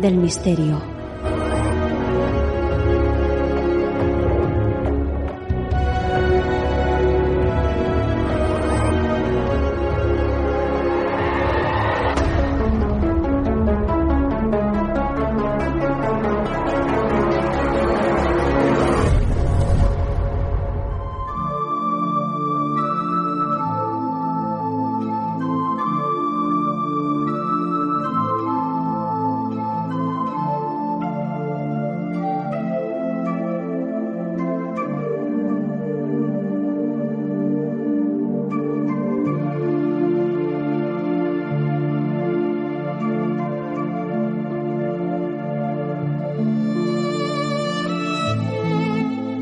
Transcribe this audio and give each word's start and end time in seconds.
del 0.00 0.16
misterio. 0.16 0.89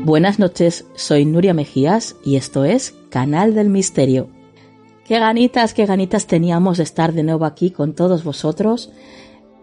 Buenas 0.05 0.39
noches, 0.39 0.85
soy 0.95 1.25
Nuria 1.25 1.53
Mejías 1.53 2.15
y 2.23 2.37
esto 2.37 2.63
es 2.63 2.95
Canal 3.09 3.53
del 3.53 3.69
Misterio. 3.69 4.29
Qué 5.05 5.19
ganitas, 5.19 5.73
qué 5.73 5.85
ganitas 5.85 6.25
teníamos 6.25 6.77
de 6.77 6.83
estar 6.83 7.11
de 7.11 7.21
nuevo 7.23 7.43
aquí 7.43 7.69
con 7.69 7.93
todos 7.93 8.23
vosotros, 8.23 8.91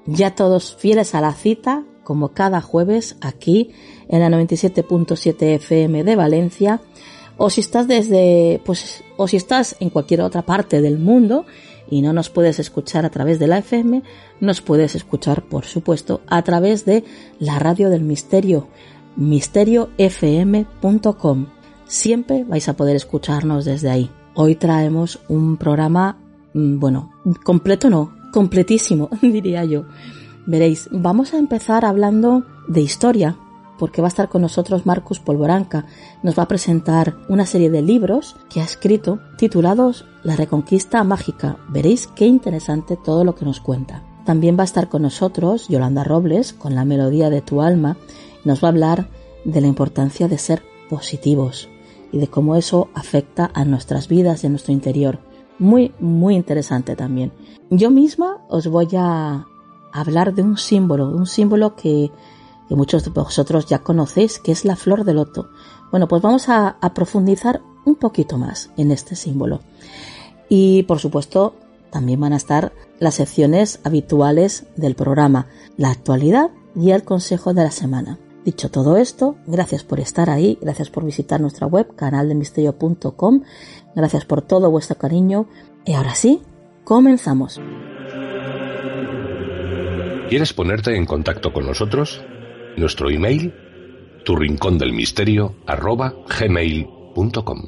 ya 0.04 0.34
todos 0.34 0.76
fieles 0.76 1.14
a 1.14 1.22
la 1.22 1.32
cita, 1.32 1.84
como 2.04 2.28
cada 2.28 2.60
jueves 2.60 3.16
aquí 3.22 3.70
en 4.08 4.20
la 4.20 4.28
97.7 4.28 5.54
FM 5.54 6.04
de 6.04 6.16
Valencia, 6.16 6.80
o 7.38 7.48
si 7.48 7.62
estás 7.62 7.88
desde, 7.88 8.60
pues, 8.64 9.04
o 9.16 9.28
si 9.28 9.38
estás 9.38 9.76
en 9.80 9.88
cualquier 9.88 10.20
otra 10.20 10.42
parte 10.42 10.82
del 10.82 10.98
mundo 10.98 11.46
y 11.88 12.02
no 12.02 12.12
nos 12.12 12.28
puedes 12.28 12.58
escuchar 12.58 13.06
a 13.06 13.10
través 13.10 13.38
de 13.38 13.46
la 13.46 13.58
FM, 13.58 14.02
nos 14.40 14.60
puedes 14.60 14.94
escuchar, 14.96 15.42
por 15.44 15.64
supuesto, 15.64 16.20
a 16.26 16.42
través 16.42 16.84
de 16.84 17.04
la 17.38 17.58
radio 17.58 17.88
del 17.88 18.02
misterio 18.02 18.68
misteriofm.com. 19.16 21.46
Siempre 21.86 22.44
vais 22.44 22.68
a 22.68 22.76
poder 22.76 22.96
escucharnos 22.96 23.64
desde 23.64 23.88
ahí. 23.90 24.10
Hoy 24.34 24.56
traemos 24.56 25.20
un 25.28 25.56
programa, 25.56 26.18
mm, 26.52 26.78
bueno, 26.78 27.10
completo 27.44 27.88
no, 27.90 28.12
completísimo, 28.32 29.08
diría 29.22 29.64
yo. 29.64 29.84
Veréis, 30.46 30.88
vamos 30.92 31.34
a 31.34 31.38
empezar 31.38 31.84
hablando 31.84 32.44
de 32.68 32.80
historia, 32.80 33.36
porque 33.78 34.00
va 34.00 34.08
a 34.08 34.14
estar 34.14 34.28
con 34.28 34.42
nosotros 34.42 34.86
Marcus 34.86 35.20
Polvoranca. 35.20 35.86
Nos 36.22 36.38
va 36.38 36.44
a 36.44 36.48
presentar 36.48 37.16
una 37.28 37.46
serie 37.46 37.70
de 37.70 37.82
libros 37.82 38.36
que 38.48 38.60
ha 38.60 38.64
escrito 38.64 39.20
titulados 39.36 40.06
La 40.22 40.36
Reconquista 40.36 41.02
Mágica. 41.04 41.58
Veréis 41.68 42.06
qué 42.06 42.26
interesante 42.26 42.96
todo 42.96 43.24
lo 43.24 43.34
que 43.34 43.44
nos 43.44 43.60
cuenta. 43.60 44.02
También 44.24 44.56
va 44.58 44.62
a 44.62 44.64
estar 44.64 44.88
con 44.88 45.02
nosotros 45.02 45.68
Yolanda 45.68 46.04
Robles 46.04 46.52
con 46.52 46.74
la 46.74 46.84
melodía 46.84 47.30
de 47.30 47.42
tu 47.42 47.62
alma 47.62 47.96
nos 48.46 48.62
va 48.62 48.68
a 48.68 48.70
hablar 48.70 49.08
de 49.44 49.60
la 49.60 49.66
importancia 49.66 50.28
de 50.28 50.38
ser 50.38 50.62
positivos 50.88 51.68
y 52.12 52.18
de 52.18 52.28
cómo 52.28 52.56
eso 52.56 52.88
afecta 52.94 53.50
a 53.52 53.64
nuestras 53.64 54.08
vidas 54.08 54.42
y 54.42 54.46
a 54.46 54.50
nuestro 54.50 54.72
interior. 54.72 55.18
Muy, 55.58 55.92
muy 55.98 56.36
interesante 56.36 56.96
también. 56.96 57.32
Yo 57.70 57.90
misma 57.90 58.44
os 58.48 58.68
voy 58.68 58.88
a 58.96 59.46
hablar 59.92 60.34
de 60.34 60.42
un 60.42 60.56
símbolo, 60.56 61.08
un 61.08 61.26
símbolo 61.26 61.74
que, 61.74 62.12
muchos 62.70 63.04
de 63.04 63.10
vosotros 63.10 63.66
ya 63.66 63.80
conocéis, 63.80 64.38
que 64.38 64.52
es 64.52 64.64
la 64.64 64.76
flor 64.76 65.04
de 65.04 65.14
loto. 65.14 65.48
Bueno, 65.90 66.06
pues 66.06 66.22
vamos 66.22 66.48
a, 66.48 66.76
a 66.80 66.94
profundizar 66.94 67.62
un 67.84 67.96
poquito 67.96 68.38
más 68.38 68.70
en 68.76 68.92
este 68.92 69.16
símbolo. 69.16 69.60
Y 70.48 70.84
por 70.84 71.00
supuesto, 71.00 71.54
también 71.90 72.20
van 72.20 72.32
a 72.32 72.36
estar 72.36 72.72
las 73.00 73.14
secciones 73.14 73.80
habituales 73.82 74.66
del 74.76 74.94
programa, 74.94 75.46
la 75.76 75.90
actualidad 75.90 76.50
y 76.76 76.90
el 76.90 77.02
consejo 77.02 77.54
de 77.54 77.64
la 77.64 77.70
semana. 77.70 78.18
Dicho 78.46 78.70
todo 78.70 78.96
esto, 78.96 79.36
gracias 79.48 79.82
por 79.82 79.98
estar 79.98 80.30
ahí, 80.30 80.56
gracias 80.62 80.88
por 80.88 81.04
visitar 81.04 81.40
nuestra 81.40 81.66
web 81.66 81.96
canaldemisterio.com, 81.96 83.42
gracias 83.96 84.24
por 84.24 84.40
todo 84.40 84.70
vuestro 84.70 84.96
cariño 84.96 85.48
y 85.84 85.94
ahora 85.94 86.14
sí, 86.14 86.42
comenzamos. 86.84 87.60
¿Quieres 90.28 90.52
ponerte 90.52 90.94
en 90.94 91.06
contacto 91.06 91.52
con 91.52 91.66
nosotros? 91.66 92.22
Nuestro 92.76 93.10
email, 93.10 93.52
tu 94.24 94.36
rincón 94.36 94.78
del 94.78 94.92
misterio, 94.92 95.56
arroba 95.66 96.14
gmail.com. 96.38 97.62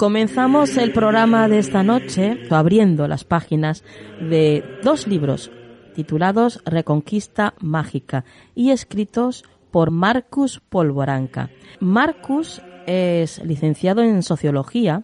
Comenzamos 0.00 0.78
el 0.78 0.94
programa 0.94 1.46
de 1.46 1.58
esta 1.58 1.82
noche 1.82 2.40
abriendo 2.48 3.06
las 3.06 3.24
páginas 3.24 3.84
de 4.18 4.64
dos 4.82 5.06
libros 5.06 5.50
titulados 5.94 6.62
Reconquista 6.64 7.52
Mágica 7.60 8.24
y 8.54 8.70
escritos 8.70 9.44
por 9.70 9.90
Marcus 9.90 10.62
Polvoranca. 10.70 11.50
Marcus 11.80 12.62
es 12.86 13.44
licenciado 13.44 14.00
en 14.00 14.22
Sociología, 14.22 15.02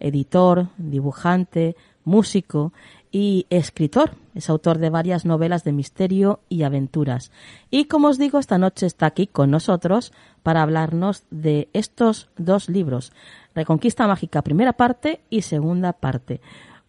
editor, 0.00 0.68
dibujante, 0.78 1.76
músico 2.04 2.72
y 3.12 3.46
escritor. 3.50 4.12
Es 4.34 4.48
autor 4.48 4.78
de 4.78 4.88
varias 4.88 5.24
novelas 5.24 5.64
de 5.64 5.72
misterio 5.72 6.40
y 6.48 6.62
aventuras. 6.62 7.32
Y 7.70 7.84
como 7.84 8.08
os 8.08 8.18
digo, 8.18 8.38
esta 8.38 8.56
noche 8.56 8.86
está 8.86 9.06
aquí 9.06 9.26
con 9.26 9.50
nosotros 9.50 10.12
para 10.42 10.62
hablarnos 10.62 11.24
de 11.30 11.68
estos 11.72 12.30
dos 12.38 12.68
libros, 12.68 13.12
Reconquista 13.58 14.06
Mágica, 14.06 14.40
primera 14.42 14.72
parte 14.72 15.22
y 15.30 15.42
segunda 15.42 15.92
parte. 15.92 16.40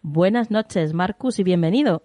Buenas 0.02 0.52
noches, 0.52 0.94
Marcus, 0.94 1.40
y 1.40 1.42
bienvenido. 1.42 2.02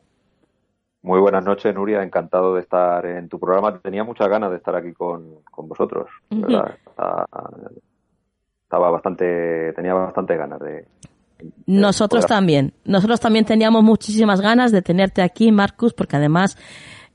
Muy 1.04 1.20
buenas 1.20 1.46
noches, 1.46 1.76
Nuria. 1.76 2.02
Encantado 2.02 2.56
de 2.56 2.62
estar 2.62 3.06
en 3.06 3.30
tu 3.30 3.40
programa. 3.40 3.78
Tenía 3.78 4.04
muchas 4.04 4.28
ganas 4.28 4.50
de 4.50 4.58
estar 4.58 4.76
aquí 4.76 4.92
con, 4.92 5.36
vosotros. 5.56 6.10
Estaba 8.64 8.90
bastante, 8.90 9.72
tenía 9.74 9.94
bastante 9.94 10.36
ganas 10.36 10.60
de. 10.60 10.88
Nosotros 11.68 12.26
también. 12.26 12.74
Nosotros 12.86 13.20
también 13.20 13.46
teníamos 13.46 13.84
muchísimas 13.84 14.42
ganas 14.42 14.72
de 14.72 14.82
tenerte 14.82 15.22
aquí, 15.22 15.52
Marcus, 15.52 15.94
porque 15.94 16.16
además 16.16 16.58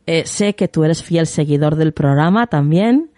eh, 0.07 0.25
sé 0.25 0.55
que 0.55 0.69
tú 0.69 0.85
eres 0.85 1.03
fiel 1.03 1.27
seguidor 1.27 1.75
del 1.75 1.93
programa 1.95 2.47
también. 2.47 3.11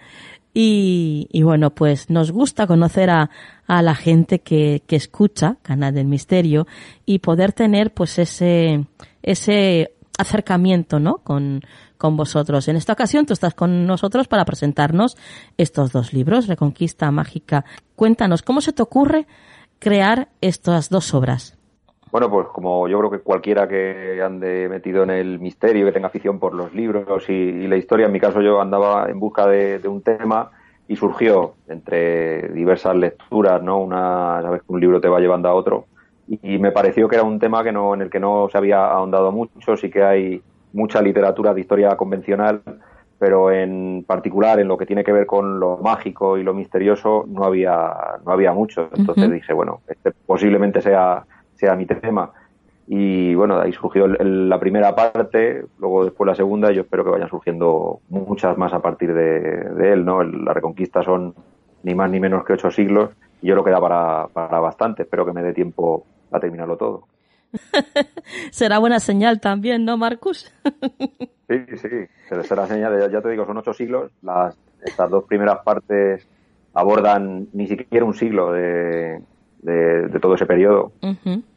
Y, 0.55 1.29
bueno, 1.43 1.71
pues 1.71 2.11
nos 2.11 2.31
gusta 2.31 2.67
conocer 2.67 3.09
a, 3.09 3.31
a 3.67 3.81
la 3.81 3.95
gente 3.95 4.41
que, 4.41 4.83
que 4.87 4.97
escucha 4.97 5.57
Canal 5.63 5.95
del 5.95 6.07
Misterio 6.07 6.67
y 7.07 7.21
poder 7.21 7.53
tener 7.53 7.95
pues 7.95 8.19
ese, 8.19 8.85
ese 9.23 9.95
acercamiento, 10.19 11.01
¿no? 11.01 11.19
Con, 11.19 11.63
con 11.97 12.17
vosotros. 12.17 12.69
En 12.69 12.77
esta 12.77 12.93
ocasión 12.93 13.27
tú 13.27 13.33
estás 13.33 13.55
con 13.55 13.87
nosotros 13.87 14.29
para 14.29 14.45
presentarnos 14.45 15.17
estos 15.57 15.93
dos 15.93 16.13
libros, 16.13 16.49
Reconquista 16.49 17.11
Mágica. 17.11 17.65
Cuéntanos, 17.97 18.43
¿cómo 18.43 18.61
se 18.61 18.73
te 18.73 18.83
ocurre 18.83 19.27
crear 19.79 20.29
estas 20.41 20.91
dos 20.91 21.15
obras? 21.15 21.57
Bueno, 22.13 22.31
pues 22.31 22.47
como 22.49 22.89
yo 22.89 22.99
creo 22.99 23.11
que 23.11 23.21
cualquiera 23.21 23.67
que 23.67 24.21
ande 24.23 24.69
metido 24.69 25.03
en 25.03 25.09
el 25.09 25.41
misterio, 25.41 25.87
que 25.87 25.93
tenga 25.93 26.09
afición 26.09 26.39
por 26.39 26.53
los 26.53 26.75
libros 26.75 27.27
y, 27.31 27.67
la 27.67 27.77
historia, 27.77 28.05
en 28.05 28.13
mi 28.13 28.21
caso 28.21 28.43
yo 28.43 28.61
andaba 28.61 29.09
en 29.09 29.19
busca 29.19 29.47
de, 29.47 29.81
un 29.89 30.03
tema 30.03 30.51
y 30.87 30.97
surgió 30.97 31.55
entre 31.69 32.49
diversas 32.49 32.97
lecturas, 32.97 33.63
¿no? 33.63 33.79
Una, 33.79 34.43
sabes 34.43 34.61
que 34.61 34.73
un 34.75 34.81
libro 34.81 35.01
te 35.01 35.09
va 35.09 35.21
llevando 35.21 35.49
a 35.49 35.55
otro 35.55 35.87
y, 36.29 36.59
me 36.59 36.71
pareció 36.71 37.09
que 37.09 37.17
era 37.17 37.25
un 37.25 37.39
tema 37.39 37.65
que 37.65 37.73
no, 37.73 37.95
en 37.95 38.03
el 38.03 38.11
que 38.11 38.21
no 38.21 38.47
se 38.53 38.59
había 38.59 38.85
ahondado 38.85 39.33
mucho, 39.33 39.75
sí 39.79 39.89
que 39.89 40.03
hay 40.03 40.43
mucha 40.75 41.01
literatura 41.01 41.55
de 41.55 41.63
historia 41.63 41.97
convencional, 41.97 42.61
pero 43.19 43.51
en 43.51 44.05
particular 44.07 44.61
en 44.61 44.69
lo 44.69 44.77
que 44.77 44.85
tiene 44.85 45.03
que 45.03 45.13
ver 45.13 45.25
con 45.25 45.59
lo 45.59 45.79
mágico 45.79 46.37
y 46.37 46.43
lo 46.43 46.53
misterioso 46.53 47.25
no 47.27 47.45
había 47.45 47.91
no 48.23 48.33
había 48.33 48.53
mucho. 48.53 48.91
Entonces 48.95 49.33
dije 49.33 49.55
bueno 49.55 49.81
este 49.89 50.13
posiblemente 50.27 50.83
sea 50.83 51.25
sea 51.63 51.77
mi 51.77 51.87
tema 51.87 52.33
y 52.89 53.37
bueno 53.37 53.61
ahí 53.61 53.73
surgió 53.73 54.09
la 54.09 54.59
primera 54.59 54.97
parte 54.97 55.65
luego 55.79 56.05
después 56.05 56.27
la 56.27 56.35
segunda 56.35 56.73
y 56.73 56.75
yo 56.75 56.81
espero 56.83 57.05
que 57.05 57.11
vayan 57.11 57.29
surgiendo 57.29 58.01
muchas 58.09 58.59
más 58.59 58.73
a 58.73 58.83
partir 58.83 59.15
de, 59.15 59.93
él 59.93 60.05
no 60.05 60.25
la 60.25 60.53
reconquista 60.53 61.05
son 61.05 61.37
ni 61.85 61.95
más 61.95 62.11
ni 62.11 62.19
menos 62.19 62.45
que 62.45 62.55
ocho 62.55 62.73
siglos 62.73 63.11
y 63.41 63.47
yo 63.47 63.55
creo 63.55 63.65
que 63.65 63.71
da 63.71 63.81
para, 63.81 64.27
para 64.27 64.59
bastante 64.59 65.03
espero 65.03 65.25
que 65.25 65.33
me 65.33 65.45
dé 65.45 65.53
tiempo 65.53 66.05
a 66.33 66.41
terminarlo 66.41 66.77
todo 66.77 67.05
Será 68.51 68.79
buena 68.79 68.99
señal 68.99 69.39
también, 69.39 69.85
¿no, 69.85 69.99
Marcus? 69.99 70.51
sí, 71.51 71.59
sí, 71.77 71.89
será 72.49 72.67
señal. 72.67 73.13
Ya 73.13 73.21
te 73.21 73.29
digo, 73.29 73.45
son 73.45 73.59
ocho 73.59 73.75
siglos. 73.75 74.11
Las, 74.23 74.57
estas 74.83 75.11
dos 75.11 75.25
primeras 75.25 75.59
partes 75.59 76.27
abordan 76.73 77.49
ni 77.53 77.67
siquiera 77.67 78.07
un 78.07 78.15
siglo 78.15 78.53
de, 78.53 79.21
de, 79.63 80.19
todo 80.21 80.35
ese 80.35 80.47
periodo. 80.47 80.93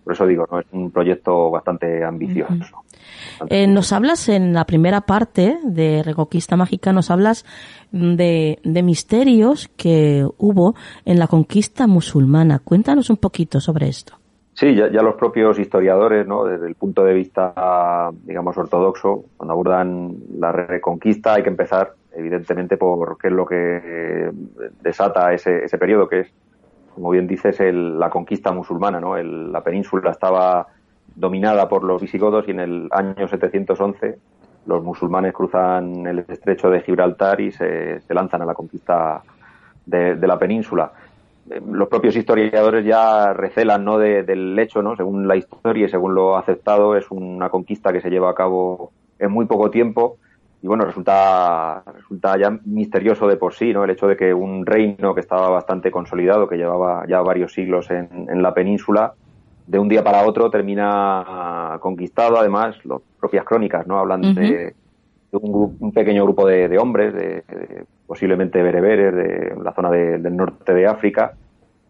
Por 0.04 0.14
eso 0.14 0.26
digo, 0.26 0.48
¿no? 0.52 0.60
es 0.60 0.66
un 0.72 0.92
proyecto 0.92 1.50
bastante 1.50 2.04
ambicioso. 2.04 2.84
Eh, 3.50 3.68
nos 3.68 3.92
hablas 3.92 4.30
en 4.30 4.54
la 4.54 4.66
primera 4.66 5.02
parte 5.02 5.58
de 5.64 6.04
Reconquista 6.04 6.56
Mágica, 6.56 6.94
nos 6.94 7.12
hablas 7.12 7.46
de, 7.92 8.60
de 8.64 8.84
misterios 8.84 9.70
que 9.76 10.26
hubo 10.38 10.76
en 11.04 11.20
la 11.20 11.28
conquista 11.28 11.88
musulmana. 11.88 12.60
Cuéntanos 12.60 13.10
un 13.10 13.18
poquito 13.18 13.60
sobre 13.60 13.88
esto. 13.88 14.18
Sí, 14.56 14.74
ya, 14.74 14.88
los 14.88 15.16
propios 15.16 15.60
historiadores, 15.60 16.26
¿no? 16.26 16.46
desde 16.46 16.68
el 16.68 16.76
punto 16.76 17.04
de 17.04 17.14
vista, 17.14 18.10
digamos, 18.24 18.58
ortodoxo, 18.58 19.26
cuando 19.36 19.52
abordan 19.52 20.16
la 20.40 20.54
reconquista, 20.54 21.34
hay 21.34 21.44
que 21.44 21.50
empezar, 21.50 21.92
evidentemente, 22.14 22.78
por 22.78 23.18
qué 23.18 23.28
es 23.28 23.34
lo 23.34 23.46
que 23.46 24.32
desata 24.82 25.34
ese, 25.34 25.66
ese 25.66 25.78
periodo, 25.78 26.08
que 26.08 26.22
es, 26.22 26.34
como 26.96 27.12
bien 27.12 27.28
dices, 27.28 27.60
el, 27.60 28.00
la 28.00 28.10
conquista 28.10 28.52
musulmana. 28.52 29.00
¿no? 29.00 29.16
la 29.16 29.62
península 29.62 30.12
estaba 30.12 30.68
dominada 31.16 31.70
por 31.70 31.84
los 31.84 32.02
visigodos 32.02 32.48
y 32.48 32.52
en 32.52 32.60
el 32.60 32.90
año 32.92 33.28
711 33.28 34.18
los 34.66 34.84
musulmanes 34.84 35.32
cruzan 35.32 36.08
el 36.08 36.20
estrecho 36.28 36.72
de 36.72 36.82
Gibraltar 36.82 37.40
y 37.40 37.52
se, 37.52 38.02
lanzan 38.10 38.42
a 38.42 38.46
la 38.46 38.56
conquista 38.56 39.22
de 39.86 40.28
la 40.28 40.40
península 40.40 40.92
eh, 41.50 41.62
los 41.72 41.88
propios 41.88 42.16
historiadores 42.16 42.86
ya 42.86 43.34
recelan 43.34 43.86
¿no? 43.86 43.98
del 44.00 44.58
hecho, 44.58 44.82
¿no? 44.82 44.96
según 44.96 45.28
la 45.28 45.36
historia 45.36 45.86
y 45.86 45.90
según 45.90 46.16
lo 46.16 46.38
aceptado, 46.38 46.96
es 46.96 47.06
una 47.12 47.50
conquista 47.50 47.94
que 47.94 48.02
se 48.02 48.10
lleva 48.10 48.32
a 48.32 48.36
cabo 48.36 48.92
en 49.20 49.32
muy 49.32 49.46
poco 49.46 49.70
tiempo 49.70 50.18
y 50.66 50.68
bueno, 50.68 50.84
resulta, 50.84 51.84
resulta 51.94 52.40
ya 52.40 52.50
misterioso 52.66 53.28
de 53.28 53.38
por 53.38 53.54
sí, 53.54 53.72
¿no? 53.72 53.84
El 53.84 53.92
hecho 53.92 54.08
de 54.08 54.18
que 54.18 54.34
un 54.34 54.66
reino 54.66 55.14
que 55.14 55.22
estaba 55.22 55.48
bastante 55.48 55.92
consolidado, 55.92 56.50
que 56.50 56.58
llevaba 56.58 57.06
ya 57.08 57.22
varios 57.22 57.54
siglos 57.54 57.92
en, 57.92 58.10
en 58.28 58.42
la 58.42 58.52
península, 58.56 59.14
de 59.68 59.78
un 59.78 59.88
día 59.88 60.04
para 60.04 60.26
otro 60.26 60.50
termina 60.50 61.78
conquistado. 61.82 62.40
Además, 62.40 62.84
las 62.84 63.00
propias 63.20 63.46
crónicas, 63.46 63.86
¿no? 63.86 64.00
Hablan 64.00 64.34
de, 64.34 64.74
un, 65.34 65.78
un, 65.80 65.92
pequeño 65.92 66.24
grupo 66.24 66.48
de, 66.48 66.80
hombres, 66.80 67.14
de, 67.14 67.44
posiblemente 68.08 68.64
bereberes, 68.64 69.14
de 69.14 69.56
la 69.64 69.72
zona 69.72 69.92
del 69.92 70.36
norte 70.36 70.74
de 70.74 70.88
África. 70.88 71.34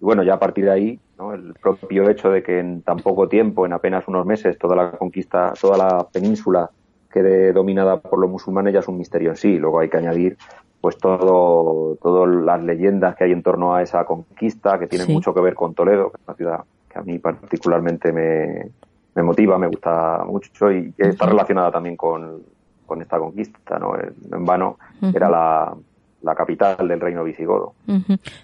Y 0.01 0.04
bueno, 0.04 0.21
ya 0.21 0.33
a 0.33 0.39
partir 0.39 0.66
de 0.66 0.71
ahí, 0.71 1.00
¿no? 1.18 1.33
el 1.33 1.54
propio 1.54 2.10
hecho 2.10 2.30
de 2.30 2.44
que 2.44 2.60
en 2.60 2.81
tan 2.81 2.98
poco 2.98 3.30
tiempo, 3.30 3.66
en 3.66 3.71
apenas 3.71 4.06
unos 4.10 4.25
meses, 4.25 4.57
toda 4.57 4.75
la 4.75 4.92
conquista, 4.92 5.54
toda 5.62 5.78
la 5.78 6.07
península 6.12 6.69
quede 7.15 7.53
dominada 7.53 8.01
por 8.01 8.19
los 8.19 8.29
musulmanes 8.29 8.73
ya 8.73 8.81
es 8.81 8.88
un 8.89 8.97
misterio 8.97 9.29
en 9.29 9.38
sí. 9.38 9.57
Luego 9.57 9.79
hay 9.79 9.89
que 9.89 9.97
añadir 9.97 10.38
pues 10.81 10.97
todo, 10.97 11.97
todas 12.01 12.29
las 12.29 12.62
leyendas 12.62 13.15
que 13.15 13.23
hay 13.23 13.31
en 13.31 13.41
torno 13.41 13.73
a 13.73 13.81
esa 13.81 14.03
conquista, 14.03 14.77
que 14.77 14.88
tienen 14.88 15.12
mucho 15.12 15.33
que 15.33 15.39
ver 15.39 15.56
con 15.56 15.73
Toledo, 15.73 16.12
que 16.12 16.17
es 16.17 16.27
una 16.27 16.35
ciudad 16.35 16.63
que 16.89 17.00
a 17.00 17.01
mí 17.01 17.17
particularmente 17.17 18.12
me, 18.12 18.69
me 19.15 19.23
motiva, 19.23 19.57
me 19.57 19.67
gusta 19.67 20.23
mucho 20.27 20.71
y 20.71 20.91
que 20.91 21.09
está 21.09 21.25
relacionada 21.25 21.71
también 21.71 21.95
con 21.95 22.44
con 22.85 23.01
esta 23.01 23.18
conquista, 23.18 23.79
¿no? 23.79 23.95
En 23.97 24.45
vano 24.45 24.77
era 25.13 25.29
la, 25.29 25.75
la, 26.21 26.35
capital 26.35 26.88
del 26.88 27.00
reino 27.00 27.23
visigodo. 27.23 27.73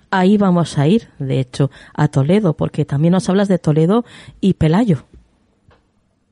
Ahí 0.10 0.38
vamos 0.38 0.78
a 0.78 0.88
ir, 0.88 1.10
de 1.20 1.40
hecho, 1.40 1.70
a 1.94 2.08
Toledo, 2.08 2.54
porque 2.54 2.86
también 2.86 3.14
nos 3.14 3.30
hablas 3.30 3.48
de 3.48 3.60
Toledo 3.60 4.04
y 4.40 4.56
Pelayo. 4.56 5.04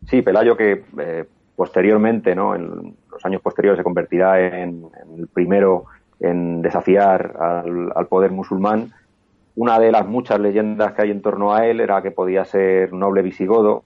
Sí, 0.07 0.21
Pelayo 0.21 0.57
que 0.57 0.83
eh, 1.00 1.25
posteriormente, 1.59 2.35
¿no? 2.35 2.56
En 2.56 2.95
los 3.11 3.25
años 3.25 3.41
posteriores 3.41 3.77
se 3.79 3.83
convertirá 3.83 4.39
en, 4.39 4.85
el 5.17 5.27
primero 5.27 5.88
en 6.21 6.61
desafiar 6.61 7.35
al, 7.38 8.07
poder 8.07 8.31
musulmán. 8.31 8.94
Una 9.57 9.77
de 9.77 9.91
las 9.91 10.07
muchas 10.07 10.39
leyendas 10.39 10.94
que 10.94 11.01
hay 11.01 11.11
en 11.11 11.21
torno 11.21 11.53
a 11.53 11.67
él 11.67 11.81
era 11.81 12.01
que 12.01 12.11
podía 12.11 12.45
ser 12.45 12.94
noble 12.94 13.21
visigodo. 13.23 13.83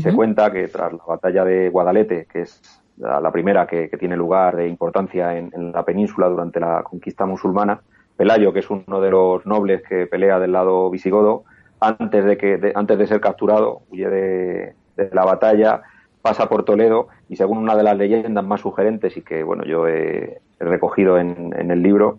Se 0.00 0.12
cuenta 0.14 0.52
que 0.52 0.68
tras 0.68 0.92
la 0.92 1.02
batalla 1.06 1.46
de 1.46 1.70
Guadalete, 1.70 2.26
que 2.30 2.42
es 2.42 2.60
la, 2.98 3.32
primera 3.32 3.66
que, 3.66 3.88
tiene 3.98 4.18
lugar 4.18 4.56
de 4.56 4.68
importancia 4.68 5.34
en, 5.38 5.72
la 5.72 5.82
península 5.82 6.28
durante 6.28 6.60
la 6.60 6.82
conquista 6.82 7.24
musulmana. 7.24 7.80
Pelayo, 8.18 8.52
que 8.52 8.58
es 8.58 8.68
uno 8.68 9.00
de 9.00 9.10
los 9.10 9.46
nobles 9.46 9.82
que 9.88 10.06
pelea 10.06 10.38
del 10.38 10.52
lado 10.52 10.90
visigodo, 10.90 11.44
antes 11.80 12.22
de, 12.22 12.36
que, 12.36 12.72
antes 12.74 12.98
de 12.98 13.06
ser 13.06 13.22
capturado, 13.22 13.80
huye 13.90 14.10
de, 14.10 14.74
la 15.12 15.24
batalla, 15.24 15.80
pasa 16.24 16.48
por 16.48 16.64
Toledo 16.64 17.08
y 17.28 17.36
según 17.36 17.58
una 17.58 17.76
de 17.76 17.82
las 17.82 17.98
leyendas 17.98 18.42
más 18.42 18.62
sugerentes 18.62 19.14
y 19.18 19.20
que 19.20 19.42
bueno 19.42 19.62
yo 19.64 19.86
he, 19.86 20.40
recogido 20.58 21.18
en, 21.18 21.52
el 21.70 21.82
libro, 21.82 22.18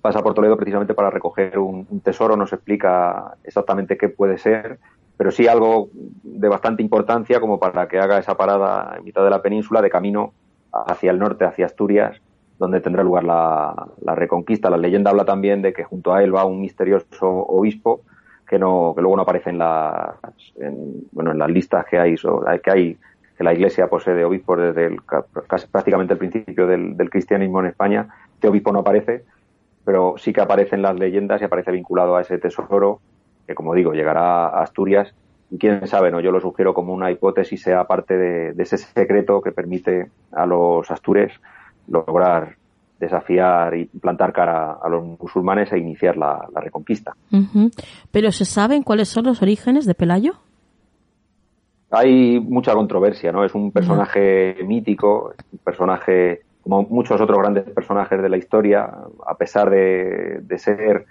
pasa 0.00 0.22
por 0.22 0.32
Toledo 0.32 0.56
precisamente 0.56 0.94
para 0.94 1.10
recoger 1.10 1.58
un, 1.58 1.86
un 1.90 2.00
tesoro, 2.00 2.38
no 2.38 2.46
se 2.46 2.54
explica 2.54 3.34
exactamente 3.44 3.98
qué 3.98 4.08
puede 4.08 4.38
ser, 4.38 4.78
pero 5.18 5.30
sí 5.30 5.46
algo 5.46 5.90
de 5.92 6.48
bastante 6.48 6.82
importancia 6.82 7.38
como 7.38 7.60
para 7.60 7.86
que 7.86 7.98
haga 7.98 8.18
esa 8.18 8.34
parada 8.34 8.94
en 8.96 9.04
mitad 9.04 9.22
de 9.22 9.28
la 9.28 9.42
península 9.42 9.82
de 9.82 9.90
camino 9.90 10.32
hacia 10.72 11.10
el 11.10 11.18
norte, 11.18 11.44
hacia 11.44 11.66
Asturias, 11.66 12.22
donde 12.58 12.80
tendrá 12.80 13.02
lugar 13.02 13.24
la, 13.24 14.14
reconquista. 14.14 14.70
La 14.70 14.78
leyenda 14.78 15.10
habla 15.10 15.26
también 15.26 15.60
de 15.60 15.74
que 15.74 15.84
junto 15.84 16.14
a 16.14 16.22
él 16.22 16.34
va 16.34 16.46
un 16.46 16.62
misterioso 16.62 17.28
obispo 17.28 18.00
que 18.48 18.58
no 18.58 18.94
que 18.96 19.02
luego 19.02 19.16
no 19.16 19.22
aparece 19.24 19.50
en 19.50 19.58
las 19.58 20.14
bueno 21.12 21.32
en 21.32 21.38
las 21.38 21.50
listas 21.50 21.84
que 21.84 21.98
hay 21.98 22.14
que 22.64 22.70
hay 22.70 22.98
que 23.38 23.44
la 23.44 23.54
Iglesia 23.54 23.86
posee 23.86 24.24
obispos 24.24 24.58
desde 24.58 24.86
el, 24.86 25.00
casi 25.46 25.68
prácticamente 25.68 26.14
el 26.14 26.18
principio 26.18 26.66
del, 26.66 26.96
cristianismo 27.08 27.60
en 27.60 27.66
España. 27.66 28.08
Este 28.34 28.48
obispo 28.48 28.72
no 28.72 28.80
aparece, 28.80 29.24
pero 29.84 30.16
sí 30.18 30.32
que 30.32 30.40
aparece 30.40 30.74
en 30.74 30.82
las 30.82 30.98
leyendas 30.98 31.40
y 31.40 31.44
aparece 31.44 31.70
vinculado 31.70 32.16
a 32.16 32.22
ese 32.22 32.38
tesoro 32.38 32.98
que 33.46 33.54
como 33.54 33.74
digo, 33.74 33.94
llegará 33.94 34.48
a 34.48 34.62
Asturias 34.62 35.14
y 35.50 35.56
quién 35.56 35.86
sabe, 35.86 36.10
no 36.10 36.20
yo 36.20 36.32
lo 36.32 36.40
sugiero 36.40 36.74
como 36.74 36.92
una 36.92 37.10
hipótesis, 37.10 37.62
sea 37.62 37.84
parte 37.84 38.18
de, 38.18 38.62
ese 38.62 38.76
secreto 38.76 39.40
que 39.40 39.52
permite 39.52 40.10
a 40.32 40.44
los 40.44 40.90
astures 40.90 41.32
lograr 41.86 42.56
desafiar 43.00 43.74
y 43.76 43.84
plantar 43.86 44.32
cara 44.32 44.72
a 44.82 44.88
los 44.88 45.02
musulmanes 45.04 45.72
e 45.72 45.78
iniciar 45.78 46.16
la, 46.16 46.46
reconquista. 46.56 47.14
Pero 48.10 48.32
¿se 48.32 48.44
saben 48.44 48.82
cuáles 48.82 49.08
son 49.08 49.24
los 49.24 49.40
orígenes 49.40 49.86
de 49.86 49.94
Pelayo? 49.94 50.34
Hay 51.90 52.38
mucha 52.40 52.74
controversia, 52.74 53.32
¿no? 53.32 53.44
Es 53.44 53.54
un 53.54 53.72
personaje 53.72 54.56
mítico, 54.66 55.32
un 55.52 55.58
personaje 55.58 56.42
como 56.62 56.82
muchos 56.82 57.20
otros 57.20 57.38
grandes 57.38 57.64
personajes 57.64 58.20
de 58.20 58.28
la 58.28 58.36
historia, 58.36 58.90
a 59.26 59.36
pesar 59.36 59.70
de 59.70 60.58
ser 60.58 61.06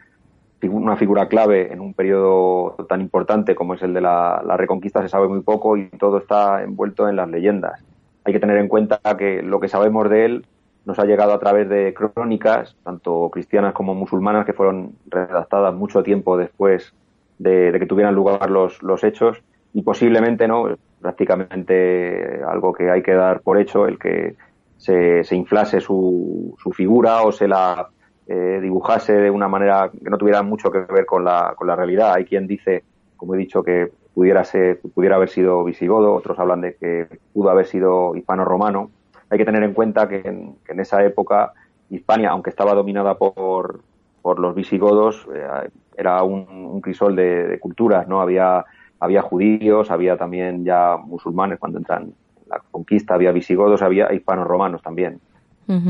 una 0.64 0.98
figura 0.98 1.28
clave 1.28 1.72
en 1.72 1.80
un 1.80 1.94
periodo 1.94 2.76
tan 2.90 3.02
importante 3.02 3.54
como 3.54 3.76
es 3.76 3.84
el 3.84 3.94
de 3.94 4.02
la, 4.02 4.42
Reconquista 4.58 5.02
se 5.02 5.10
sabe 5.10 5.28
muy 5.28 5.42
poco 5.42 5.78
y 5.78 5.88
todo 5.90 6.18
está 6.18 6.64
envuelto 6.64 7.08
en 7.08 7.16
las 7.16 7.30
leyendas. 7.30 7.84
Hay 8.24 8.34
que 8.34 8.40
tener 8.40 8.58
en 8.58 8.68
cuenta 8.68 9.00
que 9.18 9.42
lo 9.42 9.60
que 9.60 9.68
sabemos 9.68 10.10
de 10.10 10.26
él 10.26 10.46
nos 10.86 11.00
ha 11.00 11.06
llegado 11.06 11.34
a 11.34 11.40
través 11.40 11.70
de 11.70 11.94
crónicas, 11.94 12.76
tanto 12.84 13.30
cristianas 13.30 13.74
como 13.74 13.94
musulmanas, 13.94 14.46
que 14.46 14.54
fueron 14.54 14.94
redactadas 15.08 15.74
mucho 15.74 16.02
tiempo 16.02 16.38
después 16.38 16.94
de, 17.40 17.76
que 17.78 17.86
tuvieran 17.86 18.16
lugar 18.16 18.50
los, 18.50 18.82
los 18.82 19.04
hechos 19.04 19.44
posiblemente 19.82 20.48
no 20.48 20.78
prácticamente 21.02 22.42
algo 22.48 22.74
que 22.74 22.90
hay 22.90 23.02
que 23.02 23.14
dar 23.14 23.42
por 23.42 23.60
hecho 23.60 23.88
el 23.88 24.00
que 24.00 24.36
se, 24.78 25.24
se 25.24 25.36
inflase 25.36 25.80
su, 25.82 26.56
su 26.58 26.72
figura 26.72 27.22
o 27.24 27.32
se 27.32 27.48
la 27.48 27.90
eh, 28.30 28.60
dibujase 28.62 29.14
de 29.14 29.30
una 29.30 29.48
manera 29.48 29.90
que 29.90 30.10
no 30.10 30.18
tuviera 30.18 30.44
mucho 30.44 30.70
que 30.70 30.80
ver 30.80 31.06
con 31.06 31.24
la, 31.24 31.54
con 31.56 31.66
la 31.66 31.76
realidad. 31.76 32.14
Hay 32.14 32.26
quien 32.26 32.46
dice, 32.46 32.84
como 33.16 33.36
he 33.36 33.38
dicho, 33.38 33.64
que 33.64 33.90
pudiera, 34.14 34.44
ser, 34.44 34.82
pudiera 34.82 35.16
haber 35.16 35.30
sido 35.30 35.64
visigodo, 35.64 36.14
otros 36.14 36.38
hablan 36.38 36.62
de 36.62 36.76
que 36.76 37.08
pudo 37.34 37.50
haber 37.50 37.66
sido 37.68 38.16
hispano-romano. 38.16 38.92
Hay 39.30 39.38
que 39.38 39.46
tener 39.46 39.64
en 39.64 39.74
cuenta 39.74 40.10
que 40.10 40.18
en, 40.26 40.80
esa 40.80 41.06
época 41.06 41.54
Hispania, 41.90 42.32
aunque 42.32 42.50
estaba 42.50 42.74
dominada 42.74 43.18
por, 43.18 43.80
por 44.22 44.40
los 44.40 44.56
visigodos, 44.56 45.26
eh, 45.34 45.70
era 45.96 46.22
un, 46.24 46.82
crisol 46.82 47.16
de, 47.16 47.58
culturas, 47.62 48.08
¿no? 48.08 48.20
Había, 48.20 48.66
había 49.00 49.22
judíos, 49.22 49.92
había 49.92 50.18
también 50.18 50.66
ya 50.66 50.98
musulmanes 50.98 51.60
cuando 51.60 51.78
entran 51.78 52.04
en 52.04 52.14
la 52.50 52.62
conquista, 52.72 53.14
había 53.14 53.32
visigodos, 53.32 53.82
había 53.82 54.14
hispanos 54.14 54.48
romanos 54.48 54.82
también. 54.82 55.20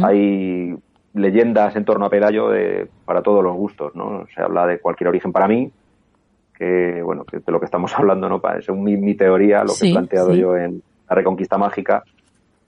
Hay 0.04 0.76
leyendas 1.14 1.76
en 1.76 1.86
torno 1.86 2.06
a 2.06 2.10
Pelayo 2.10 2.50
de, 2.50 2.88
para 3.06 3.22
todos 3.22 3.44
los 3.44 3.56
gustos, 3.56 3.96
¿no? 3.96 4.26
Se 4.34 4.42
habla 4.42 4.66
de 4.66 4.80
cualquier 4.80 5.10
origen 5.10 5.32
para 5.32 5.48
mí, 5.48 5.72
que, 6.58 7.02
bueno, 7.04 7.26
que 7.26 7.38
de 7.38 7.52
lo 7.52 7.60
que 7.60 7.66
estamos 7.66 7.94
hablando, 7.98 8.28
¿no? 8.28 8.42
Es 8.58 8.70
mi, 8.70 8.98
mi 8.98 9.14
teoría, 9.14 9.64
lo 9.64 9.74
que 9.80 9.90
he 9.90 9.92
planteado 9.92 10.34
yo 10.34 10.58
en 10.58 10.82
La 11.08 11.16
Reconquista 11.16 11.58
Mágica. 11.58 12.04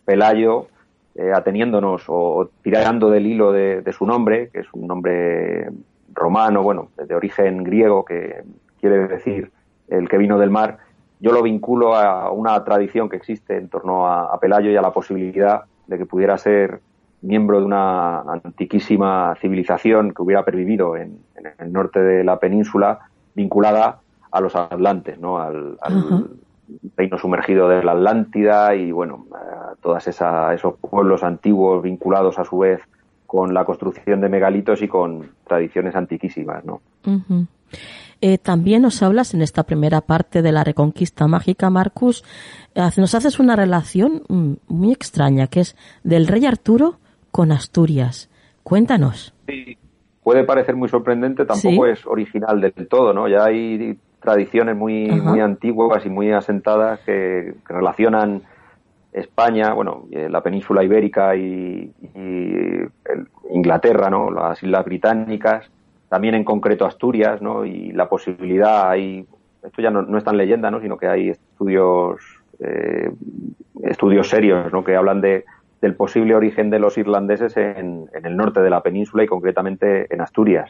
Pelayo, 0.05 0.67
eh, 1.15 1.31
ateniéndonos 1.33 2.03
o, 2.07 2.49
tirando 2.61 3.09
del 3.09 3.25
hilo 3.25 3.51
de, 3.51 3.81
de, 3.81 3.93
su 3.93 4.05
nombre, 4.05 4.49
que 4.49 4.59
es 4.59 4.67
un 4.73 4.87
nombre 4.87 5.69
romano, 6.13 6.63
bueno, 6.63 6.89
de 6.95 7.15
origen 7.15 7.63
griego, 7.63 8.05
que 8.05 8.43
quiere 8.79 9.07
decir 9.07 9.51
el 9.89 10.07
que 10.07 10.17
vino 10.17 10.37
del 10.37 10.49
mar, 10.49 10.77
yo 11.19 11.31
lo 11.31 11.43
vinculo 11.43 11.95
a 11.95 12.31
una 12.31 12.63
tradición 12.63 13.09
que 13.09 13.17
existe 13.17 13.57
en 13.57 13.67
torno 13.67 14.07
a, 14.07 14.39
Pelayo 14.39 14.71
y 14.71 14.77
a 14.77 14.81
la 14.81 14.93
posibilidad 14.93 15.63
de 15.87 15.97
que 15.97 16.05
pudiera 16.05 16.37
ser 16.37 16.81
miembro 17.21 17.59
de 17.59 17.65
una 17.65 18.21
antiquísima 18.21 19.35
civilización 19.41 20.13
que 20.13 20.21
hubiera 20.21 20.45
pervivido 20.45 20.95
en, 20.95 21.19
el 21.57 21.73
norte 21.73 21.99
de 21.99 22.23
la 22.23 22.39
península, 22.39 22.99
vinculada 23.35 23.99
a 24.31 24.39
los 24.39 24.55
atlantes, 24.55 25.19
¿no? 25.19 25.39
al, 25.39 25.77
reino 26.95 27.17
sumergido 27.17 27.67
de 27.67 27.83
la 27.83 27.93
Atlántida 27.93 28.75
y, 28.75 28.91
bueno, 28.91 29.25
todos 29.81 30.07
esos 30.07 30.75
pueblos 30.79 31.23
antiguos 31.23 31.81
vinculados 31.81 32.37
a 32.37 32.45
su 32.45 32.59
vez 32.59 32.81
con 33.25 33.53
la 33.53 33.65
construcción 33.65 34.21
de 34.21 34.29
megalitos 34.29 34.81
y 34.81 34.87
con 34.87 35.31
tradiciones 35.47 35.95
antiquísimas, 35.95 36.63
¿no? 36.65 36.81
Eh, 38.21 38.37
también 38.37 38.81
nos 38.81 39.01
hablas 39.01 39.33
en 39.33 39.41
esta 39.41 39.63
primera 39.63 40.01
parte 40.01 40.41
de 40.41 40.51
la 40.51 40.63
Reconquista 40.63 41.27
Mágica, 41.27 41.69
Marcus, 41.69 42.23
nos 42.97 43.15
haces 43.15 43.39
una 43.39 43.55
relación 43.55 44.23
mm, 44.27 44.53
muy 44.67 44.91
extraña, 44.91 45.47
que 45.47 45.61
es 45.61 45.75
del 46.03 46.27
rey 46.27 46.45
Arturo 46.45 46.99
con 47.31 47.51
Asturias. 47.51 48.29
Cuéntanos. 48.63 49.33
Sí, 49.47 49.77
puede 50.23 50.43
parecer 50.43 50.75
muy 50.75 50.89
sorprendente, 50.89 51.45
tampoco 51.45 51.87
es 51.87 52.05
original 52.05 52.61
del 52.61 52.87
todo, 52.87 53.13
¿no? 53.13 53.27
Ya 53.27 53.45
hay 53.45 53.97
tradiciones 54.21 54.75
muy, 54.75 55.09
muy 55.09 55.39
antiguas 55.39 56.05
y 56.05 56.09
muy 56.09 56.31
asentadas 56.31 56.99
que, 57.01 57.55
relacionan 57.65 58.43
España, 59.11 59.73
bueno, 59.73 60.05
eh, 60.11 60.29
la 60.29 60.41
península 60.41 60.83
ibérica 60.83 61.35
y, 61.35 61.91
Inglaterra, 63.51 64.09
¿no? 64.09 64.29
Las 64.29 64.61
islas 64.61 64.85
británicas, 64.85 65.69
también 66.09 66.35
en 66.35 66.43
concreto 66.43 66.85
Asturias, 66.85 67.41
¿no? 67.41 67.65
Y 67.65 67.91
la 67.91 68.09
posibilidad, 68.09 68.89
hay, 68.89 69.25
esto 69.63 69.81
ya 69.81 69.91
no, 69.91 70.01
no 70.01 70.17
es 70.17 70.23
tan 70.23 70.37
leyenda, 70.37 70.71
¿no? 70.71 70.81
Sino 70.81 70.97
que 70.97 71.07
hay 71.07 71.29
estudios, 71.29 72.19
eh, 72.59 73.11
estudios 73.83 74.29
serios, 74.29 74.73
¿no? 74.73 74.83
Que 74.83 74.95
hablan 74.95 75.21
de, 75.21 75.45
del 75.81 75.95
posible 75.95 76.35
origen 76.35 76.69
de 76.69 76.79
los 76.79 76.97
irlandeses 76.97 77.55
en, 77.55 78.09
el 78.11 78.35
norte 78.35 78.61
de 78.61 78.69
la 78.69 78.81
península 78.81 79.23
y 79.23 79.27
concretamente 79.27 80.13
en 80.13 80.21
Asturias. 80.21 80.69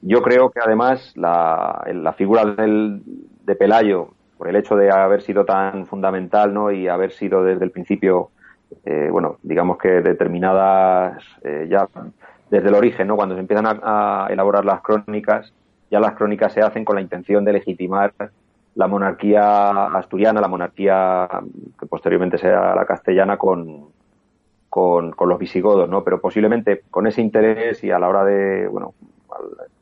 Yo 0.00 0.22
creo 0.22 0.50
que 0.50 0.60
además 0.64 1.12
la, 1.16 1.84
la 1.92 2.12
figura 2.14 2.44
del, 2.46 3.02
de 3.44 3.54
Pelayo, 3.54 4.10
por 4.38 4.48
el 4.48 4.56
hecho 4.56 4.76
de 4.76 4.90
haber 4.90 5.20
sido 5.20 5.44
tan 5.44 5.86
fundamental 5.86 6.54
¿no? 6.54 6.70
y 6.70 6.88
haber 6.88 7.12
sido 7.12 7.44
desde 7.44 7.64
el 7.64 7.70
principio, 7.70 8.30
eh, 8.86 9.08
bueno, 9.10 9.36
digamos 9.42 9.76
que 9.76 10.00
determinadas 10.00 11.22
eh, 11.42 11.66
ya 11.68 11.86
desde 12.50 12.68
el 12.68 12.74
origen, 12.74 13.06
¿no? 13.06 13.16
cuando 13.16 13.34
se 13.34 13.40
empiezan 13.40 13.66
a, 13.82 14.26
elaborar 14.28 14.64
las 14.64 14.82
crónicas, 14.82 15.52
ya 15.90 16.00
las 16.00 16.14
crónicas 16.14 16.52
se 16.52 16.60
hacen 16.60 16.84
con 16.84 16.96
la 16.96 17.02
intención 17.02 17.44
de 17.44 17.52
legitimar 17.52 18.12
la 18.74 18.86
monarquía 18.86 19.86
asturiana, 19.86 20.40
la 20.40 20.48
monarquía 20.48 21.28
que 21.78 21.86
posteriormente 21.86 22.38
sea 22.38 22.74
la 22.74 22.86
castellana 22.86 23.36
con, 23.36 23.88
con, 24.68 25.14
los 25.18 25.38
visigodos, 25.38 25.88
¿no? 25.88 26.04
Pero 26.04 26.20
posiblemente 26.20 26.82
con 26.90 27.06
ese 27.06 27.20
interés 27.20 27.82
y 27.82 27.90
a 27.90 27.98
la 27.98 28.08
hora 28.08 28.24
de, 28.24 28.68
bueno, 28.68 28.94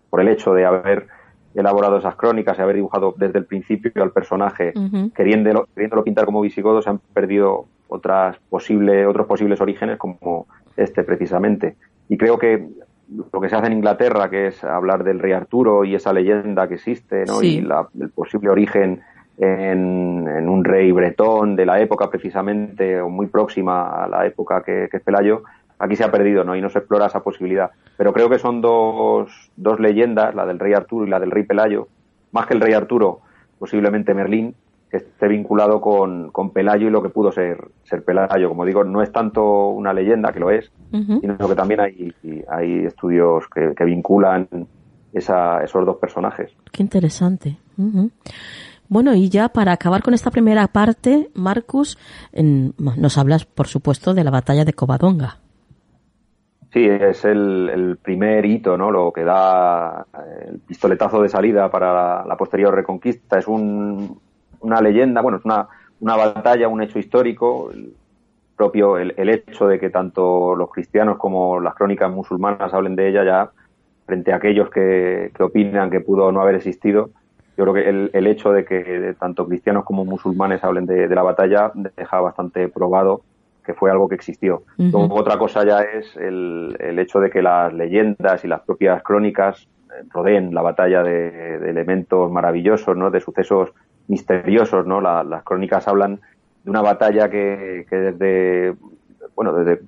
por 0.08 0.20
el 0.20 0.28
hecho 0.28 0.54
de 0.54 0.64
haber 0.64 1.06
elaborado 1.54 1.98
esas 1.98 2.16
crónicas 2.16 2.58
y 2.58 2.62
haber 2.62 2.76
dibujado 2.76 3.14
desde 3.16 3.38
el 3.38 3.44
principio 3.44 4.02
al 4.02 4.12
personaje, 4.12 4.72
queriéndolo, 5.14 5.68
queriéndolo 5.74 6.04
pintar 6.04 6.24
como 6.24 6.40
visigodo, 6.40 6.80
se 6.80 6.90
han 6.90 6.98
perdido 6.98 7.66
otras 7.88 8.38
posibles, 8.48 9.06
otros 9.06 9.26
posibles 9.26 9.60
orígenes 9.60 9.98
como 9.98 10.46
este 10.76 11.04
precisamente. 11.04 11.76
Y 12.08 12.16
creo 12.16 12.38
que 12.38 12.68
lo 13.32 13.40
que 13.40 13.48
se 13.48 13.56
hace 13.56 13.66
en 13.68 13.74
Inglaterra, 13.74 14.28
que 14.28 14.48
es 14.48 14.62
hablar 14.64 15.04
del 15.04 15.18
rey 15.18 15.32
Arturo 15.32 15.84
y 15.84 15.94
esa 15.94 16.12
leyenda 16.12 16.68
que 16.68 16.74
existe, 16.74 17.24
¿no? 17.24 17.42
Y 17.42 17.60
la, 17.60 17.88
el 17.98 18.10
posible 18.10 18.50
origen 18.50 19.00
en, 19.38 20.48
un 20.48 20.64
rey 20.64 20.92
bretón 20.92 21.56
de 21.56 21.66
la 21.66 21.80
época 21.80 22.10
precisamente, 22.10 23.00
o 23.00 23.08
muy 23.08 23.26
próxima 23.26 24.04
a 24.04 24.08
la 24.08 24.26
época 24.26 24.62
que, 24.62 24.88
que 24.90 24.98
es 24.98 25.02
Pelayo, 25.02 25.42
aquí 25.78 25.96
se 25.96 26.04
ha 26.04 26.10
perdido, 26.10 26.44
¿no? 26.44 26.56
Y 26.56 26.60
no 26.60 26.70
se 26.70 26.80
explora 26.80 27.06
esa 27.06 27.22
posibilidad. 27.22 27.70
Pero 27.96 28.12
creo 28.12 28.28
que 28.28 28.38
son 28.38 28.60
dos, 28.60 29.50
dos 29.56 29.80
leyendas, 29.80 30.34
la 30.34 30.44
del 30.44 30.58
rey 30.58 30.74
Arturo 30.74 31.06
y 31.06 31.10
la 31.10 31.20
del 31.20 31.30
rey 31.30 31.44
Pelayo, 31.44 31.88
más 32.32 32.46
que 32.46 32.54
el 32.54 32.60
rey 32.60 32.74
Arturo, 32.74 33.20
posiblemente 33.58 34.14
Merlín, 34.14 34.54
que 34.90 34.98
esté 34.98 35.28
vinculado 35.28 35.80
con, 35.80 36.30
con 36.30 36.50
Pelayo 36.50 36.88
y 36.88 36.90
lo 36.90 37.02
que 37.02 37.10
pudo 37.10 37.32
ser, 37.32 37.68
ser 37.84 38.04
Pelayo. 38.04 38.48
Como 38.48 38.64
digo, 38.64 38.84
no 38.84 39.02
es 39.02 39.12
tanto 39.12 39.68
una 39.68 39.92
leyenda, 39.92 40.32
que 40.32 40.40
lo 40.40 40.50
es, 40.50 40.70
sino 40.90 41.36
que 41.36 41.54
también 41.54 41.80
hay, 41.80 42.14
hay 42.48 42.86
estudios 42.86 43.44
que, 43.48 43.74
que 43.76 43.84
vinculan 43.84 44.48
esa, 45.12 45.62
esos 45.62 45.84
dos 45.84 45.96
personajes. 45.96 46.52
Qué 46.72 46.82
interesante. 46.82 47.58
Bueno, 48.88 49.14
y 49.14 49.28
ya 49.28 49.50
para 49.50 49.72
acabar 49.72 50.02
con 50.02 50.14
esta 50.14 50.30
primera 50.30 50.66
parte, 50.68 51.30
Marcus, 51.34 51.98
nos 52.32 53.18
hablas, 53.18 53.44
por 53.44 53.66
supuesto, 53.66 54.14
de 54.14 54.24
la 54.24 54.30
batalla 54.30 54.64
de 54.64 54.72
Covadonga. 54.72 55.38
Sí, 56.72 56.84
es 56.84 57.24
el, 57.24 57.98
primer 58.02 58.44
hito, 58.44 58.76
¿no? 58.76 58.90
Lo 58.90 59.10
que 59.10 59.24
da 59.24 60.06
eh, 60.12 60.48
el 60.50 60.58
pistoletazo 60.60 61.22
de 61.22 61.30
salida 61.30 61.70
para 61.70 62.26
la, 62.26 62.36
posterior 62.36 62.74
reconquista. 62.74 63.38
Es 63.38 63.48
una 64.60 64.80
leyenda, 64.80 65.20
bueno, 65.20 65.38
es 65.38 65.44
una, 65.44 65.68
una 66.00 66.16
batalla, 66.16 66.68
un 66.68 66.82
hecho 66.82 66.98
histórico. 66.98 67.70
El 67.72 67.94
propio 68.56 68.98
el, 68.98 69.28
hecho 69.28 69.68
de 69.68 69.78
que 69.78 69.88
tanto 69.88 70.56
los 70.56 70.70
cristianos 70.70 71.16
como 71.16 71.60
las 71.60 71.76
crónicas 71.76 72.10
musulmanas 72.10 72.74
hablen 72.74 72.96
de 72.96 73.08
ella 73.08 73.24
ya 73.24 73.50
frente 74.04 74.32
a 74.32 74.36
aquellos 74.36 74.68
que, 74.68 75.30
que 75.34 75.42
opinan 75.44 75.90
que 75.90 76.00
pudo 76.00 76.32
no 76.32 76.40
haber 76.40 76.56
existido, 76.56 77.10
yo 77.58 77.64
creo 77.64 77.74
que 77.74 78.08
el, 78.16 78.26
hecho 78.28 78.52
de 78.52 78.64
que 78.64 79.16
tanto 79.18 79.48
cristianos 79.48 79.84
como 79.84 80.04
musulmanes 80.04 80.62
hablen 80.62 80.86
de, 80.86 81.08
la 81.08 81.22
batalla 81.22 81.72
deja 81.96 82.20
bastante 82.20 82.68
probado 82.68 83.22
que 83.64 83.74
fue 83.74 83.90
algo 83.90 84.08
que 84.08 84.14
existió. 84.14 84.62
otra 84.92 85.38
cosa 85.38 85.64
ya 85.66 85.82
es 85.82 86.16
el, 86.16 86.96
hecho 87.00 87.18
de 87.18 87.30
que 87.30 87.42
las 87.42 87.74
leyendas 87.74 88.44
y 88.44 88.48
las 88.48 88.60
propias 88.60 89.02
crónicas 89.02 89.66
eh, 89.90 90.04
rodeen 90.14 90.54
la 90.54 90.62
batalla 90.62 91.02
de, 91.02 91.56
elementos 91.68 92.30
maravillosos, 92.30 92.96
¿no? 92.96 93.10
de 93.10 93.20
sucesos 93.20 93.70
misteriosos. 94.08 94.86
¿no? 94.86 95.00
las 95.00 95.42
crónicas 95.44 95.86
hablan 95.88 96.20
de 96.64 96.70
una 96.70 96.82
batalla 96.82 97.30
que, 97.30 97.86
desde 97.90 98.74
bueno, 99.34 99.52
desde 99.52 99.82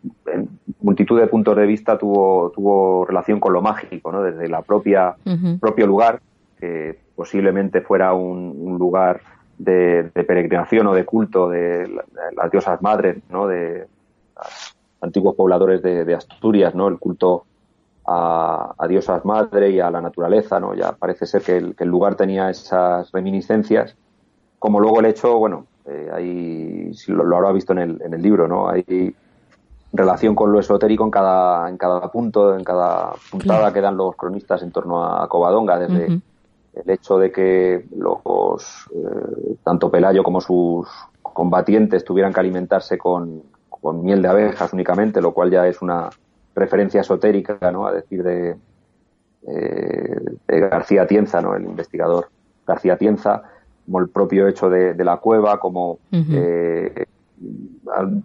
multitud 0.81 1.19
de 1.19 1.27
puntos 1.27 1.57
de 1.57 1.67
vista 1.67 1.99
tuvo, 1.99 2.53
tuvo 2.55 3.05
relación 3.05 3.41
con 3.41 3.53
lo 3.53 3.61
mágico, 3.61 4.13
¿no? 4.13 4.23
Desde 4.23 4.49
la 4.49 4.63
propia, 4.63 5.17
propio 5.59 5.89
lugar, 5.89 6.21
que 6.61 7.01
posiblemente 7.17 7.81
fuera 7.81 8.13
un, 8.15 8.79
lugar 8.79 9.21
de, 9.59 10.05
peregrinación 10.15 10.87
o 10.87 10.95
de 10.95 11.05
culto 11.05 11.49
de, 11.49 11.91
las 12.37 12.51
diosas 12.51 12.81
madres, 12.81 13.19
¿no? 13.29 13.49
De 13.49 13.89
los 14.37 14.77
antiguos 15.01 15.35
pobladores 15.35 15.83
de, 15.83 16.15
Asturias, 16.15 16.75
¿no? 16.75 16.87
El 16.87 16.99
culto 16.99 17.45
a, 18.07 18.87
diosas 18.89 19.25
madre 19.25 19.71
y 19.71 19.81
a 19.81 19.91
la 19.91 20.01
naturaleza, 20.01 20.61
¿no? 20.61 20.75
Ya 20.75 20.93
parece 20.93 21.27
ser 21.27 21.43
que 21.43 21.57
el, 21.57 21.89
lugar 21.89 22.15
tenía 22.15 22.51
esas 22.51 23.11
reminiscencias, 23.13 23.97
como 24.61 24.79
luego 24.79 25.01
el 25.01 25.07
hecho, 25.07 25.39
bueno, 25.39 25.67
eh, 25.87 26.91
si 26.95 27.11
lo, 27.11 27.37
habrá 27.37 27.51
visto 27.51 27.73
en 27.73 27.79
el, 27.79 28.03
en 28.03 28.15
el 28.15 28.23
libro, 28.23 28.47
¿no? 28.47 28.69
Hay 28.69 29.13
relación 29.93 30.35
con 30.35 30.53
lo 30.53 30.61
esotérico 30.61 31.03
en 31.03 31.11
cada, 31.11 31.69
en 31.69 31.77
cada 31.77 32.13
punto, 32.13 32.55
en 32.55 32.63
cada 32.63 33.13
puntada 33.31 33.73
que 33.73 33.81
dan 33.81 33.97
los 33.97 34.15
cronistas 34.15 34.63
en 34.63 34.71
torno 34.71 35.05
a 35.05 35.27
Covadonga, 35.29 35.79
desde 35.79 36.21
el 36.75 36.91
hecho 36.91 37.19
de 37.19 37.33
que 37.33 37.87
los 37.97 38.21
eh, 38.95 39.57
tanto 39.65 39.91
Pelayo 39.91 40.23
como 40.23 40.41
sus 40.41 40.87
combatientes 41.23 42.05
tuvieran 42.05 42.33
que 42.33 42.41
alimentarse 42.41 42.99
con, 42.99 43.43
miel 44.03 44.21
de 44.21 44.29
abejas 44.29 44.75
únicamente, 44.75 45.23
lo 45.23 45.33
cual 45.33 45.51
ya 45.51 45.67
es 45.67 45.81
una 45.81 46.11
referencia 46.55 47.01
esotérica, 47.01 47.59
¿no? 47.73 47.87
A 47.87 47.93
decir 47.93 48.23
de, 48.23 48.57
eh, 49.49 50.21
García 50.47 51.07
Tienza, 51.07 51.41
¿no? 51.41 51.57
El 51.57 51.65
investigador 51.65 52.29
García 52.67 52.99
Tienza, 52.99 53.43
como 53.91 53.99
el 53.99 54.09
propio 54.09 54.47
hecho 54.47 54.71
de, 54.71 54.95
la 55.05 55.17
cueva, 55.17 55.59
como 55.59 55.99
eh, 56.13 57.07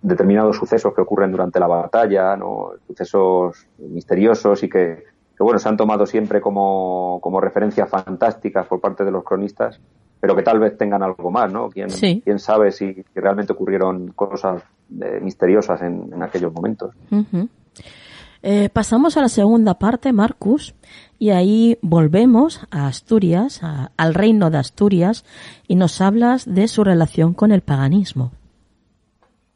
determinados 0.01 0.57
sucesos 0.57 0.93
que 0.93 1.01
ocurren 1.01 1.31
durante 1.31 1.59
la 1.59 1.65
batalla, 1.65 2.35
¿no? 2.35 2.73
Sucesos 2.87 3.65
misteriosos 3.79 4.61
y 4.61 4.69
que 4.69 5.15
que 5.35 5.43
bueno, 5.43 5.59
se 5.59 5.67
han 5.67 5.77
tomado 5.77 6.05
siempre 6.05 6.39
como, 6.39 7.19
como 7.21 7.41
referencias 7.41 7.89
fantásticas 7.89 8.65
por 8.67 8.79
parte 8.79 9.03
de 9.03 9.11
los 9.11 9.23
cronistas, 9.23 9.79
pero 10.19 10.35
que 10.35 10.43
tal 10.43 10.59
vez 10.59 10.77
tengan 10.77 11.03
algo 11.03 11.29
más, 11.29 11.51
¿no? 11.51 11.69
¿Quién, 11.69 11.89
quién 11.89 12.39
sabe 12.39 12.71
si, 12.71 13.03
realmente 13.13 13.51
ocurrieron 13.51 14.13
cosas 14.13 14.63
eh, 15.01 15.19
misteriosas 15.21 15.81
en, 15.81 16.21
aquellos 16.23 16.53
momentos? 16.53 16.95
Eh, 18.47 18.69
pasamos 18.71 19.17
a 19.17 19.21
la 19.21 19.27
segunda 19.27 19.79
parte, 19.79 20.13
Marcus, 20.13 20.75
y 21.17 21.31
ahí 21.31 21.79
volvemos 21.81 22.67
a 22.69 22.85
Asturias, 22.85 23.61
al 23.97 24.13
reino 24.13 24.51
de 24.51 24.59
Asturias, 24.59 25.25
y 25.67 25.75
nos 25.75 25.99
hablas 25.99 26.45
de 26.45 26.67
su 26.67 26.83
relación 26.83 27.33
con 27.33 27.51
el 27.51 27.61
paganismo. 27.61 28.33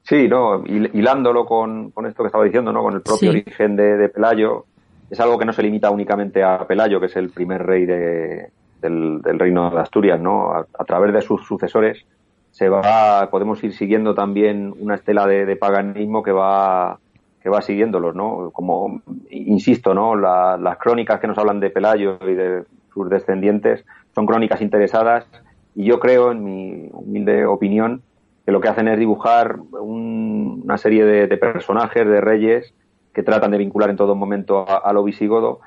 Sí, 0.01 0.27
no, 0.27 0.63
hilándolo 0.65 1.45
con, 1.45 1.91
con 1.91 2.07
esto 2.07 2.23
que 2.23 2.27
estaba 2.29 2.45
diciendo, 2.45 2.73
¿no? 2.73 2.81
Con 2.81 2.95
el 2.95 3.01
propio 3.01 3.29
origen 3.29 3.75
de, 3.75 4.09
Pelayo, 4.09 4.65
es 5.07 5.19
algo 5.19 5.37
que 5.37 5.45
no 5.45 5.53
se 5.53 5.61
limita 5.61 5.91
únicamente 5.91 6.41
a 6.41 6.65
Pelayo, 6.65 6.99
que 6.99 7.05
es 7.05 7.15
el 7.15 7.29
primer 7.29 7.63
rey 7.63 7.85
de, 7.85 8.49
del, 8.81 9.21
reino 9.21 9.69
de 9.69 9.81
Asturias, 9.81 10.19
¿no? 10.19 10.51
A, 10.51 10.85
través 10.85 11.13
de 11.13 11.21
sus 11.21 11.45
sucesores 11.45 12.07
se 12.49 12.69
va, 12.69 13.29
podemos 13.29 13.63
ir 13.63 13.71
siguiendo 13.75 14.15
también 14.15 14.73
una 14.79 14.95
estela 14.95 15.27
de, 15.27 15.55
paganismo 15.57 16.23
que 16.23 16.31
va 16.31 16.97
que 17.41 17.49
va 17.49 17.61
siguiéndolos, 17.61 18.15
¿no? 18.15 18.51
Como 18.51 19.01
insisto, 19.29 19.93
¿no? 19.93 20.15
las 20.15 20.77
crónicas 20.77 21.19
que 21.19 21.27
nos 21.27 21.37
hablan 21.37 21.59
de 21.59 21.69
Pelayo 21.69 22.19
y 22.21 22.33
de 22.33 22.63
sus 22.93 23.09
descendientes 23.09 23.85
son 24.13 24.25
crónicas 24.25 24.61
interesadas 24.61 25.25
y 25.75 25.85
yo 25.85 25.99
creo, 25.99 26.31
en 26.31 26.43
mi 26.43 26.89
humilde 26.91 27.45
opinión, 27.45 28.01
que 28.45 28.51
lo 28.51 28.59
que 28.59 28.67
hacen 28.67 28.87
es 28.87 28.99
dibujar 28.99 29.59
una 29.71 30.77
serie 30.77 31.05
de, 31.05 31.37
personajes, 31.37 32.05
de 32.05 32.19
reyes, 32.19 32.73
que 33.13 33.23
tratan 33.23 33.51
de 33.51 33.57
vincular 33.59 33.89
en 33.89 33.95
todo 33.95 34.15
momento 34.15 34.65
a, 34.67 34.91
lo 34.91 35.03
visigodo, 35.03 35.59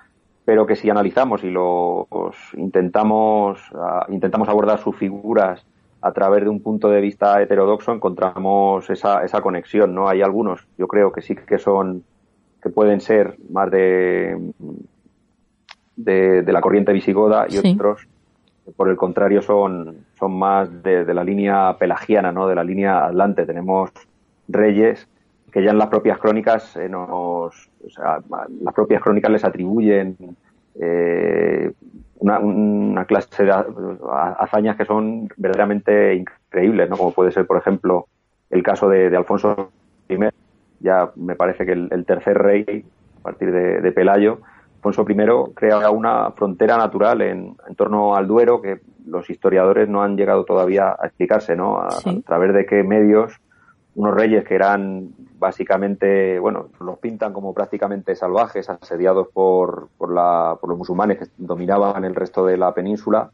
pero 0.45 0.67
que 0.67 0.77
si 0.77 0.91
analizamos 0.91 1.45
y 1.45 1.51
los 1.51 2.37
intentamos, 2.57 3.61
intentamos 4.09 4.49
abordar 4.49 4.79
sus 4.81 4.97
figuras 4.97 5.65
a 6.03 6.13
través 6.13 6.43
de 6.43 6.51
un 6.51 6.61
punto 6.61 6.91
de 6.91 7.01
vista 7.01 7.41
heterodoxo, 7.41 7.93
encontramos 7.93 8.91
esa, 8.91 9.25
esa 9.25 9.41
conexión, 9.41 9.95
¿no? 9.95 10.09
Hay 10.09 10.21
algunos, 10.21 10.67
yo 10.77 10.89
creo 10.89 11.13
que 11.13 11.23
sí 11.23 11.35
que 11.35 11.59
son, 11.59 12.05
que 12.61 12.71
pueden 12.71 13.01
ser 13.01 13.37
más 13.51 13.71
de, 13.71 14.53
de, 15.97 16.53
la 16.53 16.61
corriente 16.61 16.93
visigoda 16.93 17.47
y 17.49 17.59
otros 17.59 18.07
por 18.77 18.89
el 18.89 18.97
contrario 18.97 19.43
son, 19.43 20.05
son 20.19 20.39
más 20.39 20.83
de, 20.83 21.05
la 21.13 21.25
línea 21.25 21.77
pelagiana, 21.79 22.33
¿no? 22.33 22.47
de 22.47 22.55
la 22.55 22.65
línea 22.65 23.07
atlante. 23.07 23.45
Tenemos 23.45 23.91
reyes 24.49 25.09
que 25.51 25.63
ya 25.63 25.71
en 25.71 25.79
las 25.79 25.89
propias 25.89 26.19
crónicas 26.19 26.77
eh, 26.77 26.89
nos, 26.89 27.71
o 27.85 27.91
sea, 27.91 28.21
las 28.63 28.75
propias 28.75 29.03
crónicas 29.03 29.31
les 29.31 29.45
atribuyen 29.45 30.17
eh, 30.81 31.73
una, 32.23 33.05
clase 33.05 33.45
de 33.45 33.53
hazañas 34.39 34.77
que 34.77 34.85
son 34.85 35.29
verdaderamente 35.37 36.15
increíbles, 36.15 36.89
¿no? 36.89 36.97
Como 36.97 37.13
puede 37.13 37.33
ser, 37.33 37.47
por 37.47 37.59
ejemplo, 37.59 38.07
el 38.51 38.63
caso 38.63 38.89
de, 38.89 39.15
Alfonso 39.17 39.71
I, 40.09 40.19
ya 40.81 41.11
me 41.17 41.37
parece 41.37 41.65
que 41.67 41.73
el, 41.73 42.05
tercer 42.07 42.39
rey, 42.39 42.85
a 43.21 43.23
partir 43.23 43.53
de 43.53 43.93
Pelayo, 43.93 44.41
Alfonso 44.83 45.07
I 45.09 45.55
crea 45.55 45.91
una 45.91 46.33
frontera 46.33 46.77
natural 46.77 47.23
en, 47.23 47.55
torno 47.77 48.17
al 48.17 48.27
Duero 48.27 48.61
que 48.61 48.81
los 49.07 49.31
historiadores 49.31 49.89
no 49.89 50.03
han 50.03 50.17
llegado 50.17 50.45
todavía 50.45 50.97
a 50.99 51.07
explicarse, 51.07 51.55
¿no? 51.55 51.79
A, 51.79 51.89
través 52.27 52.53
de 52.53 52.67
qué 52.67 52.83
medios 52.83 53.33
unos 53.95 54.15
reyes 54.15 54.45
que 54.45 54.55
eran 54.55 55.11
básicamente, 55.39 56.39
bueno, 56.39 56.69
los 56.81 56.99
pintan 56.99 57.33
como 57.33 57.53
prácticamente 57.53 58.15
salvajes, 58.15 58.71
asediados 58.71 59.29
por, 59.29 59.89
por, 59.99 60.13
la, 60.13 60.57
por 60.61 60.71
los 60.71 60.79
musulmanes 60.79 61.19
que 61.19 61.27
dominaban 61.37 62.05
el 62.05 62.15
resto 62.15 62.47
de 62.47 62.57
la 62.57 62.73
península, 62.73 63.31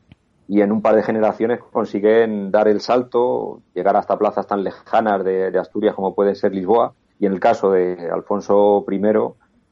y 0.48 0.62
en 0.62 0.72
un 0.72 0.80
par 0.80 0.94
de 0.94 1.02
generaciones 1.02 1.60
consiguen 1.60 2.50
dar 2.50 2.68
el 2.68 2.80
salto, 2.80 3.60
llegar 3.74 3.96
hasta 3.96 4.18
plazas 4.18 4.46
tan 4.46 4.64
lejanas 4.64 5.22
de, 5.22 5.56
Asturias 5.58 5.94
como 5.94 6.14
puede 6.14 6.34
ser 6.34 6.54
Lisboa, 6.54 6.94
y 7.20 7.26
en 7.26 7.32
el 7.32 7.40
caso 7.40 7.70
de 7.70 8.08
Alfonso 8.10 8.84
I, 8.90 9.02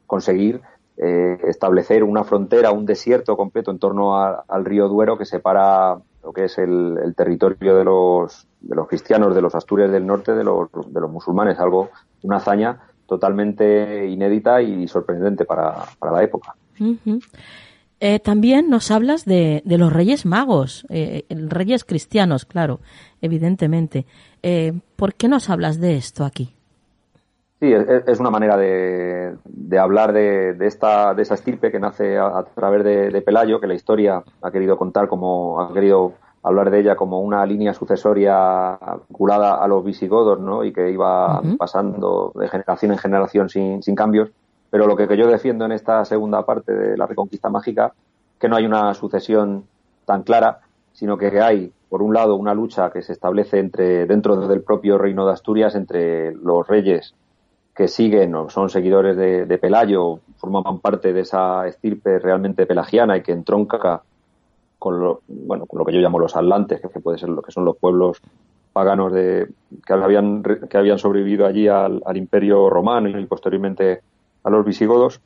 conseguir 0.05 0.61
eh, 0.97 1.39
establecer 1.45 2.03
una 2.03 2.23
frontera, 2.23 2.71
un 2.71 2.85
desierto 2.85 3.35
completo 3.35 3.71
en 3.71 3.79
torno 3.79 4.15
al 4.15 4.65
río 4.65 4.87
Duero 4.87 5.17
que 5.17 5.25
separa 5.25 5.97
lo 6.23 6.33
que 6.33 6.45
es 6.45 6.57
el, 6.57 7.13
territorio 7.15 7.75
de 7.75 7.83
los, 7.83 8.47
de 8.59 8.75
los 8.75 8.87
cristianos 8.87 9.35
de 9.35 9.41
los 9.41 9.55
Asturias 9.55 9.91
del 9.91 10.05
norte 10.05 10.33
de 10.33 10.43
los, 10.43 10.69
de 10.71 11.01
los 11.01 11.11
musulmanes, 11.11 11.59
algo, 11.59 11.89
una 12.23 12.37
hazaña 12.37 12.79
totalmente 13.05 14.07
inédita 14.07 14.61
y 14.61 14.87
sorprendente 14.87 15.45
para, 15.45 15.85
la 16.01 16.23
época. 16.23 16.55
Eh, 17.99 18.19
también 18.19 18.69
nos 18.69 18.91
hablas 18.91 19.25
de, 19.25 19.61
de 19.65 19.77
los 19.77 19.91
reyes 19.91 20.25
magos, 20.25 20.85
eh, 20.89 21.25
reyes 21.29 21.83
cristianos, 21.85 22.45
claro, 22.45 22.79
evidentemente. 23.21 24.05
¿Por 24.95 25.13
qué 25.15 25.27
nos 25.27 25.49
hablas 25.49 25.79
de 25.79 25.95
esto 25.95 26.23
aquí? 26.23 26.53
Sí, 27.59 27.73
es, 27.73 28.19
una 28.19 28.29
manera 28.29 28.55
de, 28.55 29.35
hablar 29.79 30.13
de, 30.13 30.55
esta, 30.61 31.15
de 31.15 31.23
esa 31.23 31.33
estirpe 31.33 31.71
que 31.71 31.79
nace 31.79 32.15
a, 32.19 32.45
través 32.53 32.83
de, 32.83 33.21
Pelayo, 33.23 33.59
que 33.59 33.65
la 33.65 33.73
historia 33.73 34.23
ha 34.43 34.51
querido 34.51 34.77
contar 34.77 35.07
como, 35.07 35.59
ha 35.59 35.73
querido 35.73 36.13
hablar 36.47 36.71
de 36.71 36.79
ella 36.79 36.95
como 36.95 37.19
una 37.19 37.45
línea 37.45 37.73
sucesoria 37.73 38.79
vinculada 39.09 39.55
a 39.55 39.67
los 39.67 39.83
visigodos, 39.83 40.39
¿no? 40.39 40.63
Y 40.63 40.71
que 40.71 40.91
iba 40.91 41.41
pasando 41.57 42.31
de 42.35 42.47
generación 42.47 42.91
en 42.91 42.97
generación 42.97 43.49
sin, 43.49 43.83
sin 43.83 43.95
cambios. 43.95 44.29
Pero 44.69 44.87
lo 44.87 44.95
que, 44.95 45.15
yo 45.17 45.27
defiendo 45.27 45.65
en 45.65 45.71
esta 45.71 46.03
segunda 46.05 46.45
parte 46.45 46.73
de 46.73 46.97
la 46.97 47.05
Reconquista 47.05 47.49
Mágica, 47.49 47.93
que 48.39 48.49
no 48.49 48.55
hay 48.55 48.65
una 48.65 48.93
sucesión 48.93 49.65
tan 50.05 50.23
clara, 50.23 50.59
sino 50.93 51.17
que 51.17 51.39
hay, 51.41 51.71
por 51.89 52.01
un 52.01 52.13
lado, 52.13 52.35
una 52.35 52.53
lucha 52.53 52.91
que 52.91 53.01
se 53.01 53.13
establece 53.13 53.59
entre, 53.59 54.05
dentro 54.05 54.35
del 54.47 54.61
propio 54.61 54.97
reino 54.97 55.25
de 55.25 55.33
Asturias 55.33 55.75
entre 55.75 56.33
los 56.33 56.67
reyes 56.67 57.13
que 57.77 57.87
siguen 57.87 58.33
o 58.33 58.49
son 58.49 58.69
seguidores 58.69 59.15
de, 59.15 59.57
Pelayo, 59.59 60.19
formaban 60.37 60.79
parte 60.79 61.13
de 61.13 61.21
esa 61.21 61.67
estirpe 61.67 62.17
realmente 62.17 62.65
pelagiana 62.65 63.17
y 63.17 63.21
que 63.21 63.31
entronca 63.31 64.01
con 64.79 64.99
lo, 64.99 65.21
bueno, 65.27 65.65
con 65.65 65.79
lo 65.79 65.85
que 65.85 65.93
yo 65.93 65.99
llamo 65.99 66.19
los 66.19 66.35
atlantes, 66.35 66.81
que 66.81 66.99
puede 66.99 67.17
ser 67.17 67.29
lo 67.29 67.41
que 67.41 67.51
son 67.51 67.65
los 67.65 67.77
pueblos 67.77 68.21
paganos 68.73 69.11
de, 69.11 69.47
que, 69.85 69.93
habían, 69.93 70.43
que 70.43 70.77
habían 70.77 70.99
sobrevivido 70.99 71.45
allí 71.45 71.67
al, 71.67 72.01
imperio 72.15 72.69
romano 72.69 73.09
y 73.09 73.25
posteriormente 73.25 74.01
a 74.43 74.49
los 74.49 74.63
visigodos, 74.65 75.19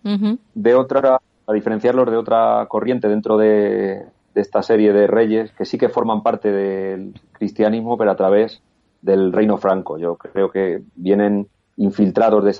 de 0.53 0.75
otra, 0.75 1.19
a 1.45 1.53
diferenciarlos 1.53 2.09
de 2.09 2.17
otra 2.17 2.65
corriente 2.69 3.09
dentro 3.09 3.37
de, 3.37 4.05
de 4.33 4.41
esta 4.41 4.63
serie 4.63 4.93
de 4.93 5.07
reyes 5.07 5.51
que 5.51 5.65
sí 5.65 5.77
que 5.77 5.89
forman 5.89 6.23
parte 6.23 6.51
del 6.51 7.13
cristianismo, 7.33 7.97
pero 7.97 8.11
a 8.11 8.15
través 8.15 8.61
del 9.01 9.33
reino 9.33 9.57
franco. 9.57 9.97
Yo 9.97 10.15
creo 10.15 10.49
que 10.51 10.81
vienen 10.95 11.47
infiltrados 11.77 12.43
de, 12.43 12.51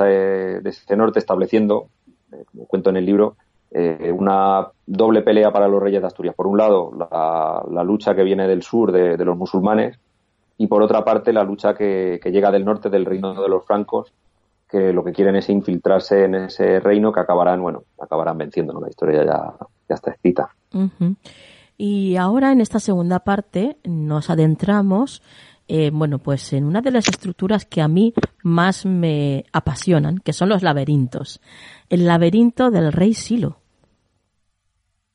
ese, 0.70 0.96
norte, 0.96 1.20
estableciendo, 1.20 1.88
eh, 2.32 2.44
como 2.52 2.66
cuento 2.66 2.90
en 2.90 2.98
el 2.98 3.06
libro, 3.06 3.36
eh, 3.72 4.12
una 4.14 4.68
doble 4.86 5.22
pelea 5.22 5.52
para 5.52 5.68
los 5.68 5.82
reyes 5.82 6.02
de 6.02 6.08
Asturias. 6.08 6.36
Por 6.36 6.48
un 6.48 6.58
lado, 6.58 6.92
la, 6.94 7.84
lucha 7.84 8.14
que 8.14 8.24
viene 8.24 8.48
del 8.48 8.64
sur 8.64 8.92
de, 8.92 9.18
los 9.24 9.38
musulmanes 9.38 9.98
y 10.58 10.68
por 10.68 10.84
otra 10.84 11.04
parte, 11.04 11.34
la 11.34 11.44
lucha 11.44 11.74
que, 11.74 12.20
llega 12.26 12.52
del 12.52 12.66
norte 12.66 12.90
del 12.90 13.06
reino 13.06 13.34
de 13.34 13.50
los 13.50 13.66
francos, 13.66 14.14
que 14.70 14.94
lo 14.94 15.04
que 15.04 15.12
quieren 15.12 15.36
es 15.36 15.50
infiltrarse 15.50 16.26
en 16.26 16.36
ese 16.36 16.80
reino 16.80 17.12
que 17.12 17.20
acabarán, 17.20 17.62
bueno, 17.62 17.84
acabarán 18.00 18.38
venciendo, 18.38 18.80
La 18.80 18.90
historia 18.90 19.26
ya, 19.26 19.54
ya 19.90 19.96
está 19.96 20.12
escrita. 20.12 20.50
Y 21.78 22.16
ahora 22.18 22.52
en 22.52 22.62
esta 22.62 22.80
segunda 22.80 23.20
parte 23.20 23.78
nos 23.84 24.30
adentramos 24.30 25.22
eh, 25.74 25.90
bueno, 25.90 26.20
pues 26.20 26.52
en 26.52 26.66
una 26.66 26.82
de 26.82 26.92
las 26.92 27.08
estructuras 27.08 27.64
que 27.64 27.82
a 27.82 27.88
mí 27.88 28.14
más 28.44 28.86
me 28.86 29.46
apasionan, 29.54 30.18
que 30.18 30.34
son 30.34 30.50
los 30.50 30.64
laberintos. 30.64 31.40
El 31.88 32.08
laberinto 32.08 32.72
del 32.72 32.92
rey 32.92 33.14
Silo. 33.14 33.61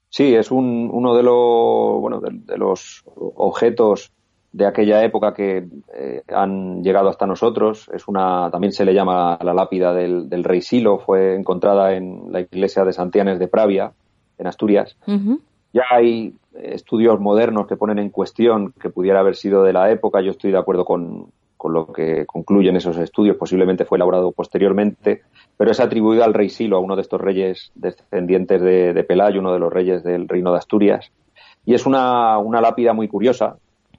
Sí, 0.09 0.35
es 0.35 0.51
uno 0.51 1.15
de 1.15 1.23
los, 1.23 2.01
bueno, 2.01 2.21
de, 2.21 2.57
los 2.57 3.05
objetos 3.17 4.13
de 4.53 4.67
aquella 4.67 5.05
época 5.05 5.35
que 5.35 5.69
eh, 5.95 6.23
han 6.29 6.83
llegado 6.83 7.09
hasta 7.09 7.27
nosotros. 7.27 7.91
Es 7.93 8.09
una, 8.09 8.51
también 8.51 8.73
se 8.73 8.85
le 8.85 8.95
llama 8.95 9.39
la 9.43 9.53
lápida 9.53 9.93
del, 9.93 10.45
rey 10.45 10.63
Silo. 10.63 10.99
Fue 10.99 11.35
encontrada 11.35 11.95
en 11.95 12.33
la 12.33 12.41
iglesia 12.41 12.85
de 12.85 12.93
Santianes 12.93 13.39
de 13.39 13.49
Pravia, 13.49 13.93
en 14.39 14.47
Asturias. 14.47 14.97
Ya 15.73 15.83
hay 15.91 16.35
estudios 16.55 17.21
modernos 17.21 17.67
que 17.67 17.77
ponen 17.77 17.99
en 17.99 18.09
cuestión 18.09 18.73
que 18.81 18.89
pudiera 18.89 19.21
haber 19.21 19.37
sido 19.37 19.63
de 19.63 19.75
la 19.75 19.91
época. 19.91 20.23
Yo 20.23 20.31
estoy 20.31 20.53
de 20.53 20.59
acuerdo 20.59 20.87
con, 20.87 21.27
lo 21.65 21.93
que 21.93 22.27
concluyen 22.27 22.77
esos 22.77 22.97
estudios. 22.99 23.37
Posiblemente 23.37 23.85
fue 23.85 23.99
elaborado 23.99 24.33
posteriormente, 24.33 25.23
pero 25.57 25.71
es 25.71 25.81
atribuido 25.81 26.25
al 26.25 26.35
rey 26.35 26.49
Silo, 26.49 26.77
a 26.77 26.81
uno 26.81 26.97
de 26.97 27.03
estos 27.03 27.21
reyes 27.21 27.73
descendientes 27.75 28.61
de, 28.61 29.05
Pelayo, 29.05 29.41
uno 29.41 29.53
de 29.53 29.59
los 29.59 29.73
reyes 29.73 30.03
del 30.05 30.29
reino 30.29 30.53
de 30.53 30.59
Asturias. 30.59 31.11
Y 31.65 31.75
es 31.75 31.87
una, 31.87 32.41
lápida 32.61 32.93
muy 32.93 33.09
curiosa. 33.09 33.57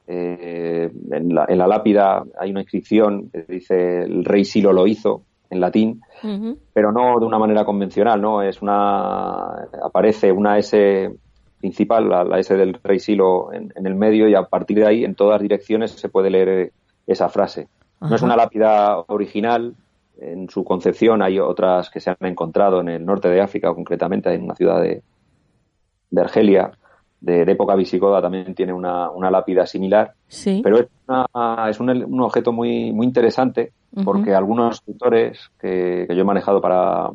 Eh, 0.08 0.90
en, 1.12 1.36
la, 1.36 1.68
lápida 1.68 2.24
hay 2.40 2.52
una 2.52 2.62
inscripción 2.62 3.30
que 3.30 3.44
dice 3.44 4.04
el 4.04 4.24
rey 4.24 4.46
Silo 4.46 4.72
lo 4.72 4.88
hizo 4.88 5.24
en 5.50 5.60
latín, 5.60 6.02
pero 6.74 6.92
no 6.92 7.20
de 7.20 7.26
una 7.26 7.40
manera 7.40 7.66
convencional, 7.66 8.22
¿no? 8.22 8.42
Es 8.42 8.62
una 8.62 9.68
aparece 9.84 10.32
una 10.32 10.58
S 10.58 11.10
principal, 11.60 12.10
la, 12.10 12.40
S 12.40 12.56
del 12.56 12.80
rey 12.84 13.00
Silo 13.00 13.52
en, 13.54 13.72
el 13.76 13.96
medio 13.96 14.30
y 14.30 14.36
a 14.36 14.44
partir 14.44 14.78
de 14.78 14.88
ahí 14.88 15.04
en 15.04 15.16
todas 15.16 15.42
direcciones 15.42 15.92
se 15.92 16.10
puede 16.10 16.30
leer 16.30 16.72
esa 17.08 17.30
frase. 17.30 17.68
No 18.00 18.16
es 18.16 18.22
una 18.22 18.36
lápida 18.36 19.00
original, 19.08 19.74
en 20.20 20.50
su 20.50 20.64
concepción. 20.64 21.22
Hay 21.22 21.40
otras 21.40 21.90
que 21.90 22.00
se 22.00 22.10
han 22.10 22.18
encontrado 22.22 22.82
en 22.82 22.90
el 22.90 23.06
norte 23.06 23.30
de 23.30 23.42
África, 23.42 23.74
concretamente 23.74 24.34
en 24.34 24.44
una 24.44 24.56
ciudad 24.56 24.82
de, 24.82 25.04
de 26.10 26.22
Argelia, 26.22 26.72
de, 27.20 27.42
época 27.44 27.76
visigoda, 27.76 28.22
también 28.22 28.54
tiene 28.54 28.74
una, 28.74 29.10
una 29.10 29.32
lápida 29.32 29.66
similar. 29.66 30.14
Sí. 30.28 30.62
Pero 30.64 30.80
es, 30.80 30.88
una, 31.08 31.70
es 31.70 31.80
un, 31.80 31.90
un, 31.90 32.22
objeto 32.22 32.52
muy, 32.52 32.92
muy 32.92 33.06
interesante 33.06 33.72
porque 34.04 34.36
algunos 34.36 34.76
escritores 34.76 35.50
que, 35.60 36.06
que, 36.08 36.16
yo 36.16 36.22
he 36.22 36.26
manejado 36.26 36.62
para, 36.62 37.10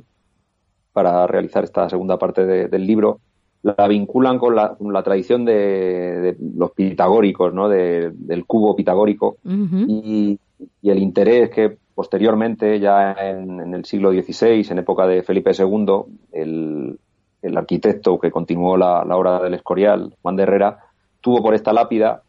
para 0.92 1.26
realizar 1.26 1.62
esta 1.62 1.88
segunda 1.88 2.18
parte 2.18 2.44
de, 2.44 2.66
del 2.66 2.86
libro 2.86 3.20
la 3.62 3.86
vinculan 3.86 4.38
con 4.38 4.56
la, 4.56 4.74
con 4.74 4.92
la 4.92 5.02
tradición 5.02 5.44
de, 5.44 5.54
de, 5.54 6.36
los 6.56 6.72
pitagóricos, 6.72 7.54
¿no? 7.54 7.68
De, 7.68 8.10
del 8.12 8.44
cubo 8.44 8.74
pitagórico 8.74 9.36
Uh 9.44 9.50
-huh. 9.50 9.84
y, 9.88 10.38
y, 10.80 10.90
el 10.90 10.98
interés 10.98 11.50
que 11.50 11.76
posteriormente, 11.94 12.80
ya 12.80 13.12
en, 13.12 13.60
en, 13.60 13.74
el 13.74 13.84
siglo 13.84 14.10
XVI, 14.12 14.66
en 14.70 14.78
época 14.78 15.06
de 15.06 15.22
Felipe 15.22 15.52
II, 15.56 15.86
el, 16.32 16.98
el 17.42 17.56
arquitecto 17.56 18.18
que 18.18 18.30
continuó 18.30 18.76
la, 18.76 19.04
la, 19.04 19.16
obra 19.16 19.40
del 19.42 19.54
Escorial, 19.54 20.14
Juan 20.22 20.36
de 20.36 20.42
Herrera, 20.44 20.78
tuvo 21.20 21.42
por 21.42 21.54
esta 21.54 21.72
lápida 21.72 22.22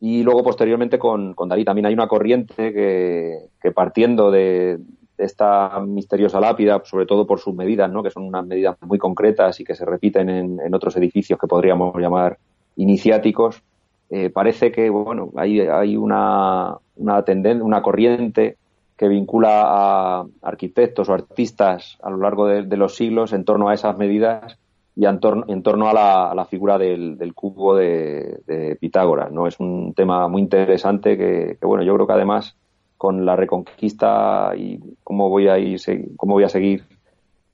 y 0.00 0.22
luego 0.22 0.42
posteriormente 0.42 0.98
con, 0.98 1.34
con 1.34 1.48
Dalí 1.48 1.64
también 1.64 1.86
hay 1.86 1.94
una 1.94 2.06
corriente 2.08 2.72
que, 2.72 3.48
que 3.60 3.72
partiendo 3.72 4.30
de, 4.30 4.78
esta 5.18 5.80
misteriosa 5.80 6.40
lápida, 6.40 6.80
sobre 6.84 7.06
todo 7.06 7.26
por 7.26 7.40
sus 7.40 7.54
medidas, 7.54 7.90
¿no? 7.90 8.02
que 8.02 8.10
son 8.10 8.24
unas 8.24 8.46
medidas 8.46 8.76
muy 8.82 8.98
concretas 8.98 9.58
y 9.60 9.64
que 9.64 9.74
se 9.74 9.84
repiten 9.84 10.30
en, 10.30 10.74
otros 10.74 10.96
edificios 10.96 11.38
que 11.38 11.46
podríamos 11.46 11.94
llamar 11.96 12.38
iniciáticos, 12.76 13.62
eh, 14.10 14.30
parece 14.30 14.72
que 14.72 14.88
bueno 14.88 15.30
hay, 15.36 15.60
hay 15.60 15.96
una, 15.96 16.76
una 16.96 17.22
tendencia, 17.24 17.64
una 17.64 17.82
corriente 17.82 18.56
que 18.98 19.08
vincula 19.08 19.62
a 19.64 20.26
arquitectos 20.42 21.08
o 21.08 21.14
artistas 21.14 21.96
a 22.02 22.10
lo 22.10 22.16
largo 22.16 22.46
de, 22.46 22.76
los 22.76 22.96
siglos 22.96 23.32
en 23.32 23.44
torno 23.44 23.68
a 23.68 23.74
esas 23.74 23.96
medidas 23.96 24.58
y 24.96 25.06
en 25.06 25.20
torno, 25.20 25.88
a, 25.88 26.34
la, 26.34 26.44
figura 26.46 26.76
del, 26.76 27.16
del 27.16 27.32
cubo 27.32 27.76
de, 27.76 28.76
Pitágoras. 28.80 29.30
¿no? 29.30 29.46
Es 29.46 29.60
un 29.60 29.94
tema 29.94 30.26
muy 30.26 30.42
interesante 30.42 31.16
que, 31.16 31.56
bueno, 31.62 31.84
yo 31.84 31.94
creo 31.94 32.08
que 32.08 32.12
además 32.12 32.56
con 32.98 33.24
la 33.24 33.36
reconquista 33.36 34.52
y 34.56 34.78
cómo 35.04 35.30
voy 35.30 35.48
a 35.48 35.58
ir, 35.58 35.80
cómo 36.16 36.34
voy 36.34 36.44
a 36.44 36.48
seguir 36.48 36.84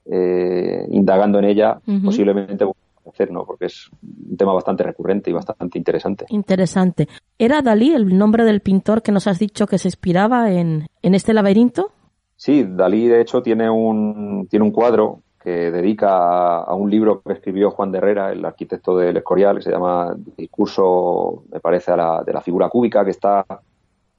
eh, 0.07 0.87
indagando 0.91 1.39
en 1.39 1.45
ella, 1.45 1.79
uh 1.87 1.93
-huh. 1.93 2.05
posiblemente 2.07 2.65
hacer, 3.09 3.31
¿no? 3.31 3.45
Porque 3.45 3.67
es 3.67 3.91
un 4.03 4.37
tema 4.37 4.55
bastante 4.55 4.83
recurrente 4.83 5.31
y 5.31 5.35
bastante 5.35 5.79
interesante. 5.79 6.25
Interesante. 6.31 7.07
¿Era 7.39 7.61
Dalí 7.61 7.93
el 7.93 8.17
nombre 8.17 8.45
del 8.45 8.61
pintor 8.61 9.03
que 9.03 9.13
nos 9.13 9.27
has 9.27 9.39
dicho 9.39 9.67
que 9.67 9.79
se 9.79 9.89
inspiraba 9.89 10.51
en, 10.51 10.87
en 11.03 11.15
este 11.15 11.35
laberinto? 11.35 11.91
Sí, 12.37 12.65
Dalí 12.67 13.07
de 13.07 13.21
hecho 13.21 13.43
tiene 13.43 13.69
un, 13.71 14.47
tiene 14.49 14.65
un 14.65 14.73
cuadro 14.73 15.21
que 15.43 15.71
dedica 15.71 16.09
a, 16.09 16.63
a, 16.65 16.75
un 16.75 16.91
libro 16.91 17.21
que 17.21 17.35
escribió 17.35 17.71
Juan 17.71 17.93
de 17.93 17.99
Herrera, 17.99 18.33
el 18.33 18.43
arquitecto 18.45 18.97
del 18.97 19.19
Escorial, 19.19 19.57
que 19.57 19.63
se 19.63 19.71
llama 19.71 20.17
Discurso, 20.39 21.45
me 21.53 21.61
parece, 21.61 21.93
a 21.93 21.97
la, 21.97 22.23
de 22.25 22.33
la 22.33 22.41
figura 22.41 22.71
cúbica, 22.71 23.05
que 23.05 23.11
está 23.11 23.45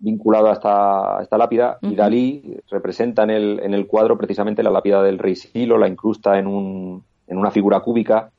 vinculado 0.06 0.50
a 0.50 0.54
esta, 0.54 1.18
a 1.18 1.24
esta 1.24 1.38
lápida. 1.38 1.80
Uh 1.82 1.88
-huh. 1.88 1.92
Y 1.92 1.96
Dalí 1.96 2.58
representa 2.70 3.24
en 3.24 3.32
el, 3.32 3.60
en 3.64 3.74
el 3.74 3.88
cuadro 3.88 4.18
precisamente 4.18 4.62
la 4.64 4.70
lápida 4.70 5.02
del 5.02 5.18
rey 5.18 5.36
Silo, 5.36 5.78
la 5.78 5.88
incrusta 5.88 6.38
en, 6.38 6.48
un, 6.48 7.04
en 7.28 7.38
una 7.38 7.50
figura 7.50 7.80
cúbica. 7.80 8.30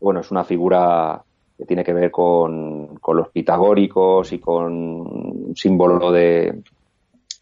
Bueno, 0.00 0.20
es 0.20 0.30
una 0.30 0.44
figura 0.44 1.22
que 1.56 1.64
tiene 1.64 1.84
que 1.84 1.94
ver 1.94 2.10
con, 2.10 2.96
con 3.00 3.16
los 3.16 3.28
pitagóricos 3.28 4.32
y 4.32 4.40
con 4.40 4.72
un 4.72 5.52
símbolo 5.54 6.10
de, 6.10 6.62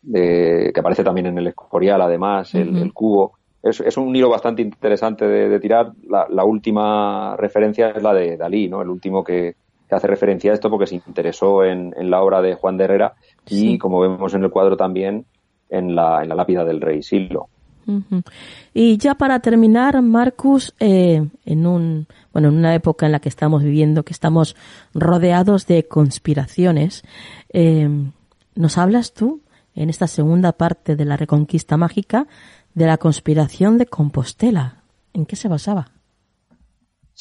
de, 0.03 0.71
que 0.73 0.81
aparece 0.81 1.03
también 1.03 1.29
en 1.29 1.39
el 1.39 1.47
Escorial, 1.47 2.03
además, 2.03 2.55
uh 2.55 2.59
-huh. 2.59 2.83
el 2.83 2.93
cubo 2.93 3.33
es, 3.63 3.81
es, 3.81 3.97
un 3.97 4.15
hilo 4.15 4.29
bastante 4.29 4.61
interesante 4.61 5.27
de, 5.27 5.49
de 5.49 5.61
tirar. 5.61 5.93
La, 6.09 6.27
la, 6.29 6.45
última 6.45 7.37
referencia 7.37 7.91
es 7.91 8.03
la 8.03 8.13
de 8.13 8.37
Dalí, 8.37 8.69
¿no? 8.69 8.83
El 8.83 8.91
último 8.91 9.23
que, 9.23 9.55
que 9.92 9.96
hace 9.96 10.07
referencia 10.07 10.50
a 10.50 10.55
esto 10.55 10.70
porque 10.70 10.87
se 10.87 10.94
interesó 10.94 11.64
en, 11.64 11.94
en, 11.98 12.11
la 12.11 12.22
obra 12.22 12.40
de 12.40 12.55
Juan 12.55 12.78
de 12.78 12.85
Herrera 12.85 13.12
y, 13.46 13.76
como 13.76 14.00
vemos 14.00 14.33
en 14.33 14.42
el 14.42 14.50
cuadro 14.50 14.74
también, 14.74 15.26
en 15.68 15.94
la, 15.94 16.22
en 16.22 16.31
la 16.31 16.35
lápida 16.35 16.64
del 16.64 16.81
rey 16.81 17.02
Silo. 17.02 17.48
Uh 17.87 18.00
-huh. 18.00 18.22
Y 18.72 18.96
ya 18.96 19.16
para 19.16 19.40
terminar, 19.40 20.00
Marcus, 20.00 20.74
eh, 20.81 21.28
en 21.44 21.66
un 21.66 22.07
bueno, 22.33 22.48
en 22.48 22.57
una 22.57 22.74
época 22.74 23.05
en 23.05 23.12
la 23.12 23.20
que 23.20 23.28
estamos 23.28 23.62
viviendo, 23.62 24.02
que 24.02 24.14
estamos 24.14 24.57
rodeados 24.94 25.66
de 25.66 25.87
conspiraciones, 25.87 27.02
eh, 27.52 27.90
¿nos 28.55 28.78
hablas 28.78 29.12
tú 29.12 29.42
en 29.74 29.90
esta 29.90 30.07
segunda 30.07 30.52
parte 30.52 30.96
de 30.96 31.05
la 31.05 31.18
Reconquista 31.18 31.76
Mágica 31.76 32.26
de 32.74 32.87
la 32.87 32.96
conspiración 32.96 33.76
de 33.76 33.87
Compostela. 33.87 34.83
¿En 35.12 35.26
qué 35.26 35.37
se 35.37 35.48
basaba? 35.48 35.90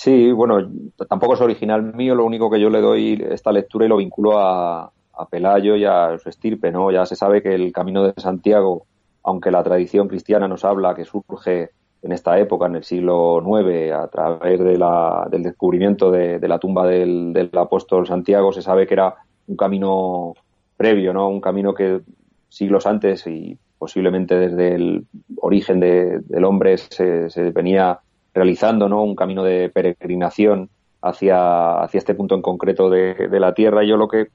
Sí, 0.03 0.31
bueno, 0.31 0.67
tampoco 1.07 1.35
es 1.35 1.41
original 1.41 1.93
mío, 1.93 2.15
lo 2.15 2.25
único 2.25 2.49
que 2.49 2.59
yo 2.59 2.71
le 2.71 2.81
doy 2.81 3.23
esta 3.29 3.51
lectura 3.51 3.85
y 3.85 3.87
lo 3.87 3.97
vinculo 3.97 4.39
a, 4.39 4.91
Pelayo 5.29 5.75
y 5.75 5.85
a 5.85 6.17
su 6.17 6.27
estirpe, 6.27 6.71
¿no? 6.71 6.89
Ya 6.89 7.05
se 7.05 7.15
sabe 7.15 7.43
que 7.43 7.53
el 7.53 7.71
Camino 7.71 8.01
de 8.01 8.19
Santiago, 8.19 8.87
aunque 9.21 9.51
la 9.51 9.61
tradición 9.61 10.07
cristiana 10.07 10.47
nos 10.47 10.65
habla 10.65 10.95
que 10.95 11.05
surge 11.05 11.69
en 12.01 12.11
esta 12.11 12.39
época, 12.39 12.65
en 12.65 12.77
el 12.77 12.83
siglo 12.83 13.43
IX, 13.45 13.91
a 13.91 14.07
través 14.07 14.59
de 14.59 14.75
la, 14.75 15.27
del 15.29 15.43
descubrimiento 15.43 16.09
de, 16.09 16.39
de 16.39 16.47
la 16.47 16.57
tumba 16.57 16.87
del, 16.87 17.31
del, 17.31 17.51
apóstol 17.55 18.07
Santiago, 18.07 18.51
se 18.51 18.63
sabe 18.63 18.87
que 18.87 18.95
era 18.95 19.17
un 19.45 19.55
camino 19.55 20.33
previo, 20.77 21.13
¿no? 21.13 21.29
Un 21.29 21.41
camino 21.41 21.75
que 21.75 22.01
siglos 22.49 22.87
antes 22.87 23.27
y 23.27 23.55
posiblemente 23.77 24.33
desde 24.33 24.73
el 24.73 25.05
origen 25.35 25.79
de, 25.79 26.21
del 26.21 26.43
hombre 26.45 26.79
se, 26.79 27.29
se, 27.29 27.51
venía 27.51 27.99
realizando, 28.33 28.87
¿no? 28.87 29.03
Un 29.03 29.15
camino 29.15 29.43
de 29.43 29.69
peregrinación 29.69 30.69
hacia, 31.01 31.81
hacia 31.81 31.97
este 31.97 32.15
punto 32.15 32.35
en 32.35 32.41
concreto 32.41 32.89
de, 32.89 33.27
de 33.29 33.39
la 33.39 33.53
tierra. 33.53 33.83
Yo 33.83 33.97
lo 33.97 34.07
que 34.07 34.27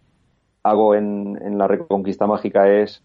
hago 0.62 0.94
en, 0.94 1.38
en 1.40 1.58
la 1.58 1.68
Reconquista 1.68 2.26
Mágica 2.26 2.68
es 2.68 3.02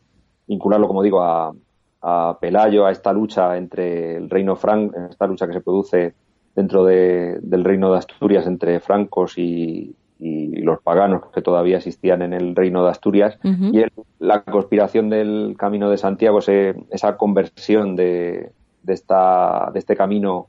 vincularlo, 0.48 0.88
como 0.88 1.04
digo, 1.04 1.22
a, 1.22 1.54
a 2.02 2.38
Pelayo, 2.40 2.86
a 2.86 2.92
esta 2.92 3.14
lucha 3.14 3.58
entre 3.58 4.18
el 4.18 4.30
reino 4.30 4.56
franco, 4.56 4.96
esta 5.10 5.28
lucha 5.28 5.48
que 5.48 5.54
se 5.54 5.62
produce 5.62 6.14
dentro 6.56 6.84
de, 6.84 7.40
del 7.42 7.64
reino 7.64 7.92
de 7.92 8.00
Asturias 8.00 8.48
entre 8.48 8.80
francos 8.80 9.38
y, 9.38 9.96
y, 10.20 10.62
los 10.62 10.82
paganos 10.82 11.22
que 11.34 11.42
todavía 11.42 11.78
existían 11.78 12.22
en 12.24 12.34
el 12.34 12.56
reino 12.56 12.84
de 12.84 12.90
Asturias 12.90 13.40
uh 13.44 13.48
-huh. 13.48 13.74
y 13.74 13.80
el, 13.80 13.92
la 14.20 14.44
conspiración 14.44 15.10
del 15.10 15.56
camino 15.58 15.90
de 15.90 15.98
Santiago, 15.98 16.40
esa 16.40 17.18
conversión 17.18 17.96
de, 17.96 18.52
de, 18.84 18.94
esta, 18.94 19.70
de 19.72 19.80
este 19.80 19.96
camino 19.96 20.48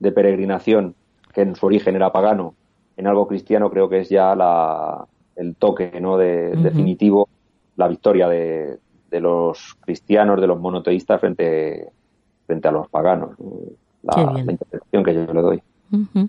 de 0.00 0.12
peregrinación 0.12 0.94
que 1.32 1.42
en 1.42 1.54
su 1.54 1.66
origen 1.66 1.94
era 1.94 2.10
pagano 2.10 2.54
en 3.00 3.06
algo 3.06 3.26
cristiano 3.26 3.70
creo 3.70 3.88
que 3.88 4.00
es 4.00 4.10
ya 4.10 4.34
la, 4.34 5.06
el 5.36 5.56
toque 5.56 6.00
¿no? 6.00 6.18
de, 6.18 6.50
uh 6.52 6.58
-huh. 6.58 6.62
definitivo, 6.62 7.28
la 7.76 7.88
victoria 7.88 8.28
de, 8.28 8.78
de 9.10 9.20
los 9.20 9.76
cristianos, 9.80 10.40
de 10.40 10.46
los 10.46 10.60
monoteístas 10.60 11.18
frente, 11.18 11.88
frente 12.46 12.68
a 12.68 12.72
los 12.72 12.88
paganos. 12.88 13.30
La, 14.02 14.32
la 14.32 14.52
interpretación 14.52 15.02
que 15.02 15.14
yo 15.14 15.32
le 15.32 15.40
doy. 15.40 15.62
Uh 15.92 15.96
-huh. 15.96 16.28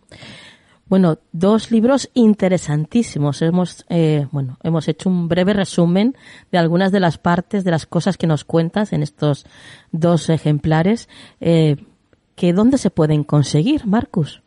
Bueno, 0.87 1.17
dos 1.31 1.71
libros 1.71 2.09
interesantísimos. 2.13 3.41
Hemos, 3.41 3.85
eh, 3.89 4.27
bueno, 4.31 4.57
hemos 4.63 4.87
hecho 4.89 5.09
un 5.09 5.27
breve 5.27 5.53
resumen 5.53 6.15
de 6.51 6.57
algunas 6.57 6.91
de 6.91 6.99
las 6.99 7.17
partes, 7.17 7.63
de 7.63 7.71
las 7.71 7.85
cosas 7.85 8.17
que 8.17 8.27
nos 8.27 8.43
cuentas 8.43 8.91
en 8.91 9.01
estos 9.01 9.45
dos 9.91 10.29
ejemplares. 10.29 11.07
Eh, 11.39 11.77
¿que 12.41 12.53
¿Dónde 12.53 12.79
se 12.79 12.89
pueden 12.89 13.23
conseguir, 13.23 13.85
Marcus? 13.85 14.41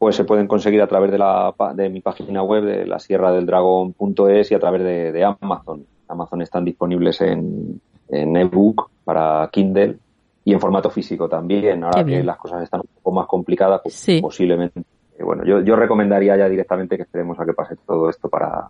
Pues 0.00 0.16
se 0.16 0.24
pueden 0.24 0.48
conseguir 0.48 0.82
a 0.82 0.88
través 0.88 1.12
de, 1.12 1.18
la, 1.18 1.54
de 1.72 1.88
mi 1.90 2.00
página 2.00 2.42
web, 2.42 2.64
de 2.64 2.86
la 2.86 2.98
sierra 2.98 3.30
del 3.30 3.46
dragón.es 3.46 4.50
y 4.50 4.54
a 4.56 4.58
través 4.58 4.82
de, 4.82 5.12
de 5.12 5.24
Amazon. 5.24 5.86
Amazon 6.08 6.42
están 6.42 6.64
disponibles 6.64 7.20
en, 7.20 7.80
en 8.08 8.36
ebook 8.36 8.90
para 9.04 9.48
Kindle 9.52 9.96
y 10.44 10.52
en 10.52 10.58
formato 10.58 10.90
físico 10.90 11.28
también. 11.28 11.84
Ahora 11.84 12.04
que 12.04 12.20
las 12.24 12.36
cosas 12.36 12.64
están 12.64 12.80
un 12.80 12.88
poco 13.00 13.12
más 13.12 13.28
complicadas, 13.28 13.80
pues 13.80 13.94
sí. 13.94 14.20
posiblemente. 14.20 14.82
Bueno, 15.20 15.44
yo, 15.44 15.60
yo 15.60 15.76
recomendaría 15.76 16.36
ya 16.36 16.48
directamente 16.48 16.96
que 16.96 17.04
esperemos 17.04 17.38
a 17.38 17.46
que 17.46 17.52
pase 17.52 17.76
todo 17.86 18.10
esto 18.10 18.28
para, 18.28 18.66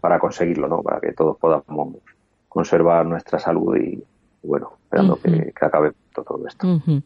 para 0.00 0.20
conseguirlo, 0.20 0.68
¿no? 0.68 0.84
Para 0.84 1.00
que 1.00 1.14
todos 1.14 1.36
podamos 1.36 1.96
conservar 2.48 3.04
nuestra 3.06 3.40
salud 3.40 3.76
y, 3.76 4.00
bueno, 4.44 4.74
esperando 4.84 5.14
uh 5.14 5.16
-huh. 5.16 5.44
que, 5.44 5.52
que, 5.52 5.64
acabe 5.64 5.90
todo 6.14 6.46
esto. 6.46 6.64
Uh 6.68 6.78
-huh. 6.78 7.02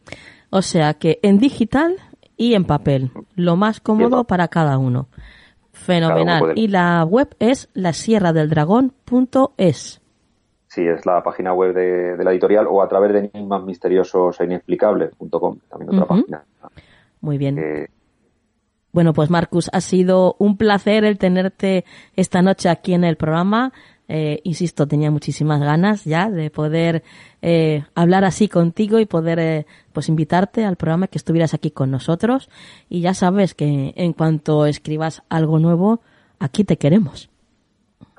O 0.51 0.63
sea 0.63 0.95
que 0.95 1.19
en 1.23 1.39
digital 1.39 1.97
y 2.37 2.55
en 2.55 2.65
papel, 2.65 3.13
lo 3.37 3.57
más 3.57 3.81
cómodo 3.81 4.25
para 4.25 4.49
cada 4.49 4.79
uno. 4.79 5.09
Fenomenal. 5.73 6.53
Y 6.57 6.69
la 6.69 7.05
web 7.05 7.35
es 7.39 7.69
la 7.75 7.93
sierra 7.93 8.33
del 8.33 8.51
dragón.es. 8.51 10.01
Sí, 10.67 10.87
es 10.87 11.05
la 11.05 11.23
página 11.23 11.53
web 11.53 11.75
de, 11.75 12.17
de, 12.17 12.25
la 12.25 12.31
editorial 12.31 12.67
o 12.69 12.83
a 12.83 12.89
través 12.89 13.13
de 13.13 13.31
enigmas 13.33 13.65
misteriosos 13.65 14.41
e 14.41 14.45
inexplicables.com, 14.45 15.59
también 15.69 15.91
otra 15.91 16.05
uh 16.05 16.07
-huh. 16.07 16.21
página. 16.21 16.45
Muy 17.21 17.39
bien. 17.39 17.59
Eh, 17.59 17.89
bueno, 18.93 19.13
pues 19.13 19.31
Marcus, 19.31 19.71
ha 19.73 19.81
sido 19.81 20.37
un 20.39 20.57
placer 20.57 21.05
el 21.05 21.19
tenerte 21.19 21.85
esta 22.17 22.43
noche 22.43 22.69
aquí 22.69 22.95
en 22.95 23.05
el 23.05 23.17
programa. 23.17 23.73
Eh, 24.12 24.40
insisto, 24.42 24.88
tenía 24.88 25.12
muchísimas 25.12 25.61
ganas 25.61 26.05
ya 26.05 26.29
de 26.29 26.51
poder 26.51 27.05
eh, 27.42 27.85
hablar 27.94 28.25
así 28.25 28.49
contigo 28.49 28.99
y 28.99 29.07
poder 29.07 29.38
eh, 29.38 29.66
pues 29.92 30.09
invitarte 30.09 30.64
al 30.64 30.75
programa 30.75 31.07
que 31.07 31.16
estuvieras 31.16 31.55
aquí 31.55 31.70
con 31.70 31.92
nosotros. 31.92 32.51
Y 32.88 33.03
ya 33.03 33.14
sabes 33.14 33.55
que 33.55 33.92
en 33.94 34.12
cuanto 34.12 34.66
escribas 34.66 35.23
algo 35.29 35.61
nuevo, 35.61 36.01
aquí 36.40 36.64
te 36.64 36.77
queremos. 36.77 37.31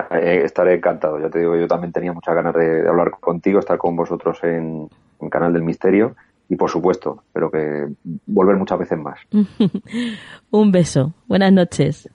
Estaré 0.10 0.76
encantado. 0.76 1.20
Ya 1.20 1.30
te 1.30 1.40
digo, 1.40 1.58
yo 1.58 1.68
también 1.68 1.92
tenía 1.92 2.14
muchas 2.14 2.36
ganas 2.36 2.56
de, 2.56 2.88
hablar 2.88 3.12
contigo, 3.20 3.60
estar 3.60 3.78
con 3.78 3.94
vosotros 3.98 4.42
en, 4.44 4.88
en, 5.20 5.30
Canal 5.30 5.52
del 5.52 5.64
Misterio 5.64 6.16
y, 6.48 6.56
por 6.56 6.70
supuesto, 6.70 7.24
espero 7.28 7.52
que 7.52 7.90
volver 8.28 8.56
muchas 8.56 8.80
veces 8.80 8.98
más. 8.98 9.20
un 10.52 10.72
beso. 10.72 11.14
Buenas 11.28 11.52
noches. 11.52 12.10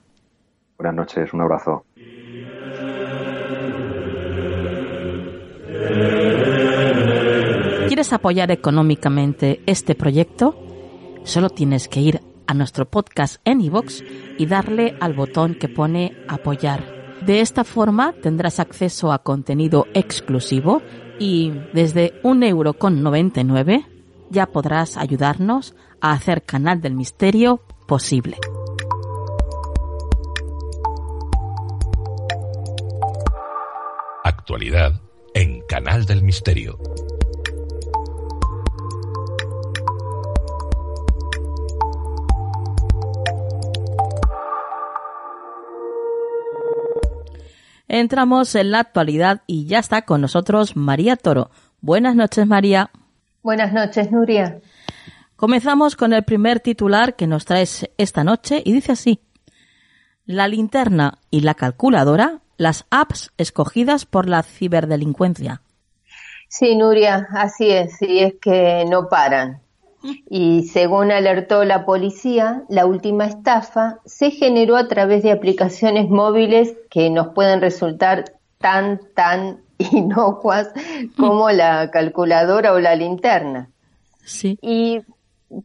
Buenas 0.79 0.95
noches. 0.95 1.31
Un 1.31 1.41
abrazo. 1.41 1.86
¿Quieres 7.87 8.13
apoyar 8.13 8.51
económicamente 8.51 9.61
este 9.65 9.95
proyecto? 9.95 10.55
Solo 11.23 11.49
tienes 11.49 11.87
que 11.87 12.01
ir 12.01 12.21
a 12.45 12.53
nuestro 12.53 12.85
podcast 12.89 13.41
en 13.45 13.61
iVoox 13.61 14.01
y 14.37 14.45
darle 14.45 14.95
al 14.99 15.13
botón 15.13 15.55
que 15.55 15.67
pone 15.67 16.15
apoyar 16.27 16.97
de 17.21 17.41
esta 17.41 17.63
forma 17.63 18.13
tendrás 18.13 18.59
acceso 18.59 19.11
a 19.11 19.23
contenido 19.23 19.87
exclusivo 19.93 20.81
y 21.19 21.51
desde 21.73 22.13
un 22.23 22.43
euro 22.43 22.73
con 22.73 23.01
99 23.01 23.85
ya 24.29 24.45
podrás 24.45 24.97
ayudarnos 24.97 25.75
a 25.99 26.11
hacer 26.11 26.43
Canal 26.43 26.79
del 26.79 26.93
Misterio 26.93 27.61
posible. 27.87 28.37
Actualidad 34.23 35.01
en 35.39 35.61
Canal 35.61 36.05
del 36.05 36.23
Misterio. 36.23 36.79
Entramos 47.87 48.55
en 48.55 48.71
la 48.71 48.79
actualidad 48.79 49.43
y 49.45 49.67
ya 49.67 49.77
está 49.77 50.01
con 50.01 50.21
nosotros 50.21 50.75
María 50.75 51.15
Toro. 51.15 51.51
Buenas 51.81 52.15
noches, 52.15 52.47
María. 52.47 52.89
Buenas 53.43 53.71
noches, 53.71 54.11
Nuria. 54.11 54.59
Comenzamos 55.35 55.95
con 55.95 56.13
el 56.13 56.23
primer 56.23 56.61
titular 56.61 57.15
que 57.15 57.27
nos 57.27 57.45
traes 57.45 57.87
esta 57.99 58.23
noche 58.23 58.63
y 58.65 58.73
dice 58.73 58.93
así. 58.93 59.21
La 60.25 60.47
linterna 60.47 61.19
y 61.29 61.41
la 61.41 61.53
calculadora, 61.53 62.41
las 62.57 62.85
apps 62.89 63.31
escogidas 63.37 64.05
por 64.05 64.27
la 64.27 64.43
ciberdelincuencia. 64.43 65.61
Sí, 66.49 66.75
Nuria, 66.75 67.27
así 67.31 67.69
es, 67.69 68.01
y 68.01 68.19
es 68.19 68.35
que 68.41 68.85
no 68.89 69.09
paran. 69.09 69.61
Y 70.29 70.63
según 70.63 71.11
alertó 71.11 71.65
la 71.65 71.85
policía, 71.85 72.63
la 72.69 72.85
última 72.85 73.25
estafa 73.25 73.99
se 74.05 74.31
generó 74.31 74.77
a 74.77 74.87
través 74.87 75.23
de 75.23 75.31
aplicaciones 75.31 76.09
móviles 76.09 76.75
que 76.89 77.09
nos 77.09 77.29
pueden 77.29 77.61
resultar 77.61 78.25
tan, 78.59 78.99
tan 79.13 79.61
inocuas 79.91 80.69
como 81.17 81.49
la 81.51 81.91
calculadora 81.91 82.73
o 82.73 82.79
la 82.79 82.95
linterna. 82.95 83.69
Sí. 84.23 84.57
Y 84.61 85.01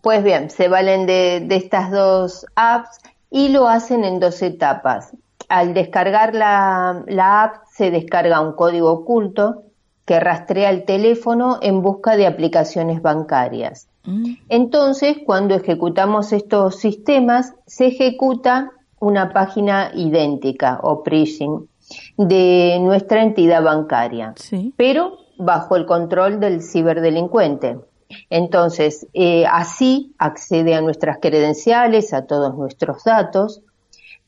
pues 0.00 0.22
bien, 0.22 0.50
se 0.50 0.68
valen 0.68 1.06
de, 1.06 1.46
estas 1.50 1.90
dos 1.90 2.46
apps 2.54 2.98
y 3.30 3.48
lo 3.48 3.68
hacen 3.68 4.04
en 4.04 4.20
dos 4.20 4.42
etapas. 4.42 5.12
Al 5.52 5.74
descargar 5.74 6.34
la, 6.34 7.04
la 7.08 7.42
app 7.42 7.64
se 7.70 7.90
descarga 7.90 8.40
un 8.40 8.52
código 8.52 8.90
oculto 8.90 9.64
que 10.06 10.18
rastrea 10.18 10.70
el 10.70 10.84
teléfono 10.86 11.58
en 11.60 11.82
busca 11.82 12.16
de 12.16 12.26
aplicaciones 12.26 13.02
bancarias. 13.02 13.86
Mm. 14.04 14.34
Entonces, 14.48 15.18
cuando 15.26 15.54
ejecutamos 15.54 16.32
estos 16.32 16.76
sistemas, 16.76 17.52
se 17.66 17.88
ejecuta 17.88 18.72
una 18.98 19.34
página 19.34 19.90
idéntica 19.94 20.80
o 20.82 21.02
phishing 21.02 21.68
de 22.16 22.78
nuestra 22.80 23.22
entidad 23.22 23.62
bancaria, 23.62 24.34
pero 24.76 25.18
bajo 25.36 25.76
el 25.76 25.84
control 25.84 26.40
del 26.40 26.62
ciberdelincuente. 26.62 27.78
Entonces, 28.30 29.06
eh, 29.12 29.44
así 29.50 30.14
accede 30.18 30.74
a 30.74 30.80
nuestras 30.80 31.18
credenciales, 31.20 32.14
a 32.14 32.26
todos 32.26 32.56
nuestros 32.56 33.04
datos, 33.04 33.60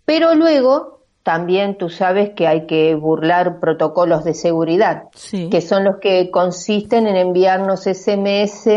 pero 0.04 0.34
luego 0.34 1.03
también 1.24 1.78
tú 1.78 1.88
sabes 1.88 2.30
que 2.36 2.46
hay 2.46 2.66
que 2.66 2.94
burlar 2.94 3.58
protocolos 3.58 4.24
de 4.24 4.34
seguridad, 4.34 5.04
que 5.50 5.60
son 5.62 5.84
los 5.84 5.96
que 5.96 6.30
consisten 6.30 7.06
en 7.06 7.16
enviarnos 7.16 7.84
SMS 7.84 8.68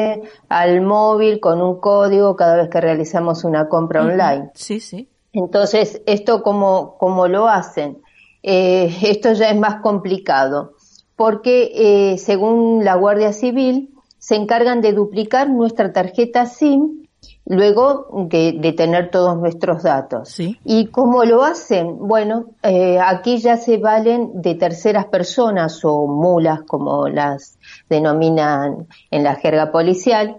al 0.47 0.81
móvil 0.81 1.41
con 1.41 1.61
un 1.61 1.81
código 1.81 2.37
cada 2.37 2.55
vez 2.55 2.69
que 2.69 2.79
realizamos 2.79 3.43
una 3.43 3.67
compra 3.67 4.01
online. 4.01 4.51
Sí, 4.53 4.79
sí. 4.79 5.09
Entonces, 5.33 6.01
¿esto 6.05 6.41
cómo, 6.41 6.95
cómo 6.97 7.27
lo 7.27 7.49
hacen? 7.49 7.97
Eh, 8.41 8.95
esto 9.03 9.33
ya 9.33 9.49
es 9.49 9.59
más 9.59 9.81
complicado, 9.81 10.71
porque 11.17 11.71
eh, 11.75 12.17
según 12.17 12.85
la 12.85 12.95
Guardia 12.95 13.33
Civil, 13.33 13.93
se 14.19 14.35
encargan 14.35 14.79
de 14.79 14.93
duplicar 14.93 15.49
nuestra 15.49 15.91
tarjeta 15.91 16.45
SIM 16.45 17.06
luego 17.45 18.07
de, 18.29 18.73
tener 18.75 19.09
todos 19.09 19.37
nuestros 19.37 19.83
datos. 19.83 20.39
¿Y 20.39 20.87
cómo 20.87 21.23
lo 21.23 21.43
hacen? 21.43 21.97
Bueno, 21.99 22.45
eh, 22.63 22.99
aquí 22.99 23.37
ya 23.37 23.57
se 23.57 23.77
valen 23.77 24.41
de 24.41 24.55
terceras 24.55 25.05
personas 25.05 25.83
o 25.83 26.07
mulas, 26.07 26.61
como 26.67 27.07
las 27.07 27.57
denominan 27.89 28.87
en 29.11 29.23
la 29.23 29.35
jerga 29.35 29.71
policial, 29.71 30.37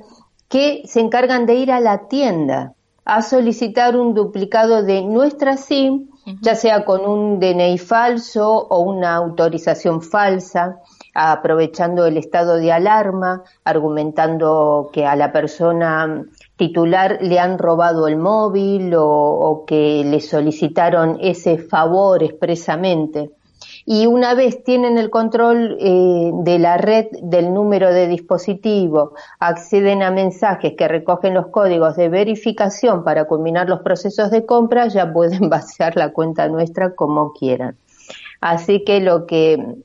que 0.48 0.82
se 0.84 1.00
encargan 1.00 1.46
de 1.46 1.54
ir 1.54 1.72
a 1.72 1.80
la 1.80 2.08
tienda 2.08 2.74
a 3.08 3.22
solicitar 3.22 3.96
un 3.96 4.12
duplicado 4.12 4.82
de 4.82 5.00
nuestra 5.02 5.56
SIM, 5.56 6.10
ya 6.42 6.54
sea 6.54 6.84
con 6.84 7.06
un 7.06 7.40
DNI 7.40 7.78
falso 7.78 8.66
o 8.68 8.80
una 8.80 9.14
autorización 9.14 10.02
falsa, 10.02 10.82
aprovechando 11.14 12.04
el 12.04 12.18
estado 12.18 12.56
de 12.56 12.70
alarma, 12.70 13.44
argumentando 13.64 14.90
que 14.92 15.06
a 15.06 15.16
la 15.16 15.32
persona 15.32 16.22
titular 16.58 17.18
le 17.22 17.38
han 17.38 17.56
robado 17.56 18.08
el 18.08 18.18
móvil 18.18 18.92
o, 18.94 19.64
que 19.66 20.04
le 20.04 20.20
solicitaron 20.20 21.16
ese 21.22 21.56
favor 21.56 22.22
expresamente. 22.22 23.30
Y 23.86 24.06
una 24.06 24.34
vez 24.34 24.62
tienen 24.64 24.98
el 24.98 25.08
control 25.08 25.78
eh, 25.80 26.30
de 26.34 26.58
la 26.58 26.76
red 26.76 27.06
del 27.22 27.54
número 27.54 27.90
de 27.90 28.06
dispositivo, 28.06 29.14
acceden 29.38 30.02
a 30.02 30.10
mensajes 30.10 30.74
que 30.76 30.88
recogen 30.88 31.32
los 31.32 31.46
códigos 31.46 31.96
de 31.96 32.10
verificación 32.10 33.02
para 33.04 33.24
culminar 33.24 33.68
los 33.68 33.80
procesos 33.80 34.30
de 34.30 34.44
compra, 34.44 34.88
ya 34.88 35.10
pueden 35.10 35.48
vaciar 35.48 35.96
la 35.96 36.12
cuenta 36.12 36.48
nuestra 36.48 36.94
como 36.94 37.32
quieran. 37.32 37.76
Así 38.40 38.84
que 38.84 39.00
lo 39.00 39.26
que 39.26 39.76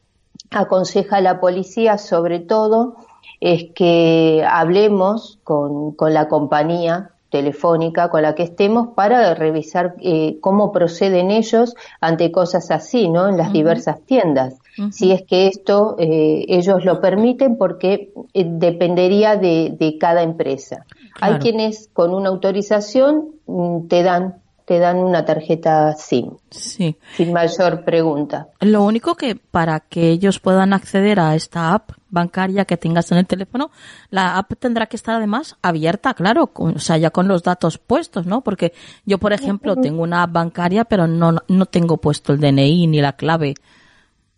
aconseja 0.51 1.21
la 1.21 1.39
policía 1.39 1.97
sobre 1.97 2.39
todo 2.39 2.95
es 3.43 3.71
que 3.75 4.41
hablemos 4.49 5.37
con, 5.43 5.97
la 5.99 6.29
compañía 6.29 7.09
telefónica 7.29 8.07
con 8.07 8.21
la 8.21 8.35
que 8.35 8.43
estemos 8.43 8.89
para 8.95 9.33
revisar 9.33 9.95
eh, 9.99 10.37
cómo 10.39 10.71
proceden 10.71 11.29
ellos 11.29 11.75
ante 11.99 12.31
cosas 12.31 12.71
así, 12.71 13.09
¿no? 13.09 13.27
En 13.27 13.35
las 13.35 13.51
diversas 13.51 13.99
tiendas. 14.05 14.55
Si 14.91 15.11
es 15.11 15.23
que 15.23 15.47
esto 15.47 15.97
eh, 15.99 16.45
ellos 16.47 16.85
lo 16.85 17.01
permiten 17.01 17.57
porque 17.57 18.13
eh, 18.33 18.45
dependería 18.47 19.35
de, 19.35 19.75
de, 19.77 19.97
cada 19.97 20.23
empresa. 20.23 20.85
Hay 21.19 21.39
quienes 21.39 21.89
con 21.91 22.13
una 22.13 22.29
autorización 22.29 23.35
mm, 23.45 23.87
te 23.87 24.03
dan 24.03 24.35
te 24.65 24.79
dan 24.79 24.99
una 24.99 25.25
tarjeta 25.25 25.93
SIM. 25.95 26.37
Sí. 26.49 26.95
Sin 27.17 27.33
mayor 27.33 27.83
pregunta. 27.83 28.47
Lo 28.61 28.83
único 28.83 29.15
que 29.15 29.35
para 29.35 29.81
que 29.81 30.09
ellos 30.09 30.39
puedan 30.39 30.71
acceder 30.71 31.19
a 31.19 31.35
esta 31.35 31.73
app 31.73 31.91
bancaria 32.13 32.65
que 32.65 32.77
tengas 32.77 33.11
en 33.11 33.17
el 33.17 33.25
teléfono, 33.25 33.71
la 34.09 34.37
app 34.37 34.53
tendrá 34.59 34.85
que 34.85 34.95
estar 34.95 35.15
además 35.15 35.57
abierta, 35.61 36.13
claro, 36.13 36.51
o 36.53 36.79
sea, 36.79 36.97
ya 36.97 37.09
con 37.09 37.27
los 37.27 37.43
datos 37.43 37.77
puestos, 37.77 38.25
¿no? 38.25 38.41
Porque 38.41 38.73
yo, 39.05 39.17
por 39.17 39.33
ejemplo, 39.33 39.75
tengo 39.75 40.03
una 40.03 40.23
app 40.23 40.31
bancaria, 40.31 40.85
pero 40.85 41.07
no, 41.07 41.35
no 41.47 41.65
tengo 41.65 41.97
puesto 41.97 42.33
el 42.33 42.39
DNI 42.39 42.87
ni 42.87 43.01
la 43.01 43.13
clave. 43.13 43.55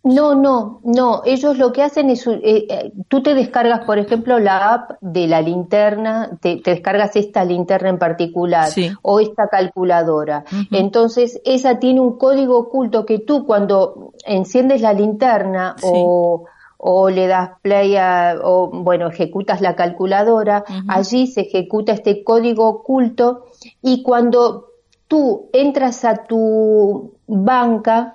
No, 0.06 0.36
no, 0.36 0.80
no. 0.84 1.22
Ellos 1.24 1.58
lo 1.58 1.72
que 1.72 1.82
hacen 1.82 2.10
es, 2.10 2.24
eh, 2.28 2.40
eh, 2.44 2.92
tú 3.08 3.24
te 3.24 3.34
descargas, 3.34 3.84
por 3.84 3.98
ejemplo, 3.98 4.38
la 4.38 4.72
app 4.72 4.90
de 5.00 5.26
la 5.26 5.42
linterna, 5.42 6.38
te, 6.40 6.62
descargas 6.64 7.16
esta 7.16 7.44
linterna 7.44 7.88
en 7.88 7.98
particular 7.98 8.68
o 9.02 9.18
esta 9.18 9.48
calculadora. 9.48 10.44
Entonces, 10.70 11.40
esa 11.44 11.80
tiene 11.80 12.00
un 12.00 12.18
código 12.18 12.56
oculto 12.56 13.04
que 13.04 13.18
tú 13.18 13.44
cuando 13.44 14.12
enciendes 14.24 14.80
la 14.80 14.92
linterna 14.92 15.74
o, 15.82 16.44
o 16.88 17.10
le 17.10 17.26
das 17.26 17.50
play 17.62 17.96
a, 17.96 18.36
o 18.44 18.68
bueno, 18.70 19.08
ejecutas 19.08 19.60
la 19.60 19.74
calculadora, 19.74 20.62
allí 20.86 21.26
se 21.26 21.40
ejecuta 21.40 21.92
este 21.92 22.22
código 22.22 22.64
oculto 22.68 23.46
y 23.82 24.02
cuando 24.04 24.68
tú 25.08 25.48
entras 25.52 26.04
a 26.04 26.14
tu 26.26 27.14
banca, 27.26 28.12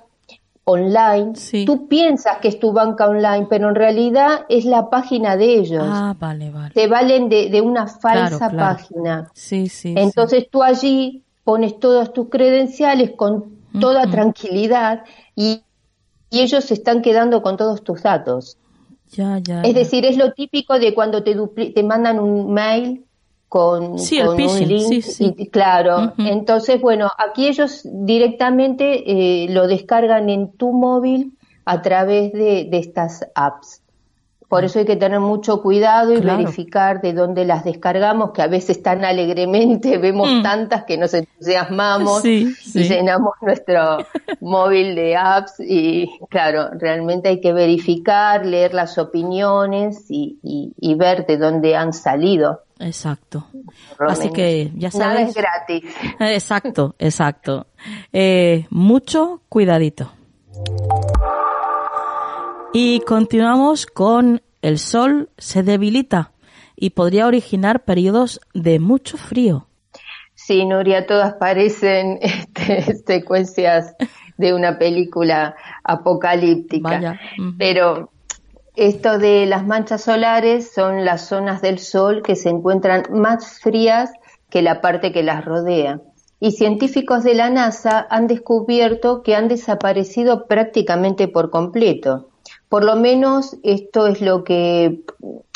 online, 0.64 1.36
Sí. 1.36 1.66
tú 1.66 1.88
piensas 1.90 2.38
que 2.38 2.48
es 2.48 2.60
tu 2.60 2.72
banca 2.72 3.10
online, 3.10 3.48
pero 3.50 3.68
en 3.70 3.76
realidad 3.76 4.46
es 4.48 4.64
la 4.64 4.90
página 4.90 5.36
de 5.36 5.56
ellos. 5.56 5.84
Ah, 5.86 6.16
vale, 6.18 6.50
vale. 6.52 6.74
Te 6.74 6.88
valen 6.88 7.28
de, 7.30 7.50
de 7.50 7.60
una 7.62 7.88
falsa 7.88 8.38
Claro, 8.38 8.38
claro. 8.56 8.58
página. 8.78 9.32
Sí, 9.34 9.68
sí. 9.68 9.94
Entonces 9.98 10.48
tú 10.50 10.64
allí 10.64 11.24
pones 11.44 11.78
todas 11.80 12.14
tus 12.14 12.30
credenciales 12.30 13.12
con 13.18 13.58
toda 13.82 14.10
tranquilidad 14.12 15.04
y, 15.36 15.64
y 16.30 16.40
ellos 16.40 16.64
se 16.66 16.76
están 16.76 17.02
quedando 17.02 17.42
con 17.42 17.58
todos 17.58 17.84
tus 17.84 18.04
datos. 18.04 18.58
Sí. 19.12 19.22
Ya, 19.22 19.38
ya. 19.40 19.62
Es 19.64 19.76
decir, 19.76 20.06
es 20.06 20.18
lo 20.18 20.32
típico 20.34 20.80
de 20.80 20.94
cuando 20.94 21.24
te, 21.24 21.36
dupli- 21.38 21.74
te 21.74 21.84
mandan 21.84 22.20
un 22.20 22.54
mail 22.54 23.06
con, 23.48 24.00
Sí, 24.00 24.20
un 24.22 24.38
link. 24.60 24.88
sí, 24.88 25.02
sí. 25.02 25.36
Y, 25.38 25.50
claro, 25.50 26.14
entonces, 26.18 26.80
bueno, 26.80 27.12
aquí 27.18 27.48
ellos 27.48 27.82
directamente 27.84 29.04
eh, 29.44 29.48
lo 29.50 29.68
descargan 29.68 30.30
en 30.30 30.52
tu 30.54 30.72
móvil 30.72 31.38
a 31.66 31.82
través 31.82 32.32
de, 32.34 32.68
de 32.72 32.78
estas 32.78 33.28
apps. 33.36 33.81
Por 34.52 34.66
eso 34.66 34.80
hay 34.80 34.86
que 34.86 34.98
tener 34.98 35.22
mucho 35.22 35.62
cuidado 35.62 36.12
y 36.14 36.20
Claro. 36.20 36.40
verificar 36.40 37.00
de 37.02 37.14
dónde 37.14 37.46
las 37.46 37.64
descargamos, 37.64 38.32
que 38.32 38.42
a 38.42 38.48
veces 38.48 38.84
tan 38.84 39.06
alegremente 39.06 39.98
vemos 39.98 40.30
Mm. 40.30 40.44
tantas 40.44 40.84
que 40.84 40.98
nos 40.98 41.14
entusiasmamos 41.14 42.22
Sí, 42.22 42.54
sí. 42.62 42.82
y 42.82 42.84
llenamos 42.84 43.32
nuestro 43.42 44.00
móvil 44.42 44.94
de 44.96 45.16
apps 45.16 45.54
y 45.62 46.12
claro, 46.30 46.70
realmente 46.78 47.30
hay 47.30 47.40
que 47.40 47.54
verificar, 47.54 48.46
leer 48.46 48.74
las 48.74 48.98
opiniones 48.98 50.06
y, 50.10 50.38
y- 50.44 50.74
y 50.78 50.96
ver 50.96 51.26
de 51.26 51.38
dónde 51.38 51.78
han 51.78 51.94
salido. 51.94 52.64
Exacto. 52.80 53.46
Así 54.00 54.32
que 54.32 54.72
ya 54.76 54.90
Nada 54.90 55.14
sabes. 55.16 55.30
es 55.30 55.36
gratis. 55.36 55.84
Exacto, 56.20 56.96
exacto. 57.00 57.68
Eh, 58.12 58.66
mucho 58.70 59.42
cuidadito. 59.48 60.12
Y 62.74 63.02
continuamos 63.02 63.86
con 63.86 64.42
el 64.62 64.80
sol 64.80 65.30
se 65.38 65.62
debilita 65.62 66.32
y 66.76 66.92
podría 66.92 67.28
originar 67.28 67.84
periodos 67.84 68.40
de 68.54 68.80
mucho 68.80 69.18
frío. 69.18 69.68
Sí, 70.36 70.66
Nuria, 70.66 71.06
todas 71.06 71.34
parecen 71.34 72.20
este, 72.22 72.96
secuencias 73.06 73.94
de 74.38 74.54
una 74.54 74.80
película 74.80 75.56
apocalíptica. 75.84 76.90
Vaya. 76.90 77.20
Pero 77.58 78.10
esto 78.76 79.20
de 79.20 79.46
las 79.46 79.68
manchas 79.68 80.04
solares 80.06 80.72
son 80.74 81.04
las 81.04 81.28
zonas 81.28 81.62
del 81.62 81.78
Sol 81.78 82.22
que 82.24 82.38
se 82.38 82.50
encuentran 82.50 83.04
más 83.12 83.60
frías 83.60 84.12
que 84.50 84.62
la 84.62 84.80
parte 84.80 85.12
que 85.12 85.24
las 85.24 85.44
rodea. 85.44 86.00
Y 86.40 86.52
científicos 86.52 87.24
de 87.24 87.36
la 87.36 87.50
NASA 87.50 88.08
han 88.10 88.28
descubierto 88.28 89.24
que 89.24 89.36
han 89.36 89.50
desaparecido 89.50 90.48
prácticamente 90.48 91.28
por 91.28 91.52
completo. 91.52 92.31
Por 92.72 92.86
lo 92.86 92.96
menos 92.96 93.58
esto 93.64 94.08
es 94.08 94.22
lo 94.22 94.46
que 94.46 95.02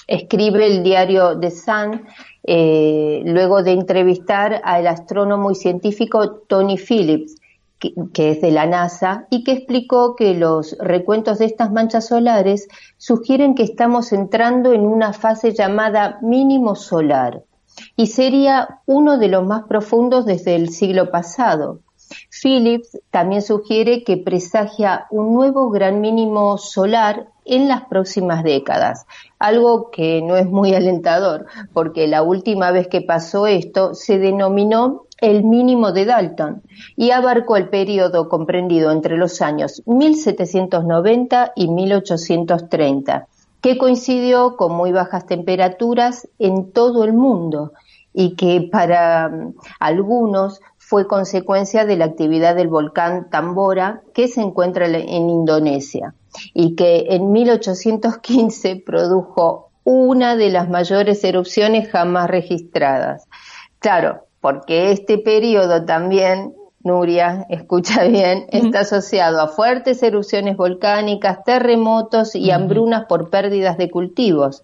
escribe 0.05 0.65
el 0.65 0.83
diario 0.83 1.39
The 1.39 1.49
Sun 1.49 2.05
eh, 2.43 3.21
luego 3.23 3.63
de 3.63 3.71
entrevistar 3.71 4.59
al 4.65 4.85
astrónomo 4.85 5.49
y 5.49 5.55
científico 5.55 6.41
Tony 6.49 6.77
Phillips, 6.77 7.37
que, 7.79 7.93
que 8.13 8.31
es 8.31 8.41
de 8.41 8.51
la 8.51 8.65
NASA, 8.65 9.27
y 9.29 9.45
que 9.45 9.53
explicó 9.53 10.17
que 10.17 10.33
los 10.33 10.75
recuentos 10.77 11.39
de 11.39 11.45
estas 11.45 11.71
manchas 11.71 12.07
solares 12.09 12.67
sugieren 12.97 13.55
que 13.55 13.63
estamos 13.63 14.11
entrando 14.11 14.73
en 14.73 14.81
una 14.81 15.13
fase 15.13 15.53
llamada 15.53 16.19
mínimo 16.21 16.75
solar 16.75 17.43
y 17.95 18.07
sería 18.07 18.81
uno 18.87 19.17
de 19.17 19.29
los 19.29 19.45
más 19.45 19.63
profundos 19.69 20.25
desde 20.25 20.55
el 20.55 20.67
siglo 20.67 21.11
pasado. 21.11 21.79
Phillips 22.41 22.99
también 23.11 23.41
sugiere 23.41 24.03
que 24.03 24.17
presagia 24.17 25.07
un 25.09 25.33
nuevo 25.33 25.69
gran 25.69 26.01
mínimo 26.01 26.57
solar 26.57 27.27
en 27.45 27.67
las 27.67 27.85
próximas 27.85 28.43
décadas, 28.43 29.05
algo 29.39 29.91
que 29.91 30.21
no 30.21 30.35
es 30.35 30.47
muy 30.47 30.73
alentador, 30.73 31.45
porque 31.73 32.07
la 32.07 32.23
última 32.23 32.71
vez 32.71 32.87
que 32.87 33.01
pasó 33.01 33.47
esto 33.47 33.93
se 33.93 34.17
denominó 34.17 35.03
el 35.21 35.43
mínimo 35.43 35.91
de 35.91 36.05
Dalton 36.05 36.61
y 36.97 37.11
abarcó 37.11 37.55
el 37.55 37.69
periodo 37.69 38.27
comprendido 38.27 38.91
entre 38.91 39.17
los 39.17 39.41
años 39.41 39.81
1790 39.85 41.53
y 41.55 41.69
1830, 41.69 43.27
que 43.61 43.77
coincidió 43.77 44.57
con 44.57 44.73
muy 44.73 44.91
bajas 44.91 45.25
temperaturas 45.25 46.27
en 46.39 46.71
todo 46.71 47.03
el 47.03 47.13
mundo 47.13 47.71
y 48.15 48.35
que 48.35 48.67
para 48.71 49.29
mm, 49.29 49.53
algunos 49.79 50.61
fue 50.87 51.07
consecuencia 51.07 51.83
de 51.83 51.97
la 51.97 52.05
actividad 52.05 52.55
del 52.55 52.67
volcán 52.67 53.31
Tambora 53.31 54.01
que 54.13 54.27
se 54.27 54.41
encuentra 54.41 54.85
en 54.85 55.29
Indonesia 55.31 56.13
y 56.53 56.75
que 56.75 57.07
en 57.09 57.31
1815 57.31 58.83
produjo 58.85 59.71
una 59.83 60.35
de 60.35 60.51
las 60.51 60.69
mayores 60.69 61.23
erupciones 61.23 61.89
jamás 61.89 62.29
registradas. 62.29 63.27
Claro, 63.79 64.27
porque 64.41 64.91
este 64.91 65.17
periodo 65.17 65.85
también, 65.85 66.53
Nuria, 66.83 67.47
escucha 67.49 68.03
bien, 68.03 68.45
está 68.49 68.81
asociado 68.81 69.41
a 69.41 69.47
fuertes 69.47 70.03
erupciones 70.03 70.55
volcánicas, 70.55 71.43
terremotos 71.43 72.35
y 72.35 72.51
hambrunas 72.51 73.05
por 73.05 73.31
pérdidas 73.31 73.79
de 73.79 73.89
cultivos. 73.89 74.61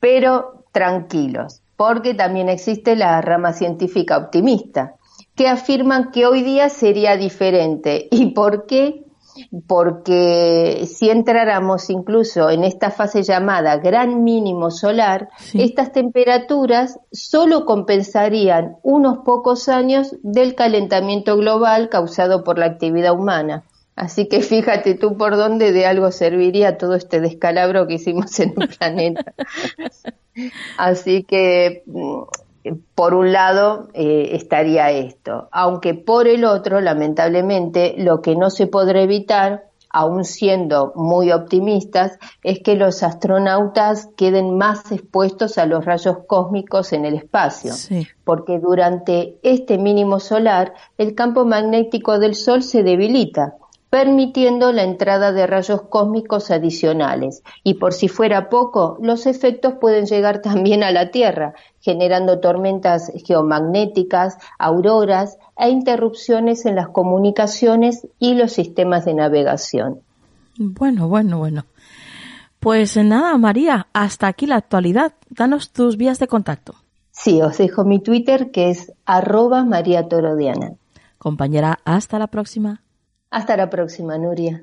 Pero 0.00 0.64
tranquilos, 0.72 1.60
porque 1.76 2.14
también 2.14 2.48
existe 2.48 2.96
la 2.96 3.20
rama 3.20 3.52
científica 3.52 4.16
optimista, 4.16 4.94
que 5.36 5.48
afirman 5.48 6.10
que 6.10 6.26
hoy 6.26 6.42
día 6.42 6.68
sería 6.68 7.16
diferente. 7.16 8.08
¿Y 8.10 8.32
por 8.32 8.66
qué? 8.66 9.04
Porque 9.66 10.86
si 10.86 11.10
entráramos 11.10 11.90
incluso 11.90 12.48
en 12.48 12.64
esta 12.64 12.90
fase 12.90 13.22
llamada 13.22 13.76
gran 13.76 14.24
mínimo 14.24 14.70
solar, 14.70 15.28
Sí. 15.38 15.62
estas 15.62 15.92
temperaturas 15.92 16.98
solo 17.12 17.66
compensarían 17.66 18.76
unos 18.82 19.18
pocos 19.18 19.68
años 19.68 20.16
del 20.22 20.54
calentamiento 20.54 21.36
global 21.36 21.90
causado 21.90 22.44
por 22.44 22.58
la 22.58 22.66
actividad 22.66 23.12
humana. 23.12 23.64
Así 23.94 24.26
que 24.28 24.40
fíjate 24.40 24.94
tú 24.94 25.16
por 25.18 25.36
dónde 25.36 25.72
de 25.72 25.86
algo 25.86 26.10
serviría 26.12 26.78
todo 26.78 26.94
este 26.94 27.20
descalabro 27.20 27.86
que 27.86 27.94
hicimos 27.94 28.38
en 28.40 28.54
el 28.58 28.68
planeta. 28.78 29.34
Así 30.78 31.24
que, 31.24 31.82
mm, 31.86 32.22
por 32.94 33.14
un 33.14 33.32
lado, 33.32 33.88
eh, 33.94 34.30
estaría 34.32 34.90
esto. 34.90 35.48
Aunque 35.52 35.94
por 35.94 36.28
el 36.28 36.44
otro, 36.44 36.80
lamentablemente, 36.80 37.94
lo 37.98 38.20
que 38.22 38.36
no 38.36 38.50
se 38.50 38.66
podrá 38.66 39.00
evitar, 39.00 39.64
aun 39.90 40.24
siendo 40.24 40.92
muy 40.94 41.32
optimistas, 41.32 42.18
es 42.42 42.60
que 42.60 42.74
los 42.74 43.02
astronautas 43.02 44.08
queden 44.16 44.56
más 44.56 44.92
expuestos 44.92 45.58
a 45.58 45.66
los 45.66 45.84
rayos 45.84 46.18
cósmicos 46.26 46.92
en 46.92 47.04
el 47.04 47.14
espacio. 47.14 47.72
Sí. 47.72 48.06
Porque 48.24 48.58
durante 48.58 49.38
este 49.42 49.78
mínimo 49.78 50.20
solar, 50.20 50.74
el 50.98 51.14
campo 51.14 51.44
magnético 51.44 52.18
del 52.18 52.34
Sol 52.34 52.62
se 52.62 52.82
debilita 52.82 53.54
permitiendo 53.96 54.72
la 54.72 54.82
entrada 54.82 55.32
de 55.32 55.46
rayos 55.46 55.80
cósmicos 55.88 56.50
adicionales. 56.50 57.42
Y 57.64 57.74
por 57.74 57.94
si 57.94 58.08
fuera 58.08 58.50
poco, 58.50 58.98
los 59.00 59.24
efectos 59.24 59.76
pueden 59.80 60.04
llegar 60.04 60.42
también 60.42 60.82
a 60.82 60.90
la 60.90 61.10
Tierra, 61.10 61.54
generando 61.80 62.38
tormentas 62.38 63.10
geomagnéticas, 63.24 64.36
auroras 64.58 65.38
e 65.56 65.70
interrupciones 65.70 66.66
en 66.66 66.76
las 66.76 66.88
comunicaciones 66.88 68.06
y 68.18 68.34
los 68.34 68.52
sistemas 68.52 69.06
de 69.06 69.14
navegación. 69.14 70.00
Bueno, 70.58 71.08
bueno, 71.08 71.38
bueno. 71.38 71.64
Pues 72.60 72.98
nada, 72.98 73.38
María, 73.38 73.86
hasta 73.94 74.26
aquí 74.26 74.46
la 74.46 74.56
actualidad. 74.56 75.14
Danos 75.30 75.70
tus 75.70 75.96
vías 75.96 76.18
de 76.18 76.26
contacto. 76.26 76.74
Sí, 77.12 77.40
os 77.40 77.56
dejo 77.56 77.86
mi 77.86 77.98
Twitter 77.98 78.50
que 78.50 78.68
es 78.68 78.92
arroba 79.06 79.64
María 79.64 80.06
Torodiana. 80.06 80.72
Compañera, 81.16 81.78
hasta 81.86 82.18
la 82.18 82.26
próxima. 82.26 82.82
Hasta 83.36 83.54
la 83.54 83.68
próxima, 83.68 84.16
Nuria. 84.16 84.62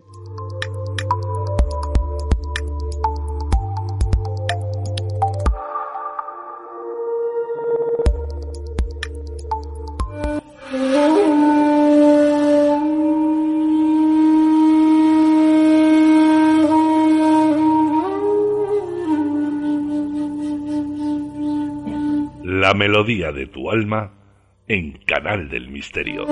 La 22.43 22.73
melodía 22.73 23.31
de 23.31 23.45
tu 23.45 23.69
alma 23.69 24.13
en 24.67 24.93
Canal 25.05 25.47
del 25.47 25.69
Misterio. 25.69 26.25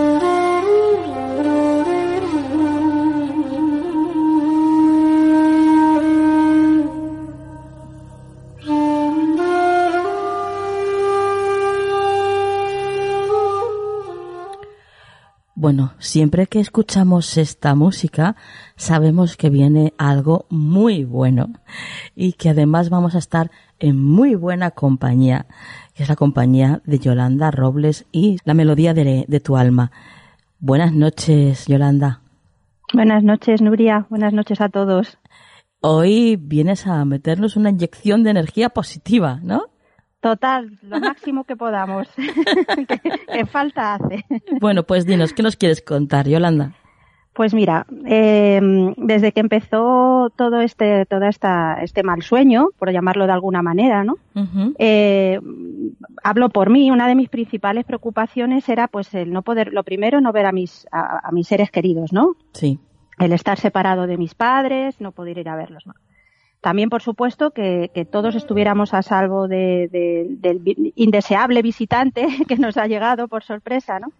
Bueno, 15.71 15.93
siempre 15.99 16.47
que 16.47 16.59
escuchamos 16.59 17.37
esta 17.37 17.75
música 17.75 18.35
sabemos 18.75 19.37
que 19.37 19.49
viene 19.49 19.93
algo 19.97 20.45
muy 20.49 21.05
bueno 21.05 21.47
y 22.13 22.33
que 22.33 22.49
además 22.49 22.89
vamos 22.89 23.15
a 23.15 23.19
estar 23.19 23.51
en 23.79 23.97
muy 23.97 24.35
buena 24.35 24.71
compañía, 24.71 25.45
que 25.93 26.03
es 26.03 26.09
la 26.09 26.17
compañía 26.17 26.81
de 26.83 26.99
Yolanda 26.99 27.51
Robles 27.51 28.05
y 28.11 28.35
la 28.43 28.53
melodía 28.53 28.93
de, 28.93 29.23
de 29.25 29.39
tu 29.39 29.55
alma. 29.55 29.93
Buenas 30.59 30.91
noches, 30.91 31.65
Yolanda. 31.67 32.19
Buenas 32.93 33.23
noches, 33.23 33.61
Nuria. 33.61 34.07
Buenas 34.09 34.33
noches 34.33 34.59
a 34.59 34.67
todos. 34.67 35.19
Hoy 35.79 36.35
vienes 36.35 36.85
a 36.85 37.05
meternos 37.05 37.55
una 37.55 37.69
inyección 37.69 38.23
de 38.23 38.31
energía 38.31 38.71
positiva, 38.71 39.39
¿no? 39.41 39.70
Total, 40.21 40.69
lo 40.83 40.99
máximo 40.99 41.43
que 41.45 41.55
podamos. 41.55 42.07
que, 43.33 43.45
falta 43.47 43.95
hace. 43.95 44.23
Bueno, 44.59 44.83
pues 44.83 45.07
dinos, 45.07 45.33
¿qué 45.33 45.41
nos 45.41 45.55
quieres 45.55 45.81
contar, 45.81 46.27
Yolanda? 46.27 46.73
Pues 47.33 47.55
mira, 47.55 47.87
eh, 48.05 48.59
desde 48.97 49.31
que 49.31 49.39
empezó 49.39 50.29
todo 50.35 50.61
este, 50.61 51.07
toda 51.07 51.27
esta, 51.27 51.81
este 51.81 52.03
mal 52.03 52.21
sueño, 52.21 52.69
por 52.77 52.91
llamarlo 52.91 53.25
de 53.25 53.31
alguna 53.31 53.63
manera, 53.63 54.03
¿no? 54.03 54.17
eh, 54.77 55.39
hablo 56.23 56.49
por 56.49 56.69
mí. 56.69 56.91
Una 56.91 57.07
de 57.07 57.15
mis 57.15 57.29
principales 57.29 57.85
preocupaciones 57.85 58.69
era, 58.69 58.87
pues, 58.89 59.13
el 59.15 59.31
no 59.33 59.41
poder, 59.41 59.73
lo 59.73 59.83
primero, 59.83 60.21
no 60.21 60.31
ver 60.31 60.45
a 60.45 60.51
mis, 60.51 60.85
a, 60.91 61.27
a 61.27 61.31
mis 61.31 61.47
seres 61.47 61.71
queridos, 61.71 62.13
¿no? 62.13 62.35
Sí. 62.53 62.79
El 63.17 63.33
estar 63.33 63.57
separado 63.57 64.05
de 64.05 64.17
mis 64.17 64.35
padres, 64.35 65.01
no 65.01 65.11
poder 65.13 65.39
ir 65.39 65.49
a 65.49 65.55
verlos, 65.55 65.87
¿no? 65.87 65.93
También, 66.61 66.89
por 66.89 67.01
supuesto, 67.01 67.51
que, 67.51 67.89
que 67.93 68.05
todos 68.05 68.35
estuviéramos 68.35 68.93
a 68.93 69.01
salvo 69.01 69.47
de, 69.47 69.89
de, 69.91 70.27
del 70.29 70.93
indeseable 70.95 71.61
visitante 71.63 72.27
que 72.47 72.55
nos 72.57 72.77
ha 72.77 72.87
llegado 72.87 73.27
por 73.27 73.43
sorpresa, 73.43 73.99
¿no? 73.99 74.11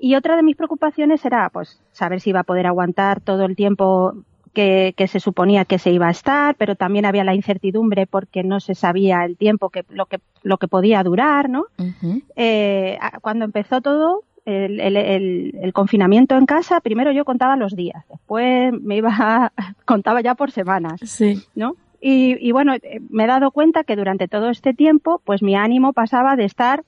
Y 0.00 0.16
otra 0.16 0.36
de 0.36 0.42
mis 0.42 0.56
preocupaciones 0.56 1.24
era, 1.24 1.48
pues, 1.50 1.80
saber 1.92 2.20
si 2.20 2.30
iba 2.30 2.40
a 2.40 2.44
poder 2.44 2.66
aguantar 2.66 3.20
todo 3.20 3.44
el 3.44 3.54
tiempo 3.54 4.14
que, 4.54 4.94
que, 4.96 5.08
se 5.08 5.20
suponía 5.20 5.64
que 5.64 5.78
se 5.78 5.90
iba 5.90 6.08
a 6.08 6.10
estar, 6.10 6.54
pero 6.56 6.74
también 6.74 7.04
había 7.04 7.24
la 7.24 7.34
incertidumbre 7.34 8.06
porque 8.06 8.42
no 8.42 8.60
se 8.60 8.74
sabía 8.74 9.24
el 9.24 9.36
tiempo 9.36 9.68
que 9.70 9.84
lo 9.88 10.06
que 10.06 10.20
lo 10.42 10.58
que 10.58 10.68
podía 10.68 11.02
durar, 11.02 11.48
¿no? 11.50 11.66
Uh 11.78 11.84
-huh. 12.00 12.22
eh, 12.36 12.98
cuando 13.20 13.44
empezó 13.44 13.80
todo, 13.80 14.22
el, 14.44 14.80
el, 14.80 14.96
el, 14.96 15.58
el, 15.62 15.72
confinamiento 15.72 16.36
en 16.36 16.46
casa, 16.46 16.80
primero 16.80 17.12
yo 17.12 17.24
contaba 17.24 17.56
los 17.56 17.74
días, 17.74 18.04
después 18.08 18.72
me 18.80 18.96
iba 18.96 19.10
a, 19.10 19.52
contaba 19.84 20.20
ya 20.20 20.34
por 20.34 20.50
semanas, 20.50 21.00
sí. 21.04 21.42
¿no? 21.54 21.76
Y, 22.00 22.36
y, 22.46 22.52
bueno, 22.52 22.74
me 23.08 23.24
he 23.24 23.26
dado 23.26 23.50
cuenta 23.50 23.82
que 23.82 23.96
durante 23.96 24.28
todo 24.28 24.50
este 24.50 24.74
tiempo, 24.74 25.22
pues 25.24 25.42
mi 25.42 25.54
ánimo 25.56 25.94
pasaba 25.94 26.36
de 26.36 26.44
estar 26.44 26.84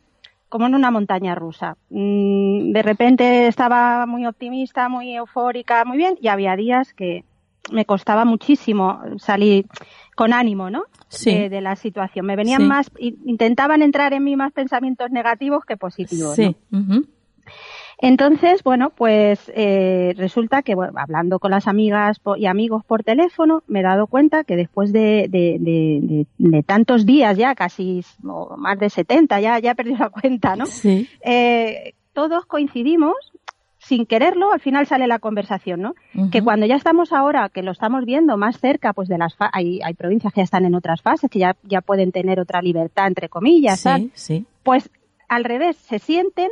como 0.51 0.67
en 0.67 0.75
una 0.75 0.91
montaña 0.91 1.35
rusa. 1.35 1.79
Mm, 1.89 2.73
de 2.73 2.83
repente 2.83 3.47
estaba 3.47 4.05
muy 4.05 4.27
optimista, 4.27 4.91
muy 4.91 5.15
eufórica, 5.15 5.87
muy 5.87 5.97
bien, 5.97 6.19
y 6.21 6.29
había 6.29 6.55
días 6.55 6.93
que 6.93 7.25
me 7.73 7.87
costaba 7.87 8.27
muchísimo 8.27 9.01
salir 9.17 9.67
con 10.15 10.33
ánimo, 10.33 10.71
¿no? 10.71 10.85
Sí. 11.09 11.35
De, 11.35 11.49
de, 11.49 11.61
la 11.61 11.77
situación. 11.77 12.27
Me 12.27 12.37
venían 12.37 12.63
sí. 12.63 12.67
más, 12.67 12.91
intentaban 12.99 13.83
entrar 13.83 14.13
en 14.13 14.23
mí 14.23 14.37
más 14.37 14.53
pensamientos 14.53 15.11
negativos 15.11 15.65
que 15.65 15.77
positivos. 15.77 16.37
Sí. 16.37 16.55
¿no? 16.71 16.79
Uh 16.79 16.83
-huh. 16.83 17.07
Entonces, 17.99 18.63
bueno, 18.63 18.91
pues 18.91 19.51
eh, 19.55 20.13
resulta 20.17 20.63
que 20.63 20.75
bueno, 20.75 20.93
hablando 20.97 21.39
con 21.39 21.51
las 21.51 21.67
amigas 21.67 22.21
y 22.37 22.47
amigos 22.47 22.85
por 22.85 23.03
teléfono, 23.05 23.63
me 23.67 23.81
he 23.81 23.83
dado 23.83 24.07
cuenta 24.07 24.45
que 24.45 24.57
después 24.57 24.93
de, 24.93 25.29
de, 25.31 25.57
de, 25.59 26.27
de 26.37 26.63
tantos 26.63 27.07
días 27.07 27.39
ya, 27.39 27.55
casi 27.55 28.03
más 28.23 28.79
de 28.79 28.91
70, 28.91 29.41
ya, 29.41 29.59
ya 29.61 29.71
he 29.71 29.75
perdido 29.75 29.99
la 29.99 30.11
cuenta, 30.11 30.57
¿no? 30.57 30.67
Sí. 30.67 31.09
Eh, 31.23 31.95
todos 32.13 32.45
coincidimos, 32.47 33.15
sin 33.79 34.05
quererlo, 34.05 34.53
al 34.53 34.61
final 34.61 34.87
sale 34.87 35.07
la 35.07 35.19
conversación, 35.19 35.81
¿no? 35.81 35.91
Uh 36.15 36.23
-huh. 36.23 36.31
Que 36.31 36.43
cuando 36.43 36.67
ya 36.67 36.75
estamos 36.77 37.13
ahora, 37.13 37.49
que 37.51 37.63
lo 37.63 37.71
estamos 37.73 38.05
viendo 38.05 38.37
más 38.37 38.59
cerca, 38.59 38.93
pues 38.93 39.09
de 39.09 39.17
las 39.17 39.37
hay, 39.53 39.81
hay 39.83 39.95
provincias 39.95 40.33
que 40.33 40.41
ya 40.41 40.45
están 40.45 40.65
en 40.65 40.75
otras 40.75 41.01
fases, 41.03 41.31
que 41.31 41.39
ya, 41.39 41.57
ya 41.63 41.81
pueden 41.83 42.11
tener 42.13 42.41
otra 42.41 42.61
libertad, 42.63 43.07
entre 43.07 43.29
comillas, 43.29 43.79
sí, 43.79 43.83
¿sabes? 43.83 44.11
sí. 44.15 44.45
Pues 44.65 44.91
al 45.29 45.45
revés, 45.45 45.77
se 45.77 45.99
sienten 45.99 46.49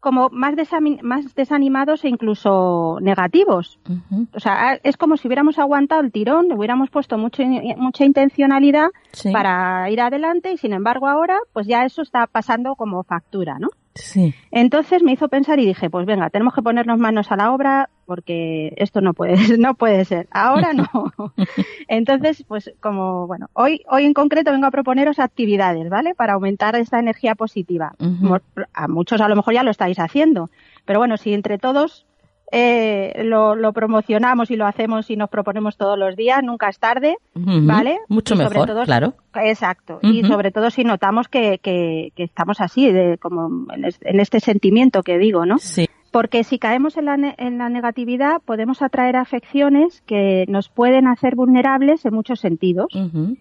como 0.00 0.30
más, 0.30 0.54
más 1.02 1.34
desanimados 1.34 2.04
e 2.04 2.08
incluso 2.08 2.98
negativos. 3.00 3.78
Uh 3.88 3.92
-huh. 4.10 4.28
O 4.34 4.40
sea, 4.40 4.80
es 4.82 4.96
como 4.96 5.16
si 5.16 5.28
hubiéramos 5.28 5.58
aguantado 5.58 6.00
el 6.00 6.10
tirón, 6.10 6.48
le 6.48 6.54
hubiéramos 6.54 6.90
puesto 6.90 7.18
mucho, 7.18 7.42
mucha 7.76 8.04
intencionalidad 8.04 8.88
sí. 9.12 9.30
para 9.30 9.90
ir 9.90 10.00
adelante 10.00 10.52
y 10.52 10.56
sin 10.56 10.72
embargo 10.72 11.06
ahora 11.06 11.38
pues 11.52 11.66
ya 11.66 11.84
eso 11.84 12.02
está 12.02 12.26
pasando 12.26 12.74
como 12.74 13.02
factura, 13.04 13.58
¿no? 13.58 13.68
Sí. 13.94 14.34
Entonces 14.50 15.02
me 15.02 15.12
hizo 15.12 15.28
pensar 15.28 15.58
y 15.58 15.66
dije, 15.66 15.90
pues 15.90 16.06
venga, 16.06 16.30
tenemos 16.30 16.54
que 16.54 16.62
ponernos 16.62 16.98
manos 16.98 17.30
a 17.32 17.36
la 17.36 17.52
obra 17.52 17.90
porque 18.06 18.72
esto 18.76 19.00
no 19.00 19.14
puede, 19.14 19.34
no 19.58 19.74
puede 19.74 20.04
ser. 20.04 20.28
Ahora 20.30 20.72
no. 20.72 20.88
Entonces, 21.88 22.44
pues 22.46 22.72
como, 22.80 23.26
bueno, 23.26 23.48
hoy, 23.52 23.82
hoy 23.88 24.04
en 24.04 24.14
concreto 24.14 24.52
vengo 24.52 24.66
a 24.66 24.70
proponeros 24.70 25.18
actividades, 25.18 25.88
¿vale? 25.88 26.14
Para 26.14 26.34
aumentar 26.34 26.76
esta 26.76 26.98
energía 26.98 27.34
positiva. 27.34 27.92
Uh 27.98 28.06
-huh. 28.06 28.40
A 28.72 28.88
muchos 28.88 29.20
a 29.20 29.28
lo 29.28 29.36
mejor 29.36 29.54
ya 29.54 29.62
lo 29.62 29.70
estáis 29.70 29.98
haciendo, 29.98 30.50
pero 30.84 30.98
bueno, 30.98 31.16
si 31.16 31.32
entre 31.34 31.58
todos 31.58 32.06
eh, 32.52 33.22
lo, 33.24 33.54
lo, 33.54 33.72
promocionamos 33.72 34.50
y 34.50 34.56
lo 34.56 34.66
hacemos 34.66 35.10
y 35.10 35.16
nos 35.16 35.30
proponemos 35.30 35.76
todos 35.76 35.98
los 35.98 36.16
días, 36.16 36.40
nunca 36.42 36.68
es 36.68 36.78
tarde, 36.78 37.16
uh 37.34 37.38
-huh. 37.40 37.66
¿vale? 37.66 37.98
Mucho 38.08 38.36
mejor, 38.36 38.66
todo, 38.66 38.84
claro. 38.84 39.14
Exacto. 39.34 40.00
Uh 40.02 40.06
-huh. 40.06 40.14
Y 40.14 40.24
sobre 40.24 40.50
todo 40.50 40.70
si 40.70 40.84
notamos 40.84 41.28
que, 41.28 41.58
que, 41.58 42.12
que 42.16 42.24
estamos 42.24 42.60
así, 42.60 42.90
de, 42.90 43.18
como 43.18 43.66
en 43.72 44.20
este 44.20 44.40
sentimiento 44.40 45.02
que 45.02 45.18
digo, 45.18 45.46
¿no? 45.46 45.58
Sí. 45.58 45.88
Porque 46.10 46.42
si 46.42 46.58
caemos 46.58 46.96
en 46.96 47.04
la, 47.04 47.34
en 47.38 47.58
la 47.58 47.68
negatividad, 47.68 48.42
podemos 48.44 48.82
atraer 48.82 49.16
afecciones 49.16 50.02
que 50.06 50.44
nos 50.48 50.68
pueden 50.68 51.06
hacer 51.06 51.36
vulnerables 51.36 52.04
en 52.04 52.14
muchos 52.14 52.40
sentidos. 52.40 52.86
Uh 52.94 52.98
-huh 52.98 53.36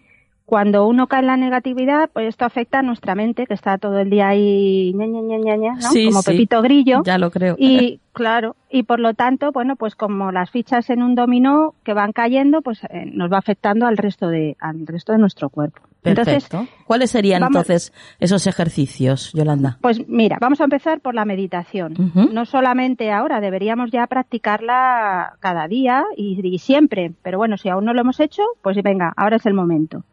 cuando 0.49 0.87
uno 0.87 1.05
cae 1.05 1.19
en 1.19 1.27
la 1.27 1.37
negatividad, 1.37 2.09
pues 2.11 2.29
esto 2.29 2.43
afecta 2.43 2.79
a 2.79 2.81
nuestra 2.81 3.13
mente, 3.13 3.45
que 3.45 3.53
está 3.53 3.77
todo 3.77 3.99
el 3.99 4.09
día 4.09 4.29
ahí 4.29 4.91
ña, 4.95 5.05
ña, 5.05 5.21
ña, 5.21 5.37
ña, 5.37 5.55
ña 5.57 5.73
¿no? 5.75 5.91
Sí, 5.91 6.05
como 6.05 6.23
sí. 6.23 6.31
Pepito 6.31 6.63
Grillo. 6.63 7.03
Ya 7.05 7.19
lo 7.19 7.29
creo. 7.29 7.55
Y 7.59 7.99
claro, 8.13 8.55
y 8.67 8.81
por 8.81 8.99
lo 8.99 9.13
tanto, 9.13 9.51
bueno, 9.51 9.75
pues 9.75 9.93
como 9.93 10.31
las 10.31 10.49
fichas 10.49 10.89
en 10.89 11.03
un 11.03 11.13
dominó 11.13 11.75
que 11.83 11.93
van 11.93 12.13
cayendo, 12.13 12.63
pues 12.63 12.83
eh, 12.85 13.05
nos 13.13 13.31
va 13.31 13.37
afectando 13.37 13.85
al 13.85 13.95
resto 13.95 14.27
de 14.27 14.57
al 14.59 14.87
resto 14.87 15.11
de 15.11 15.19
nuestro 15.19 15.49
cuerpo. 15.49 15.81
Perfecto. 16.01 16.31
Entonces, 16.31 16.75
¿cuáles 16.87 17.11
serían 17.11 17.41
vamos, 17.41 17.55
entonces 17.55 17.93
esos 18.19 18.47
ejercicios, 18.47 19.31
Yolanda? 19.33 19.77
Pues 19.81 20.07
mira, 20.07 20.39
vamos 20.41 20.61
a 20.61 20.63
empezar 20.63 20.99
por 20.99 21.13
la 21.13 21.25
meditación. 21.25 21.91
Uh 21.91 22.05
-huh. 22.05 22.31
No 22.31 22.45
solamente 22.45 23.11
ahora, 23.11 23.39
deberíamos 23.39 23.91
ya 23.91 24.07
practicarla 24.07 25.33
cada 25.41 25.67
día 25.67 26.05
y, 26.17 26.39
y 26.41 26.57
siempre, 26.57 27.11
pero 27.21 27.37
bueno, 27.37 27.55
si 27.57 27.69
aún 27.69 27.85
no 27.85 27.93
lo 27.93 28.01
hemos 28.01 28.19
hecho, 28.19 28.41
pues 28.63 28.81
venga, 28.81 29.13
ahora 29.15 29.35
es 29.35 29.45
el 29.45 29.53
momento. 29.53 30.03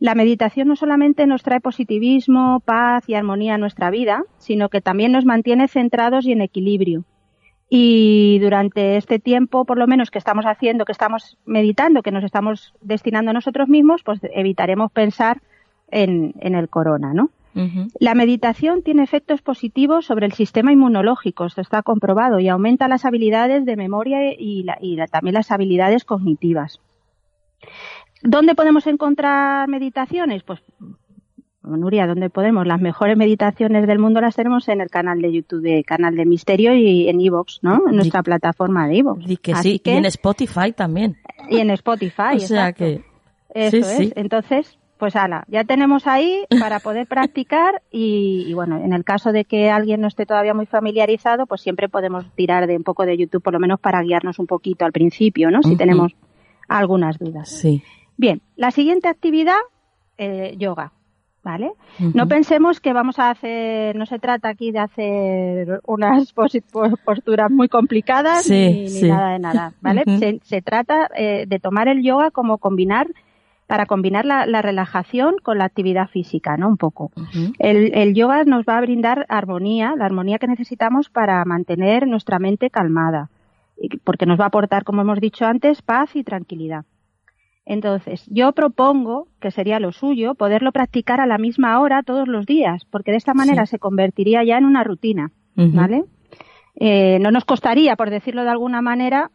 La 0.00 0.14
meditación 0.14 0.66
no 0.66 0.76
solamente 0.76 1.26
nos 1.26 1.42
trae 1.42 1.60
positivismo, 1.60 2.60
paz 2.60 3.06
y 3.06 3.14
armonía 3.14 3.54
a 3.54 3.58
nuestra 3.58 3.90
vida, 3.90 4.24
sino 4.38 4.70
que 4.70 4.80
también 4.80 5.12
nos 5.12 5.26
mantiene 5.26 5.68
centrados 5.68 6.26
y 6.26 6.32
en 6.32 6.40
equilibrio. 6.40 7.04
Y 7.68 8.38
durante 8.40 8.96
este 8.96 9.18
tiempo, 9.18 9.66
por 9.66 9.78
lo 9.78 9.86
menos 9.86 10.10
que 10.10 10.18
estamos 10.18 10.46
haciendo, 10.46 10.86
que 10.86 10.92
estamos 10.92 11.38
meditando, 11.44 12.02
que 12.02 12.10
nos 12.10 12.24
estamos 12.24 12.74
destinando 12.80 13.30
a 13.30 13.34
nosotros 13.34 13.68
mismos, 13.68 14.02
pues 14.02 14.20
evitaremos 14.34 14.90
pensar 14.90 15.42
en, 15.90 16.34
en 16.40 16.54
el 16.54 16.68
corona, 16.68 17.12
¿no? 17.12 17.30
Uh 17.54 17.58
-huh. 17.58 17.92
La 18.00 18.14
meditación 18.14 18.82
tiene 18.82 19.02
efectos 19.02 19.42
positivos 19.42 20.06
sobre 20.06 20.24
el 20.26 20.32
sistema 20.32 20.72
inmunológico, 20.72 21.44
esto 21.44 21.60
está 21.60 21.82
comprobado, 21.82 22.40
y 22.40 22.48
aumenta 22.48 22.88
las 22.88 23.04
habilidades 23.04 23.66
de 23.66 23.76
memoria 23.76 24.32
y, 24.32 24.62
la, 24.62 24.78
y 24.80 24.96
la, 24.96 25.06
también 25.08 25.34
las 25.34 25.50
habilidades 25.50 26.04
cognitivas. 26.04 26.80
¿Dónde 28.22 28.54
podemos 28.54 28.86
encontrar 28.86 29.68
meditaciones? 29.68 30.42
Pues, 30.42 30.60
Nuria, 31.62 32.06
¿dónde 32.06 32.30
podemos? 32.30 32.66
Las 32.66 32.80
mejores 32.80 33.16
meditaciones 33.16 33.86
del 33.86 33.98
mundo 33.98 34.20
las 34.20 34.34
tenemos 34.34 34.68
en 34.68 34.80
el 34.80 34.88
canal 34.88 35.20
de 35.20 35.32
YouTube, 35.32 35.62
de 35.62 35.84
Canal 35.84 36.16
de 36.16 36.24
Misterio 36.24 36.74
y 36.74 37.08
en 37.08 37.20
Evox, 37.20 37.60
¿no? 37.62 37.82
En 37.88 37.96
nuestra 37.96 38.22
plataforma 38.22 38.88
de 38.88 38.98
Evox. 38.98 39.30
Y 39.30 39.36
que 39.36 39.54
sí, 39.56 39.78
que, 39.78 39.94
y 39.94 39.96
en 39.96 40.06
Spotify 40.06 40.72
también. 40.74 41.16
Y 41.48 41.58
en 41.58 41.70
Spotify, 41.70 42.22
O 42.36 42.40
sea 42.40 42.68
exacto. 42.68 42.84
que... 42.84 43.04
Eso 43.52 43.70
sí, 43.70 43.78
es. 43.78 43.96
sí. 43.96 44.12
Entonces, 44.16 44.78
pues 44.96 45.16
ala, 45.16 45.44
ya 45.48 45.64
tenemos 45.64 46.06
ahí 46.06 46.44
para 46.60 46.78
poder 46.80 47.06
practicar 47.08 47.82
y, 47.90 48.44
y, 48.46 48.54
bueno, 48.54 48.76
en 48.76 48.92
el 48.92 49.04
caso 49.04 49.32
de 49.32 49.44
que 49.44 49.70
alguien 49.70 50.00
no 50.00 50.08
esté 50.08 50.24
todavía 50.24 50.54
muy 50.54 50.66
familiarizado, 50.66 51.46
pues 51.46 51.60
siempre 51.60 51.88
podemos 51.88 52.24
tirar 52.36 52.66
de 52.66 52.76
un 52.76 52.84
poco 52.84 53.04
de 53.04 53.16
YouTube, 53.16 53.42
por 53.42 53.52
lo 53.52 53.60
menos 53.60 53.80
para 53.80 54.02
guiarnos 54.02 54.38
un 54.38 54.46
poquito 54.46 54.84
al 54.84 54.92
principio, 54.92 55.50
¿no? 55.50 55.62
Si 55.62 55.76
tenemos 55.76 56.12
algunas 56.68 57.18
dudas. 57.18 57.48
Sí. 57.50 57.82
Bien, 58.20 58.42
la 58.54 58.70
siguiente 58.70 59.08
actividad, 59.08 59.56
eh, 60.18 60.54
yoga. 60.58 60.92
¿Vale? 61.42 61.72
No 62.12 62.28
pensemos 62.28 62.80
que 62.80 62.92
vamos 62.92 63.18
a 63.18 63.30
hacer, 63.30 63.96
no 63.96 64.04
se 64.04 64.18
trata 64.18 64.50
aquí 64.50 64.72
de 64.72 64.78
hacer 64.78 65.80
unas 65.86 66.34
posturas 67.04 67.50
muy 67.50 67.70
complicadas 67.70 68.44
Sí, 68.44 68.88
ni, 68.92 69.08
nada 69.08 69.32
de 69.32 69.38
nada, 69.38 69.72
¿vale? 69.80 70.04
Se 70.42 70.60
trata 70.60 71.08
eh, 71.16 71.46
de 71.48 71.58
tomar 71.58 71.88
el 71.88 72.02
yoga 72.02 72.30
como 72.30 72.58
combinar 72.58 73.06
para 73.66 73.86
combinar 73.86 74.26
la, 74.26 74.60
relajación 74.60 75.36
con 75.42 75.56
la 75.56 75.64
actividad 75.64 76.08
física, 76.08 76.58
¿no? 76.58 76.68
Un 76.68 76.76
poco. 76.76 77.10
el, 77.58 77.94
el, 77.94 78.12
yoga 78.12 78.44
nos 78.44 78.66
va 78.66 78.76
a 78.76 78.82
brindar 78.82 79.24
armonía, 79.30 79.94
la 79.96 80.04
armonía 80.04 80.38
que 80.38 80.46
necesitamos 80.46 81.08
para 81.08 81.42
mantener 81.46 82.06
nuestra 82.06 82.38
mente 82.38 82.68
calmada, 82.68 83.30
porque 84.04 84.26
nos 84.26 84.38
va 84.38 84.44
a 84.44 84.48
aportar, 84.48 84.84
como 84.84 85.00
hemos 85.00 85.20
dicho 85.20 85.46
antes, 85.46 85.80
paz 85.80 86.16
y 86.16 86.22
tranquilidad. 86.22 86.84
Entonces, 87.66 88.24
yo 88.28 88.52
propongo, 88.52 89.28
que 89.40 89.50
sería 89.50 89.80
lo 89.80 89.92
suyo, 89.92 90.34
poderlo 90.34 90.72
practicar 90.72 91.20
a 91.20 91.26
la 91.26 91.38
misma 91.38 91.80
hora 91.80 92.02
todos 92.02 92.26
los 92.26 92.46
días, 92.46 92.84
porque 92.90 93.10
de 93.10 93.18
esta 93.18 93.34
manera 93.34 93.66
se 93.66 93.78
convertiría 93.78 94.42
ya 94.44 94.58
en 94.58 94.64
una 94.64 94.82
rutina, 94.82 95.30
¿vale? 95.54 96.04
Eh, 96.76 97.18
no 97.20 97.30
nos 97.30 97.44
costaría, 97.44 97.96
por 97.96 98.10
decirlo 98.10 98.42
de 98.42 98.50
alguna 98.50 98.80
manera, 98.80 99.30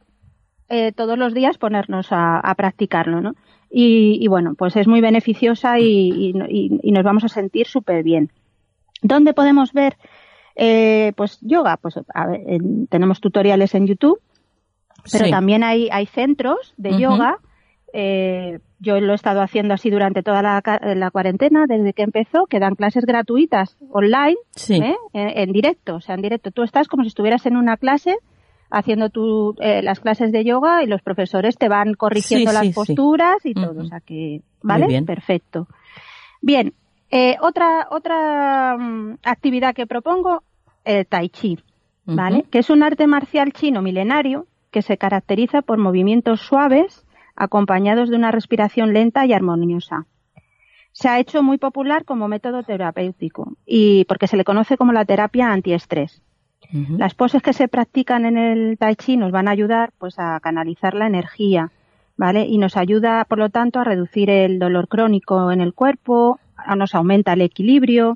eh, 0.67 0.91
todos 0.91 1.17
los 1.17 1.33
días 1.33 1.57
ponernos 1.57 2.07
a, 2.09 2.53
practicarlo, 2.57 3.21
¿no? 3.21 3.35
Y, 3.69 4.25
bueno, 4.27 4.53
pues 4.55 4.75
es 4.77 4.87
muy 4.87 5.01
beneficiosa 5.01 5.79
y, 5.79 6.33
nos 6.33 7.03
vamos 7.03 7.23
a 7.23 7.29
sentir 7.29 7.67
súper 7.67 8.03
bien. 8.03 8.31
¿Dónde 9.01 9.33
podemos 9.33 9.73
ver 9.73 9.97
eh, 10.55 11.11
pues 11.15 11.39
yoga? 11.41 11.77
Pues 11.77 11.99
tenemos 12.89 13.19
tutoriales 13.19 13.75
en 13.75 13.87
YouTube, 13.87 14.19
pero 15.11 15.29
también 15.29 15.63
hay, 15.63 15.89
hay 15.91 16.05
centros 16.05 16.73
de 16.77 16.97
yoga 16.97 17.39
eh, 17.93 18.59
yo 18.79 18.99
lo 18.99 19.13
he 19.13 19.15
estado 19.15 19.41
haciendo 19.41 19.73
así 19.73 19.89
durante 19.89 20.21
toda 20.23 20.41
la, 20.41 21.11
cuarentena, 21.11 21.65
desde 21.67 21.93
que 21.93 22.03
empezó, 22.03 22.45
que 22.45 22.59
dan 22.59 22.75
clases 22.75 23.05
gratuitas 23.05 23.77
online, 23.89 24.37
¿eh? 24.69 24.95
en, 25.13 25.51
directo, 25.51 25.95
o 25.95 26.01
sea, 26.01 26.15
en 26.15 26.21
directo. 26.21 26.51
Tú 26.51 26.63
estás 26.63 26.87
como 26.87 27.03
si 27.03 27.07
estuvieras 27.07 27.45
en 27.45 27.55
una 27.55 27.77
clase 27.77 28.17
haciendo 28.69 29.09
tu, 29.09 29.55
eh, 29.59 29.81
las 29.81 29.99
clases 29.99 30.31
de 30.31 30.43
yoga 30.43 30.83
y 30.83 30.87
los 30.87 31.01
profesores 31.01 31.57
te 31.57 31.69
van 31.69 31.93
corrigiendo 31.93 32.51
las 32.51 32.67
posturas 32.73 33.37
y 33.45 33.53
todo, 33.53 33.81
o 33.81 33.85
sea 33.85 34.01
que, 34.01 34.41
¿vale? 34.61 35.01
Perfecto. 35.03 35.67
Bien, 36.41 36.73
otra, 37.41 37.87
otra 37.91 38.77
mm, 38.77 39.19
actividad 39.23 39.73
que 39.73 39.87
propongo, 39.87 40.43
el 40.83 41.05
tai 41.07 41.29
chi, 41.29 41.59
¿vale? 42.05 42.43
Que 42.51 42.59
es 42.59 42.69
un 42.69 42.83
arte 42.83 43.07
marcial 43.07 43.53
chino 43.53 43.81
milenario 43.81 44.47
que 44.69 44.81
se 44.81 44.97
caracteriza 44.97 45.61
por 45.61 45.77
movimientos 45.77 46.41
suaves 46.41 47.04
acompañados 47.35 48.09
de 48.09 48.15
una 48.15 48.31
respiración 48.31 48.93
lenta 48.93 49.25
y 49.25 49.33
armoniosa. 49.33 50.05
Se 50.91 51.09
ha 51.09 51.19
hecho 51.19 51.43
muy 51.43 51.57
popular 51.57 52.05
como 52.05 52.27
método 52.27 52.63
terapéutico 52.63 53.53
y 53.65 54.05
porque 54.05 54.27
se 54.27 54.37
le 54.37 54.45
conoce 54.45 54.77
como 54.77 54.93
la 54.93 55.05
terapia 55.05 55.51
antiestrés. 55.51 56.21
Las 56.97 57.13
poses 57.13 57.43
que 57.43 57.53
se 57.53 57.67
practican 57.67 58.25
en 58.25 58.37
el 58.37 58.77
tai 58.77 58.95
chi 58.95 59.17
nos 59.17 59.31
van 59.31 59.47
a 59.47 59.51
ayudar 59.51 59.91
pues 59.99 60.17
a 60.17 60.39
canalizar 60.39 60.95
la 60.95 61.05
energía, 61.05 61.71
¿vale? 62.17 62.45
Y 62.47 62.57
nos 62.57 62.75
ayuda, 62.75 63.25
por 63.25 63.37
lo 63.37 63.49
tanto, 63.49 63.79
a 63.79 63.83
reducir 63.83 64.29
el 64.29 64.57
dolor 64.57 64.87
crónico 64.87 65.51
en 65.51 65.61
el 65.61 65.73
cuerpo, 65.73 66.39
nos 66.75 66.95
aumenta 66.95 67.33
el 67.33 67.41
equilibrio, 67.41 68.15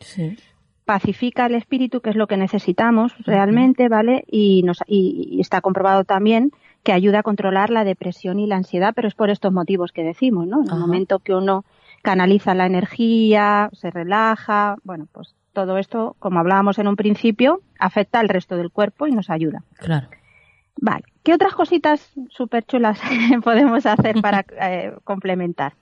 pacifica 0.86 1.46
el 1.46 1.56
espíritu, 1.56 2.02
que 2.02 2.10
es 2.10 2.16
lo 2.16 2.26
que 2.26 2.38
necesitamos 2.38 3.14
realmente, 3.20 3.88
¿vale? 3.88 4.24
Y, 4.28 4.64
nos, 4.64 4.80
y 4.88 5.38
está 5.40 5.62
comprobado 5.62 6.04
también 6.04 6.52
que 6.84 6.94
ayuda 6.94 7.20
a 7.20 7.24
controlar 7.24 7.70
la 7.70 7.84
depresión 7.84 8.40
y 8.40 8.48
la 8.48 8.56
ansiedad, 8.56 8.94
pero 8.96 9.08
es 9.08 9.16
por 9.16 9.30
estos 9.30 9.52
motivos 9.52 9.92
que 9.92 10.04
decimos, 10.04 10.48
¿no? 10.48 10.64
En 10.64 10.72
el 10.72 10.80
momento 10.80 11.20
que 11.20 11.36
uno 11.36 11.66
canaliza 12.02 12.56
la 12.56 12.66
energía, 12.66 13.70
se 13.74 13.92
relaja, 13.92 14.78
bueno, 14.84 15.08
pues 15.12 15.36
todo 15.54 15.78
esto, 15.78 16.16
como 16.20 16.40
hablábamos 16.40 16.80
en 16.80 16.88
un 16.88 16.96
principio, 16.96 17.62
afecta 17.80 18.20
al 18.20 18.30
resto 18.30 18.56
del 18.56 18.72
cuerpo 18.72 19.08
y 19.08 19.12
nos 19.12 19.30
ayuda. 19.30 19.64
Claro. 19.78 20.08
Vale. 20.82 21.04
¿Qué 21.24 21.34
otras 21.34 21.54
cositas 21.54 22.14
súper 22.30 22.64
chulas 22.66 23.00
podemos 23.44 23.86
hacer 23.86 24.22
para 24.22 24.46
eh, 24.62 24.94
complementar? 25.04 25.74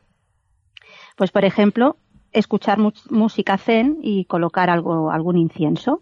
Pues, 1.16 1.32
por 1.32 1.46
ejemplo, 1.46 1.98
escuchar 2.32 2.80
música 3.10 3.58
zen 3.58 4.00
y 4.02 4.26
colocar 4.26 4.70
algo, 4.70 5.12
algún 5.12 5.38
incienso, 5.38 6.02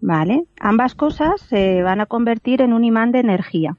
¿vale? 0.00 0.44
Ambas 0.60 0.94
cosas 0.94 1.40
se 1.42 1.82
van 1.82 2.00
a 2.00 2.06
convertir 2.06 2.62
en 2.62 2.72
un 2.72 2.84
imán 2.84 3.12
de 3.12 3.20
energía. 3.20 3.76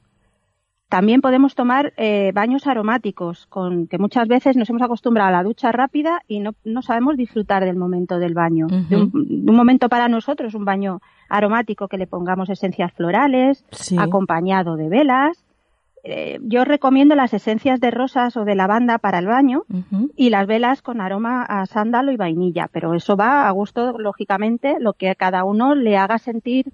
También 0.90 1.20
podemos 1.20 1.54
tomar 1.54 1.94
eh, 1.98 2.32
baños 2.34 2.66
aromáticos, 2.66 3.46
con 3.48 3.88
que 3.88 3.98
muchas 3.98 4.28
veces 4.30 4.56
nos 4.56 4.70
hemos 4.70 4.82
acostumbrado 4.82 5.28
a 5.28 5.32
la 5.32 5.44
ducha 5.44 5.74
rápida 5.74 6.22
y 6.30 6.40
no, 6.40 6.52
no 6.64 6.82
sabemos 6.82 7.18
disfrutar 7.18 7.66
del 7.66 7.76
momento 7.76 8.20
del 8.20 8.34
baño. 8.34 8.68
de, 8.68 8.96
un, 8.96 9.12
momento 9.46 9.90
para 9.90 10.08
nosotros, 10.08 10.54
un 10.54 10.64
baño 10.64 11.02
aromático 11.28 11.90
que 11.90 11.98
le 11.98 12.08
pongamos 12.08 12.50
esencias 12.50 12.94
florales, 12.94 13.66
acompañado 13.98 14.78
de 14.78 14.88
velas. 14.88 15.44
Eh, 16.06 16.40
yo 16.44 16.64
recomiendo 16.64 17.16
las 17.16 17.34
esencias 17.34 17.82
de 17.82 17.92
rosas 17.92 18.38
o 18.38 18.46
de 18.46 18.56
lavanda 18.56 18.98
para 18.98 19.20
el 19.20 19.28
baño 19.28 19.64
y 20.16 20.30
las 20.30 20.48
velas 20.48 20.82
con 20.82 21.02
aroma 21.02 21.44
a 21.44 21.66
sándalo 21.66 22.14
y 22.14 22.16
vainilla, 22.16 22.70
pero 22.72 22.94
eso 22.94 23.18
va 23.18 23.50
a 23.50 23.52
gusto, 23.52 23.98
lógicamente, 23.98 24.78
lo 24.80 24.94
que 24.94 25.10
a 25.10 25.16
cada 25.16 25.44
uno 25.44 25.76
le 25.76 25.98
haga 25.98 26.18
sentir 26.18 26.72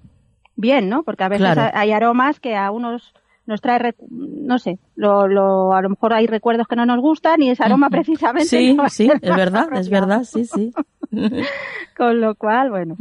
bien, 0.54 0.88
¿no? 0.88 1.02
Porque 1.02 1.24
a 1.24 1.28
veces 1.28 1.58
hay 1.58 1.90
aromas 1.90 2.38
que 2.38 2.54
a 2.54 2.70
unos 2.70 3.12
nos 3.46 3.60
trae, 3.60 3.94
no 4.10 4.58
sé, 4.58 4.78
lo, 4.96 5.28
lo, 5.28 5.74
a 5.74 5.82
lo 5.82 5.90
mejor 5.90 6.14
hay 6.14 6.26
recuerdos 6.26 6.66
que 6.66 6.76
no 6.76 6.86
nos 6.86 7.00
gustan 7.00 7.42
y 7.42 7.50
ese 7.50 7.62
aroma 7.62 7.90
precisamente. 7.90 8.48
Sí, 8.48 8.76
sí, 8.88 9.10
es 9.20 9.36
verdad, 9.36 9.68
es 9.74 9.90
verdad, 9.90 10.24
sí, 10.24 10.44
sí. 10.44 10.72
Con 11.96 12.20
lo 12.20 12.34
cual, 12.34 12.70
bueno. 12.70 12.96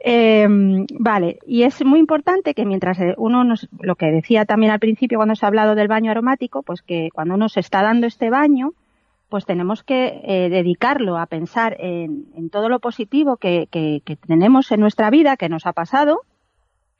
eh, 0.00 0.46
vale, 0.98 1.38
y 1.46 1.62
es 1.62 1.84
muy 1.84 1.98
importante 1.98 2.54
que 2.54 2.64
mientras 2.64 2.98
uno 3.18 3.44
nos, 3.44 3.68
lo 3.80 3.96
que 3.96 4.06
decía 4.06 4.44
también 4.44 4.72
al 4.72 4.80
principio 4.80 5.18
cuando 5.18 5.34
se 5.34 5.44
ha 5.44 5.48
hablado 5.48 5.74
del 5.74 5.88
baño 5.88 6.10
aromático, 6.10 6.62
pues 6.62 6.82
que 6.82 7.08
cuando 7.12 7.34
uno 7.34 7.48
se 7.48 7.60
está 7.60 7.82
dando 7.82 8.06
este 8.06 8.30
baño, 8.30 8.72
pues 9.28 9.44
tenemos 9.44 9.82
que 9.82 10.20
eh, 10.24 10.48
dedicarlo 10.48 11.18
a 11.18 11.26
pensar 11.26 11.76
en, 11.80 12.26
en, 12.36 12.48
todo 12.48 12.68
lo 12.68 12.78
positivo 12.78 13.36
que, 13.36 13.68
que, 13.70 14.00
que 14.04 14.16
tenemos 14.16 14.70
en 14.70 14.80
nuestra 14.80 15.10
vida, 15.10 15.36
que 15.36 15.48
nos 15.48 15.66
ha 15.66 15.72
pasado, 15.72 16.20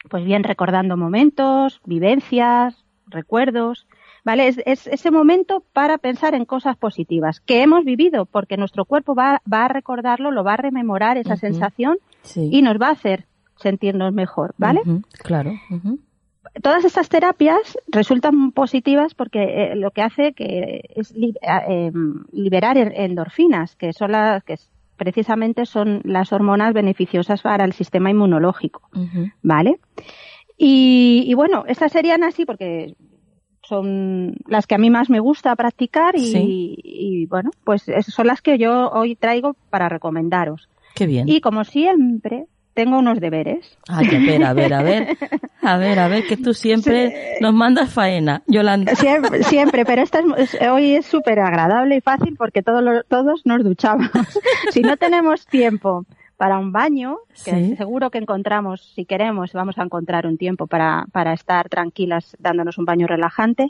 pues 0.09 0.25
bien 0.25 0.45
recordando 0.45 0.97
momentos, 0.97 1.81
vivencias, 1.85 2.85
recuerdos, 3.07 3.87
¿vale? 4.25 4.49
Es, 4.49 4.87
ese 4.87 5.11
momento 5.11 5.63
para 5.73 5.99
pensar 5.99 6.35
en 6.35 6.45
cosas 6.45 6.77
positivas 6.77 7.41
que 7.41 7.63
hemos 7.63 7.85
vivido, 7.85 8.27
porque 8.27 8.57
nuestro 8.57 8.85
cuerpo 8.85 9.15
va, 9.15 9.41
a 9.51 9.69
recordarlo, 9.69 10.31
lo 10.31 10.45
va 10.45 10.55
a 10.55 10.59
rememorar 10.59 11.17
esa 11.17 11.37
sensación 11.37 11.99
y 12.35 12.63
nos 12.63 12.81
va 12.81 12.89
a 12.89 12.93
hacer 12.93 13.27
sentirnos 13.57 14.13
mejor, 14.13 14.55
¿vale? 14.59 14.81
Claro. 15.23 15.53
Todas 16.63 16.85
estas 16.85 17.09
terapias 17.09 17.79
resultan 17.89 18.53
positivas 18.53 19.15
porque 19.15 19.73
eh, 19.73 19.77
lo 19.77 19.91
que 19.91 20.03
hace 20.03 20.33
que 20.33 20.89
es 20.95 21.13
eh, 21.13 21.35
em, 21.69 22.25
liberar 22.33 22.79
endorfinas, 22.79 23.77
que 23.77 23.93
son 23.93 24.13
las 24.13 24.43
que 24.45 24.57
precisamente 24.97 25.67
son 25.67 26.01
las 26.05 26.33
hormonas 26.33 26.73
beneficiosas 26.73 27.43
para 27.43 27.65
el 27.65 27.73
sistema 27.73 28.11
inmunológico, 28.11 28.89
¿vale? 29.43 29.79
Y, 30.59 31.33
bueno, 31.35 31.65
estas 31.69 31.93
serían 31.93 32.25
así 32.25 32.47
porque 32.47 32.95
son 33.63 34.37
las 34.47 34.67
que 34.67 34.75
a 34.75 34.79
mí 34.79 34.91
más 34.91 35.11
me 35.11 35.21
gusta 35.21 35.55
practicar 35.57 36.15
y, 36.17 37.27
bueno, 37.27 37.51
pues 37.65 37.85
son 38.07 38.27
las 38.27 38.41
que 38.41 38.59
yo 38.59 38.91
hoy 38.91 39.17
traigo 39.17 39.55
para 39.71 39.89
recomendaros. 39.89 40.69
Qué 40.95 41.07
bien. 41.07 41.29
Y 41.29 41.41
como 41.41 41.65
siempre, 41.65 42.47
tengo 42.77 42.99
unos 42.99 43.19
deberes. 43.19 43.77
Ay, 43.89 44.07
a 44.15 44.19
ver, 44.21 44.45
a 44.45 44.53
ver, 44.53 44.75
a 44.75 44.83
ver. 44.83 45.19
A 45.63 45.79
ver, 45.79 45.99
a 45.99 46.09
ver, 46.09 46.27
que 46.29 46.37
tú 46.37 46.55
siempre 46.55 47.39
nos 47.41 47.53
mandas 47.53 47.93
faena, 47.93 48.43
Yolanda. 48.47 48.95
Siempre, 48.95 49.43
siempre 49.43 49.85
pero 49.85 50.03
esta 50.03 50.23
hoy 50.71 50.95
es 50.95 51.07
súper 51.07 51.41
agradable 51.41 51.97
y 51.97 52.01
fácil 52.01 52.37
porque 52.37 52.63
todos, 52.63 53.05
todos 53.09 53.47
nos 53.47 53.65
duchamos. 53.65 54.11
si 54.71 54.83
no 54.83 54.97
tenemos 54.97 55.47
tiempo 55.47 56.05
para 56.37 56.59
un 56.59 56.71
baño, 56.71 57.17
que 57.45 57.77
seguro 57.77 58.11
que 58.11 58.19
encontramos, 58.19 58.93
si 58.95 59.07
queremos, 59.07 59.55
vamos 59.55 59.79
a 59.79 59.83
encontrar 59.83 60.27
un 60.27 60.37
tiempo 60.37 60.67
para, 60.67 61.07
para 61.11 61.33
estar 61.33 61.71
tranquilas 61.71 62.37
dándonos 62.39 62.77
un 62.77 62.85
baño 62.85 63.07
relajante. 63.07 63.69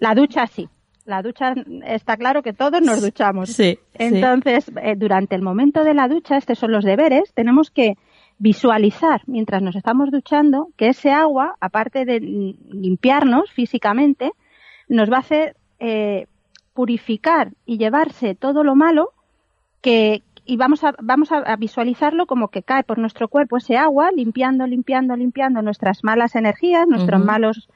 La 0.00 0.14
ducha 0.14 0.46
sí. 0.46 0.68
La 1.04 1.22
ducha 1.22 1.54
está 1.84 2.16
claro 2.16 2.42
que 2.42 2.52
todos 2.52 2.82
nos 2.82 3.00
duchamos. 3.00 3.50
Sí, 3.50 3.78
Entonces, 3.94 4.72
eh, 4.82 4.96
durante 4.96 5.36
el 5.36 5.42
momento 5.42 5.84
de 5.84 5.94
la 5.94 6.08
ducha, 6.08 6.36
estos 6.36 6.58
son 6.58 6.72
los 6.72 6.84
deberes, 6.84 7.32
tenemos 7.32 7.70
que 7.70 7.96
visualizar 8.38 9.22
mientras 9.26 9.62
nos 9.62 9.76
estamos 9.76 10.10
duchando 10.10 10.68
que 10.76 10.88
ese 10.88 11.10
agua, 11.10 11.56
aparte 11.60 12.04
de 12.04 12.20
limpiarnos 12.20 13.50
físicamente, 13.50 14.32
nos 14.88 15.10
va 15.10 15.16
a 15.16 15.20
hacer 15.20 15.56
eh, 15.78 16.26
purificar 16.74 17.52
y 17.64 17.78
llevarse 17.78 18.34
todo 18.34 18.62
lo 18.62 18.74
malo 18.74 19.10
que 19.80 20.22
y 20.48 20.56
vamos 20.56 20.84
a 20.84 20.94
vamos 21.02 21.32
a 21.32 21.56
visualizarlo 21.56 22.26
como 22.26 22.48
que 22.48 22.62
cae 22.62 22.84
por 22.84 22.98
nuestro 22.98 23.26
cuerpo 23.26 23.56
ese 23.56 23.76
agua 23.76 24.12
limpiando 24.12 24.64
limpiando 24.64 25.16
limpiando 25.16 25.60
nuestras 25.60 26.04
malas 26.04 26.36
energías 26.36 26.86
nuestros 26.86 27.24
malos 27.24 27.68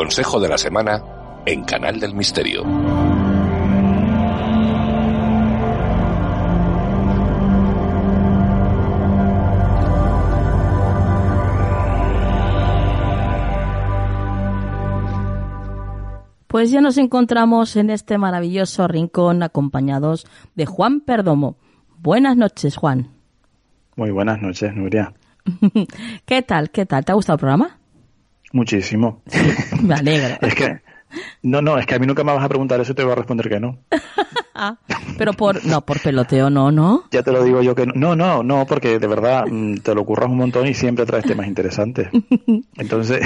Consejo 0.04 0.38
de 0.38 0.48
la 0.50 0.58
semana 0.58 1.02
en 1.46 1.64
Canal 1.64 1.98
del 1.98 2.14
Misterio. 2.14 2.62
Pues 16.48 16.70
ya 16.70 16.82
nos 16.82 16.98
encontramos 16.98 17.74
en 17.76 17.88
este 17.88 18.18
maravilloso 18.18 18.86
rincón 18.86 19.42
acompañados 19.42 20.26
de 20.54 20.66
Juan 20.66 21.00
Perdomo. 21.00 21.56
Buenas 21.96 22.36
noches, 22.36 22.76
Juan. 22.76 23.08
Muy 23.96 24.10
buenas 24.10 24.38
noches, 24.42 24.74
Nuria. 24.74 25.14
¿Qué 26.26 26.42
tal? 26.42 26.70
¿Qué 26.70 26.84
tal? 26.84 27.06
¿Te 27.06 27.12
ha 27.12 27.14
gustado 27.14 27.36
el 27.36 27.40
programa? 27.40 27.78
Muchísimo. 28.54 29.20
Me 29.82 29.94
alegro. 29.94 30.36
es 30.40 30.54
que, 30.54 30.80
no, 31.42 31.60
no, 31.60 31.76
es 31.76 31.86
que 31.86 31.96
a 31.96 31.98
mí 31.98 32.06
nunca 32.06 32.22
me 32.22 32.32
vas 32.32 32.44
a 32.44 32.48
preguntar 32.48 32.80
eso 32.80 32.92
y 32.92 32.94
te 32.94 33.02
voy 33.02 33.12
a 33.12 33.16
responder 33.16 33.48
que 33.48 33.60
no. 33.60 33.78
Ah, 34.56 34.78
pero 35.18 35.32
por, 35.32 35.66
no, 35.66 35.84
por 35.84 36.00
peloteo 36.00 36.48
no, 36.48 36.70
¿no? 36.70 37.06
Ya 37.10 37.24
te 37.24 37.32
lo 37.32 37.42
digo 37.42 37.60
yo 37.60 37.74
que 37.74 37.86
no. 37.86 37.92
No, 37.96 38.14
no, 38.14 38.44
no, 38.44 38.64
porque 38.66 39.00
de 39.00 39.06
verdad 39.08 39.46
mm, 39.50 39.78
te 39.78 39.96
lo 39.96 40.04
curras 40.04 40.30
un 40.30 40.36
montón 40.36 40.68
y 40.68 40.74
siempre 40.74 41.04
traes 41.04 41.24
temas 41.24 41.48
interesantes. 41.48 42.06
Entonces, 42.76 43.20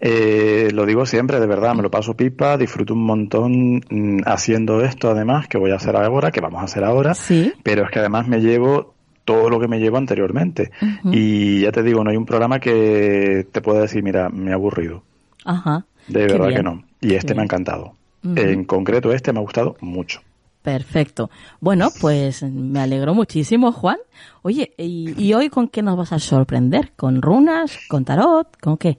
eh, 0.00 0.70
lo 0.72 0.84
digo 0.84 1.06
siempre, 1.06 1.38
de 1.38 1.46
verdad, 1.46 1.76
me 1.76 1.82
lo 1.82 1.90
paso 1.92 2.16
pipa, 2.16 2.58
disfruto 2.58 2.94
un 2.94 3.04
montón 3.04 3.76
mm, 3.88 4.22
haciendo 4.26 4.80
esto 4.84 5.08
además, 5.08 5.46
que 5.46 5.56
voy 5.56 5.70
a 5.70 5.76
hacer 5.76 5.94
ahora, 5.94 6.32
que 6.32 6.40
vamos 6.40 6.60
a 6.60 6.64
hacer 6.64 6.82
ahora. 6.82 7.14
Sí. 7.14 7.52
Pero 7.62 7.84
es 7.84 7.90
que 7.92 8.00
además 8.00 8.26
me 8.26 8.40
llevo 8.40 8.95
todo 9.26 9.50
lo 9.50 9.60
que 9.60 9.68
me 9.68 9.78
llevo 9.78 9.98
anteriormente. 9.98 10.70
Y 11.04 11.60
ya 11.60 11.72
te 11.72 11.82
digo, 11.82 12.02
no 12.02 12.10
hay 12.10 12.16
un 12.16 12.24
programa 12.24 12.60
que 12.60 13.46
te 13.52 13.60
pueda 13.60 13.82
decir, 13.82 14.02
mira, 14.02 14.30
me 14.30 14.52
ha 14.52 14.54
aburrido. 14.54 15.02
Ajá. 15.44 15.84
De 16.08 16.26
verdad 16.26 16.48
que 16.48 16.62
no. 16.62 16.84
Y 17.00 17.14
este 17.14 17.34
me 17.34 17.42
ha 17.42 17.44
encantado. 17.44 17.94
En 18.22 18.64
concreto, 18.64 19.12
este 19.12 19.32
me 19.32 19.40
ha 19.40 19.42
gustado 19.42 19.76
mucho. 19.80 20.20
Perfecto. 20.62 21.30
Bueno, 21.60 21.90
pues 22.00 22.42
me 22.42 22.80
alegro 22.80 23.14
muchísimo, 23.14 23.70
Juan. 23.70 23.98
Oye, 24.42 24.72
¿y, 24.78 25.32
hoy 25.32 25.48
con 25.48 25.68
qué 25.68 25.82
nos 25.82 25.96
vas 25.96 26.12
a 26.12 26.18
sorprender? 26.18 26.92
¿Con 26.96 27.22
runas? 27.22 27.78
¿Con 27.88 28.04
tarot? 28.04 28.48
¿Con 28.60 28.76
qué? 28.76 28.98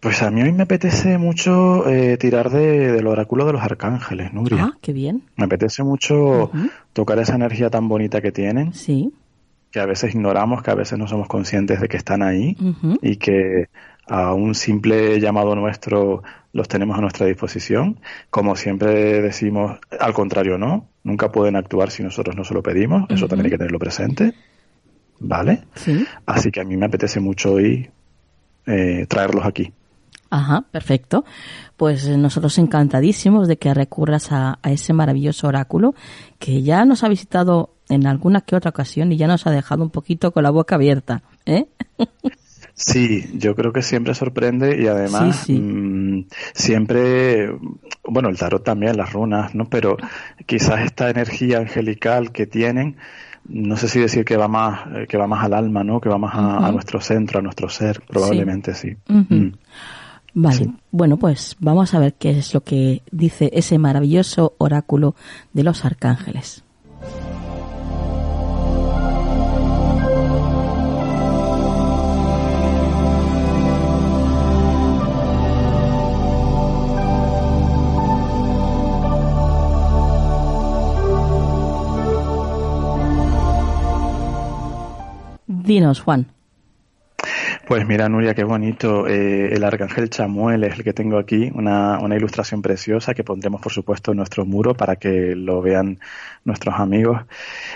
Pues 0.00 0.22
a 0.22 0.30
mí 0.32 0.42
hoy 0.42 0.50
me 0.52 0.64
apetece 0.64 1.18
mucho 1.18 1.88
eh, 1.88 2.16
tirar 2.16 2.50
de, 2.50 2.90
del 2.90 3.06
oráculo 3.06 3.46
de 3.46 3.52
los 3.52 3.62
arcángeles, 3.62 4.32
Nuria. 4.32 4.64
Ah, 4.64 4.78
qué 4.80 4.92
bien. 4.92 5.22
Me 5.36 5.44
apetece 5.44 5.84
mucho 5.84 6.50
tocar 6.92 7.20
esa 7.20 7.36
energía 7.36 7.70
tan 7.70 7.86
bonita 7.86 8.20
que 8.20 8.32
tienen. 8.32 8.74
Sí 8.74 9.12
que 9.72 9.80
a 9.80 9.86
veces 9.86 10.14
ignoramos, 10.14 10.62
que 10.62 10.70
a 10.70 10.74
veces 10.74 10.98
no 10.98 11.08
somos 11.08 11.26
conscientes 11.26 11.80
de 11.80 11.88
que 11.88 11.96
están 11.96 12.22
ahí 12.22 12.56
y 13.00 13.16
que 13.16 13.68
a 14.06 14.34
un 14.34 14.54
simple 14.54 15.18
llamado 15.18 15.54
nuestro 15.56 16.22
los 16.52 16.68
tenemos 16.68 16.98
a 16.98 17.00
nuestra 17.00 17.26
disposición. 17.26 17.98
Como 18.28 18.54
siempre 18.54 19.22
decimos, 19.22 19.78
al 19.98 20.12
contrario, 20.12 20.58
no, 20.58 20.88
nunca 21.02 21.32
pueden 21.32 21.56
actuar 21.56 21.90
si 21.90 22.02
nosotros 22.02 22.36
no 22.36 22.44
se 22.44 22.52
lo 22.52 22.62
pedimos, 22.62 23.08
eso 23.08 23.26
también 23.26 23.46
hay 23.46 23.52
que 23.52 23.58
tenerlo 23.58 23.78
presente. 23.78 24.34
¿Vale? 25.18 25.62
Sí. 25.76 26.04
Así 26.26 26.50
que 26.50 26.60
a 26.60 26.64
mí 26.64 26.76
me 26.76 26.86
apetece 26.86 27.20
mucho 27.20 27.52
hoy 27.52 27.88
eh, 28.66 29.06
traerlos 29.08 29.46
aquí. 29.46 29.72
Ajá, 30.32 30.64
perfecto. 30.70 31.26
Pues 31.76 32.08
nosotros 32.08 32.56
encantadísimos 32.56 33.48
de 33.48 33.58
que 33.58 33.74
recurras 33.74 34.32
a, 34.32 34.58
a, 34.62 34.72
ese 34.72 34.94
maravilloso 34.94 35.46
oráculo 35.46 35.94
que 36.38 36.62
ya 36.62 36.86
nos 36.86 37.04
ha 37.04 37.08
visitado 37.08 37.74
en 37.90 38.06
alguna 38.06 38.40
que 38.40 38.56
otra 38.56 38.70
ocasión 38.70 39.12
y 39.12 39.18
ya 39.18 39.26
nos 39.26 39.46
ha 39.46 39.50
dejado 39.50 39.82
un 39.82 39.90
poquito 39.90 40.32
con 40.32 40.44
la 40.44 40.50
boca 40.50 40.76
abierta, 40.76 41.22
¿eh? 41.44 41.66
Sí, 42.74 43.28
yo 43.34 43.54
creo 43.54 43.72
que 43.72 43.82
siempre 43.82 44.14
sorprende 44.14 44.82
y 44.82 44.86
además 44.86 45.44
mm, 45.48 46.20
siempre, 46.54 47.54
bueno, 48.04 48.30
el 48.30 48.38
tarot 48.38 48.64
también, 48.64 48.96
las 48.96 49.12
runas, 49.12 49.54
¿no? 49.54 49.68
Pero 49.68 49.98
quizás 50.46 50.80
esta 50.80 51.10
energía 51.10 51.58
angelical 51.58 52.32
que 52.32 52.46
tienen, 52.46 52.96
no 53.44 53.76
sé 53.76 53.88
si 53.88 54.00
decir 54.00 54.24
que 54.24 54.38
va 54.38 54.48
más, 54.48 54.86
eh, 54.94 55.06
que 55.06 55.18
va 55.18 55.26
más 55.26 55.44
al 55.44 55.52
alma, 55.52 55.84
¿no? 55.84 56.00
Que 56.00 56.08
va 56.08 56.16
más 56.16 56.34
a, 56.34 56.72
nuestro 56.72 57.00
centro, 57.00 57.40
a 57.40 57.42
nuestro 57.42 57.68
ser, 57.68 58.00
probablemente 58.08 58.74
sí. 58.74 58.96
Mm. 59.06 59.48
Vale, 60.34 60.74
bueno, 60.90 61.18
pues 61.18 61.56
vamos 61.60 61.92
a 61.92 61.98
ver 61.98 62.14
qué 62.14 62.30
es 62.30 62.54
lo 62.54 62.62
que 62.62 63.02
dice 63.10 63.50
ese 63.52 63.78
maravilloso 63.78 64.54
oráculo 64.58 65.14
de 65.52 65.62
los 65.62 65.84
arcángeles. 65.84 66.64
Dinos, 85.46 86.00
Juan. 86.00 86.26
Pues 87.72 87.86
mira, 87.86 88.06
Nuria, 88.06 88.34
qué 88.34 88.44
bonito. 88.44 89.06
Eh, 89.08 89.54
el 89.54 89.64
arcángel 89.64 90.10
Chamuel 90.10 90.62
es 90.64 90.74
el 90.74 90.84
que 90.84 90.92
tengo 90.92 91.16
aquí, 91.16 91.50
una, 91.54 91.98
una, 92.00 92.14
ilustración 92.16 92.60
preciosa 92.60 93.14
que 93.14 93.24
pondremos, 93.24 93.62
por 93.62 93.72
supuesto, 93.72 94.10
en 94.10 94.18
nuestro 94.18 94.44
muro 94.44 94.74
para 94.74 94.96
que 94.96 95.34
lo 95.34 95.62
vean 95.62 95.98
nuestros 96.44 96.74
amigos. 96.78 97.22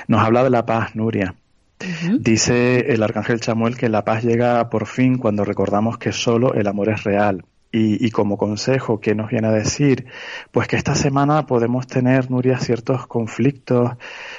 Nos 0.07 0.23
habla 0.23 0.45
de 0.45 0.51
la 0.51 0.67
paz, 0.67 0.95
Nuria. 0.97 1.35
Dice 2.19 2.93
el 2.93 3.03
arcángel 3.03 3.41
Chamuel 3.41 3.79
que 3.79 3.89
la 3.89 4.05
paz 4.05 4.23
llega 4.23 4.69
por 4.69 4.87
fin 4.87 5.17
cuando 5.17 5.47
recordamos 5.47 5.97
que 5.97 6.13
solo 6.13 6.53
el 6.53 6.67
amor 6.67 6.91
es 6.91 7.03
real 7.03 7.47
y, 7.79 8.11
como 8.11 8.39
consejo, 8.39 9.01
¿qué 9.01 9.15
nos 9.15 9.31
viene 9.31 9.49
a 9.49 9.53
decir? 9.53 10.07
Pues 10.51 10.67
que 10.67 10.77
esta 10.77 10.95
semana 10.95 11.47
podemos 11.47 11.87
tener, 11.87 12.31
Nuria, 12.31 12.59
ciertos 12.59 13.07
conflictos, 13.07 13.93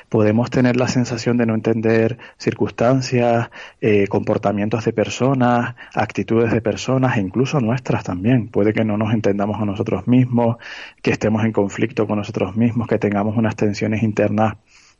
podemos 0.10 0.50
tener 0.50 0.76
la 0.76 0.88
sensación 0.88 1.38
de 1.38 1.46
no 1.46 1.54
entender 1.54 2.18
circunstancias, 2.38 3.50
eh, 3.80 4.08
comportamientos 4.08 4.86
de 4.86 4.94
personas, 4.94 5.76
actitudes 5.94 6.52
de 6.52 6.62
personas 6.62 7.18
e 7.18 7.22
incluso 7.22 7.60
nuestras 7.60 8.04
también. 8.04 8.48
Puede 8.48 8.74
que 8.74 8.84
no 8.84 8.98
nos 8.98 9.14
entendamos 9.14 9.62
a 9.62 9.66
nosotros 9.66 10.08
mismos, 10.08 10.58
que 11.04 11.12
estemos 11.12 11.46
en 11.46 11.52
conflicto 11.52 12.08
con 12.08 12.18
nosotros 12.18 12.56
mismos, 12.56 12.88
que 12.88 12.98
tengamos 12.98 13.38
unas 13.38 13.56
tensiones 13.56 14.02
internas 14.02 14.56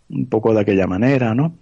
un 0.10 0.28
poco 0.28 0.54
de 0.54 0.62
aquella 0.62 0.88
manera, 0.88 1.34
¿no? 1.34 1.58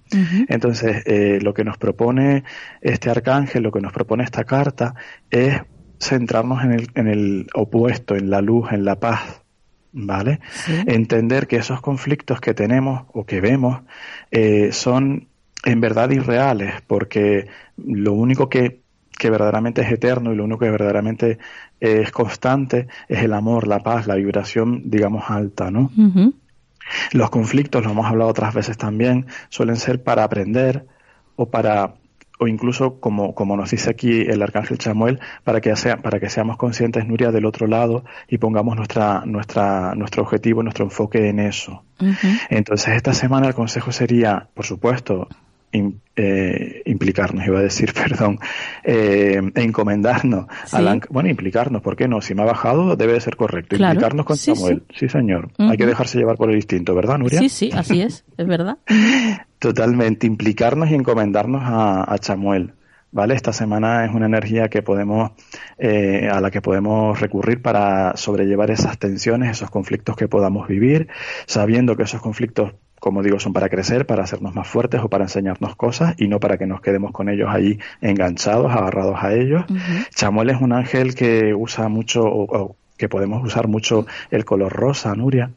Entonces, 0.50 1.04
eh, 1.06 1.40
lo 1.42 1.54
que 1.54 1.64
nos 1.64 1.78
propone 1.78 2.44
este 2.82 3.10
arcángel, 3.10 3.64
lo 3.64 3.72
que 3.72 3.82
nos 3.82 3.92
propone 3.92 4.24
esta 4.24 4.44
carta 4.44 4.94
es 5.32 5.62
centrarnos 6.00 6.64
en 6.64 6.72
el, 6.72 6.90
en 6.96 7.08
el 7.08 7.48
opuesto, 7.54 8.16
en 8.16 8.30
la 8.30 8.42
luz, 8.42 8.72
en 8.72 8.86
la 8.86 9.00
paz, 9.00 9.42
¿vale? 9.92 10.40
Entender 10.86 11.48
que 11.48 11.58
esos 11.58 11.82
conflictos 11.82 12.42
que 12.42 12.54
tenemos 12.54 13.06
o 13.14 13.26
que 13.26 13.42
vemos 13.42 13.82
eh, 14.32 14.72
son 14.72 15.28
en 15.64 15.82
verdad 15.82 16.12
irreales, 16.12 16.82
porque 16.86 17.48
lo 17.78 18.14
único 18.14 18.50
que, 18.50 18.82
que 19.18 19.30
verdaderamente 19.30 19.82
es 19.82 19.92
eterno 19.92 20.32
y 20.32 20.36
lo 20.36 20.44
único 20.44 20.60
que 20.60 20.70
verdaderamente 20.70 21.40
es 21.80 22.12
constante 22.12 22.88
es 23.08 23.24
el 23.24 23.34
amor, 23.34 23.68
la 23.68 23.80
paz, 23.80 24.06
la 24.06 24.16
vibración, 24.16 24.84
digamos, 24.86 25.30
alta, 25.30 25.72
¿no? 25.72 25.92
Los 27.14 27.30
conflictos, 27.32 27.84
lo 27.84 27.92
hemos 27.92 28.06
hablado 28.06 28.30
otras 28.30 28.54
veces 28.54 28.78
también, 28.78 29.26
suelen 29.50 29.78
ser 29.78 30.04
para 30.04 30.24
aprender 30.24 30.86
o 31.36 31.50
para 31.50 31.96
o 32.40 32.48
incluso 32.48 33.00
como, 33.00 33.34
como 33.34 33.56
nos 33.58 33.72
dice 33.72 33.90
aquí 33.90 34.22
el 34.22 34.42
arcángel 34.42 34.78
Chamuel, 34.78 35.20
para 35.44 35.62
que 35.62 35.76
sea, 35.76 35.98
para 35.98 36.20
que 36.20 36.30
seamos 36.30 36.58
conscientes, 36.58 37.06
Nuria, 37.06 37.32
del 37.32 37.46
otro 37.46 37.68
lado 37.68 38.04
y 38.28 38.38
pongamos 38.38 38.76
nuestra, 38.76 39.24
nuestra, 39.26 39.96
nuestro 39.96 40.24
objetivo, 40.24 40.64
nuestro 40.64 40.86
enfoque 40.86 41.30
en 41.30 41.40
eso. 41.40 41.84
Entonces, 42.50 42.96
esta 42.96 43.14
semana 43.14 43.48
el 43.48 43.54
consejo 43.54 43.92
sería, 43.92 44.48
por 44.54 44.66
supuesto, 44.66 45.28
eh, 46.18 46.84
implicarnos, 46.86 47.46
iba 47.46 47.60
a 47.60 47.62
decir, 47.62 47.94
perdón, 48.08 48.40
eh, 48.84 49.42
encomendarnos, 49.56 50.46
bueno, 51.10 51.30
implicarnos, 51.30 51.82
¿por 51.82 51.96
qué 51.96 52.08
no? 52.08 52.22
Si 52.22 52.34
me 52.34 52.44
ha 52.44 52.46
bajado, 52.46 52.96
debe 52.96 53.14
de 53.14 53.22
ser 53.22 53.36
correcto. 53.36 53.76
Implicarnos 53.76 54.26
con 54.26 54.38
Samuel, 54.38 54.84
sí, 54.96 55.10
señor. 55.10 55.52
Hay 55.58 55.78
que 55.78 55.86
dejarse 55.86 56.18
llevar 56.18 56.38
por 56.38 56.50
el 56.50 56.56
instinto, 56.56 56.96
¿verdad, 56.96 57.18
Nuria? 57.18 57.40
Sí, 57.40 57.50
sí, 57.50 57.72
así 57.74 58.02
es, 58.02 58.24
es 58.38 58.48
verdad. 58.48 58.78
Totalmente, 59.66 60.28
implicarnos 60.28 60.92
y 60.92 60.94
encomendarnos 60.94 61.64
a, 61.66 62.14
a 62.14 62.20
Chamuel. 62.20 62.74
¿vale? 63.12 63.34
Esta 63.34 63.52
semana 63.52 64.06
es 64.06 64.14
una 64.14 64.28
energía 64.28 64.70
que 64.70 64.84
podemos, 64.84 65.32
eh, 65.80 66.30
a 66.32 66.40
la 66.40 66.52
que 66.52 66.62
podemos 66.62 67.20
recurrir 67.20 67.64
para 67.64 68.16
sobrellevar 68.16 68.70
esas 68.70 69.00
tensiones, 69.00 69.50
esos 69.50 69.72
conflictos 69.72 70.16
que 70.16 70.28
podamos 70.28 70.68
vivir, 70.68 71.08
sabiendo 71.48 71.96
que 71.96 72.04
esos 72.04 72.22
conflictos 72.22 72.76
como 73.00 73.24
digo, 73.24 73.40
son 73.40 73.54
para 73.54 73.68
crecer, 73.68 74.06
para 74.06 74.24
hacernos 74.24 74.54
más 74.54 74.68
fuertes 74.68 75.02
o 75.04 75.10
para 75.10 75.26
enseñarnos 75.26 75.76
cosas 75.76 76.14
y 76.18 76.28
no 76.28 76.40
para 76.40 76.60
que 76.60 76.68
nos 76.68 76.82
quedemos 76.82 77.12
con 77.12 77.28
ellos 77.28 77.50
ahí 77.52 77.80
enganchados, 78.02 78.72
agarrados 78.72 79.18
a 79.20 79.34
ellos. 79.34 79.64
Chamuel 80.14 80.52
es 80.52 80.62
un 80.62 80.74
ángel 80.74 81.16
que 81.16 81.56
usa 81.56 81.88
mucho 81.88 82.24
o, 82.24 82.76
que 82.98 83.10
podemos 83.10 83.44
usar 83.44 83.68
mucho 83.68 84.06
el 84.30 84.46
color 84.46 84.72
rosa, 84.74 85.16
Nuria. 85.16 85.52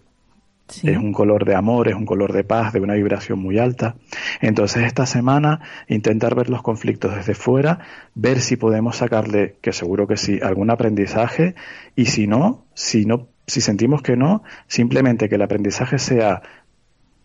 Es 0.83 0.97
un 0.97 1.13
color 1.13 1.45
de 1.45 1.55
amor, 1.55 1.89
es 1.89 1.95
un 1.95 2.05
color 2.05 2.33
de 2.33 2.45
paz, 2.45 2.73
de 2.73 2.81
una 2.81 2.95
vibración 2.95 3.39
muy 3.39 3.59
alta. 3.59 3.97
Entonces 4.41 4.85
esta 4.85 5.07
semana 5.07 5.61
intentar 5.89 6.35
ver 6.35 6.51
los 6.51 6.63
conflictos 6.63 7.15
desde 7.15 7.35
fuera, 7.35 7.81
ver 8.15 8.41
si 8.41 8.57
podemos 8.57 8.97
sacarle, 8.97 9.57
que 9.63 9.73
seguro 9.73 10.07
que 10.07 10.17
sí, 10.17 10.39
algún 10.43 10.71
aprendizaje 10.71 11.55
y 11.97 12.07
si 12.07 12.27
no, 12.27 12.67
si 12.75 13.07
no, 13.07 13.29
si 13.47 13.61
sentimos 13.61 14.03
que 14.03 14.17
no, 14.17 14.43
simplemente 14.67 15.29
que 15.29 15.37
el 15.37 15.43
aprendizaje 15.43 15.99
sea 15.99 16.43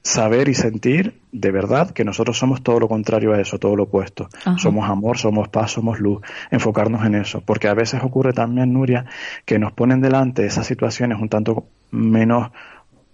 saber 0.03 0.49
y 0.49 0.53
sentir 0.53 1.21
de 1.31 1.51
verdad 1.51 1.91
que 1.91 2.03
nosotros 2.03 2.37
somos 2.37 2.61
todo 2.61 2.79
lo 2.79 2.89
contrario 2.89 3.33
a 3.33 3.39
eso, 3.39 3.57
todo 3.57 3.75
lo 3.75 3.83
opuesto. 3.83 4.27
Somos 4.57 4.89
amor, 4.89 5.17
somos 5.17 5.47
paz, 5.47 5.71
somos 5.71 5.99
luz. 5.99 6.21
Enfocarnos 6.51 7.05
en 7.05 7.15
eso. 7.15 7.41
Porque 7.41 7.69
a 7.69 7.73
veces 7.73 8.03
ocurre 8.03 8.33
también, 8.33 8.73
Nuria, 8.73 9.05
que 9.45 9.57
nos 9.59 9.71
ponen 9.71 10.01
delante 10.01 10.45
esas 10.45 10.67
situaciones 10.67 11.19
un 11.19 11.29
tanto 11.29 11.67
menos 11.91 12.51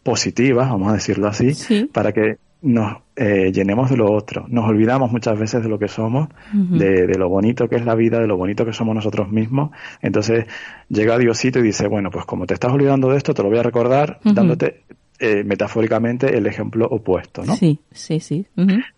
positivas, 0.04 0.70
vamos 0.70 0.90
a 0.90 0.94
decirlo 0.94 1.28
así, 1.28 1.54
para 1.92 2.12
que 2.12 2.38
nos 2.62 2.98
eh, 3.16 3.52
llenemos 3.54 3.90
de 3.90 3.98
lo 3.98 4.12
otro. 4.12 4.46
Nos 4.50 4.68
olvidamos 4.68 5.12
muchas 5.12 5.40
veces 5.40 5.64
de 5.64 5.70
lo 5.70 5.80
que 5.80 5.88
somos, 5.88 6.28
de, 6.54 7.08
lo 7.18 7.30
bonito 7.30 7.70
que 7.70 7.78
es 7.78 7.86
la 7.86 7.96
vida, 7.96 8.20
de 8.20 8.28
lo 8.28 8.38
bonito 8.38 8.66
que 8.66 8.74
somos 8.74 8.96
nosotros 8.96 9.32
mismos. 9.32 9.72
Entonces 10.02 10.46
llega 10.90 11.18
Diosito 11.18 11.60
y 11.60 11.64
dice, 11.64 11.88
bueno, 11.88 12.10
pues 12.12 12.26
como 12.26 12.46
te 12.46 12.54
estás 12.54 12.72
olvidando 12.72 13.10
de 13.10 13.18
esto, 13.18 13.34
te 13.34 13.44
lo 13.44 13.50
voy 13.50 13.60
a 13.60 13.64
recordar 13.64 14.20
dándote 14.24 14.84
eh, 15.20 15.44
metafóricamente 15.44 16.38
el 16.38 16.48
ejemplo 16.48 16.88
opuesto, 16.90 17.44
¿no? 17.46 17.56
Sí, 17.56 17.80
sí, 17.92 18.20
sí. 18.20 18.46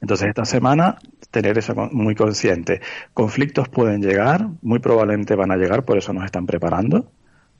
Entonces 0.01 0.29
esta 0.29 0.45
semana 0.45 0.97
tener 1.29 1.57
eso 1.57 1.73
muy 1.91 2.15
consciente. 2.15 2.81
Conflictos 3.13 3.69
pueden 3.69 4.01
llegar, 4.01 4.47
muy 4.61 4.79
probablemente 4.79 5.35
van 5.35 5.51
a 5.51 5.55
llegar, 5.55 5.83
por 5.83 5.97
eso 5.97 6.13
nos 6.13 6.25
están 6.25 6.45
preparando, 6.45 7.11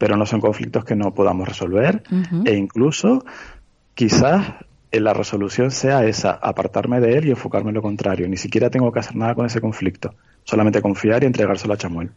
pero 0.01 0.17
no 0.17 0.25
son 0.25 0.41
conflictos 0.41 0.83
que 0.83 0.95
no 0.95 1.13
podamos 1.13 1.47
resolver 1.47 2.01
e 2.43 2.55
incluso 2.55 3.23
quizás 3.93 4.55
la 4.91 5.13
resolución 5.13 5.69
sea 5.69 6.05
esa, 6.05 6.31
apartarme 6.31 6.99
de 6.99 7.19
él 7.19 7.27
y 7.27 7.29
enfocarme 7.29 7.69
en 7.69 7.75
lo 7.75 7.83
contrario. 7.83 8.27
Ni 8.27 8.35
siquiera 8.35 8.71
tengo 8.71 8.91
que 8.91 8.97
hacer 8.97 9.15
nada 9.15 9.35
con 9.35 9.45
ese 9.45 9.61
conflicto, 9.61 10.15
solamente 10.43 10.81
confiar 10.81 11.21
y 11.21 11.27
entregárselo 11.27 11.75
a 11.75 11.77
Chamuel. 11.77 12.09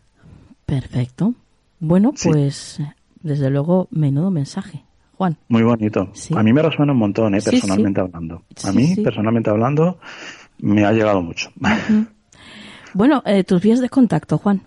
Perfecto. 0.64 1.35
Bueno, 1.78 2.14
pues 2.22 2.80
desde 3.20 3.51
luego, 3.51 3.87
menudo 3.91 4.30
mensaje. 4.30 4.82
Juan. 5.18 5.37
Muy 5.49 5.62
bonito. 5.62 6.11
A 6.35 6.43
mí 6.43 6.55
me 6.55 6.62
resuena 6.62 6.95
un 6.95 6.99
montón, 6.99 7.35
¿eh? 7.35 7.41
personalmente 7.45 8.01
hablando. 8.01 8.45
A 8.64 8.72
mí, 8.72 8.97
personalmente 8.97 9.51
hablando, 9.51 9.99
me 10.59 10.87
ha 10.87 10.93
llegado 10.93 11.20
mucho. 11.20 11.51
Bueno, 12.95 13.22
eh, 13.26 13.45
tus 13.45 13.61
vías 13.61 13.80
de 13.80 13.91
contacto, 13.91 14.39
Juan. 14.39 14.62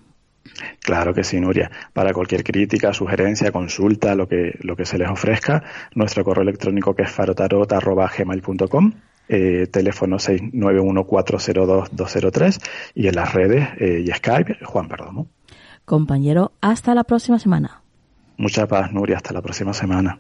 Claro 0.82 1.14
que 1.14 1.24
sí, 1.24 1.40
Nuria. 1.40 1.70
Para 1.94 2.12
cualquier 2.14 2.44
crítica, 2.44 2.94
sugerencia, 2.94 3.52
consulta, 3.52 4.16
lo 4.16 4.28
que, 4.28 4.58
lo 4.62 4.76
que 4.76 4.86
se 4.86 4.98
les 4.98 5.08
ofrezca, 5.10 5.64
nuestro 5.96 6.24
correo 6.24 6.44
electrónico 6.44 6.96
que 6.96 7.04
es 7.04 7.12
farotarot.gmail.com, 7.12 8.94
eh, 9.30 9.68
teléfono 9.72 10.18
691-402-203 10.18 12.62
y 12.96 13.08
en 13.08 13.16
las 13.16 13.34
redes 13.34 13.68
eh, 13.80 14.04
y 14.06 14.12
Skype, 14.12 14.60
Juan 14.64 14.88
Perdomo. 14.88 15.28
Compañero, 15.86 16.52
hasta 16.62 16.94
la 16.94 17.04
próxima 17.04 17.40
semana. 17.40 17.82
Mucha 18.38 18.68
paz, 18.68 18.92
Nuria. 18.92 19.18
Hasta 19.18 19.34
la 19.34 19.42
próxima 19.42 19.74
semana. 19.74 20.20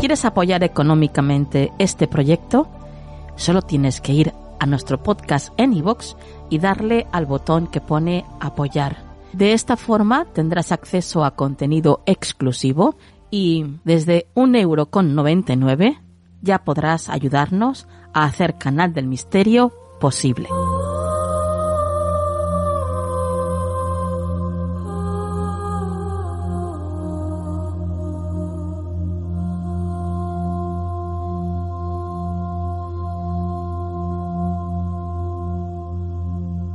¿Quieres 0.00 0.24
apoyar 0.24 0.62
económicamente 0.62 1.72
este 1.78 2.06
proyecto? 2.06 2.68
Solo 3.36 3.62
tienes 3.62 4.00
que 4.00 4.12
ir 4.12 4.32
a 4.58 4.66
nuestro 4.66 5.02
podcast 5.02 5.52
en 5.56 5.72
iVoox 5.72 6.14
y 6.50 6.58
darle 6.58 7.06
al 7.12 7.26
botón 7.26 7.66
que 7.66 7.80
pone 7.80 8.24
apoyar. 8.40 8.96
De 9.32 9.52
esta 9.52 9.76
forma 9.76 10.24
tendrás 10.32 10.72
acceso 10.72 11.24
a 11.24 11.32
contenido 11.32 12.02
exclusivo 12.06 12.96
y 13.30 13.66
desde 13.84 14.28
un 14.34 14.54
euro 14.56 14.86
con 14.86 15.14
99 15.14 16.00
ya 16.42 16.64
podrás 16.64 17.08
ayudarnos 17.08 17.86
a 18.14 18.24
hacer 18.24 18.56
Canal 18.56 18.94
del 18.94 19.06
Misterio 19.06 19.72
posible. 20.00 20.48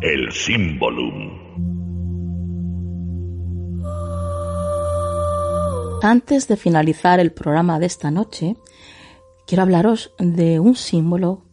El 0.02 0.32
símbolo. 0.32 1.04
Antes 6.02 6.48
de 6.48 6.58
finalizar 6.58 7.20
el 7.20 7.32
programa 7.32 7.78
de 7.78 7.86
esta 7.86 8.10
noche, 8.10 8.58
quiero 9.46 9.62
hablaros 9.62 10.12
de 10.18 10.60
un 10.60 10.76
símbolo 10.76 11.46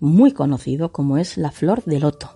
muy 0.00 0.32
conocido 0.32 0.90
como 0.90 1.16
es 1.16 1.36
la 1.36 1.52
flor 1.52 1.84
de 1.84 2.00
loto, 2.00 2.32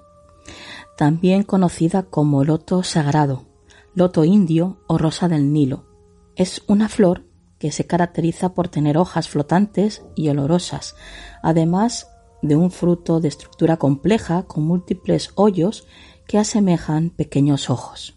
también 0.97 1.43
conocida 1.43 2.05
como 2.05 2.45
loto 2.45 2.85
sagrado, 2.85 3.47
loto 3.93 4.25
indio 4.25 4.85
o 4.87 4.99
rosa 4.99 5.27
del 5.27 5.53
Nilo. 5.53 5.85
Es 6.37 6.62
una 6.69 6.89
flor 6.89 7.25
que 7.59 7.73
se 7.73 7.89
caracteriza 7.89 8.55
por 8.55 8.69
tener 8.69 8.97
hojas 8.97 9.29
flotantes 9.29 10.05
y 10.14 10.29
olorosas. 10.29 10.95
Además, 11.43 12.07
de 12.47 12.57
un 12.57 12.71
fruto 12.71 13.21
de 13.21 13.29
estructura 13.29 13.77
compleja 13.77 14.45
con 14.45 14.65
múltiples 14.65 15.31
hoyos 15.35 15.87
que 16.27 16.39
asemejan 16.39 17.11
pequeños 17.11 17.71
ojos. 17.71 18.17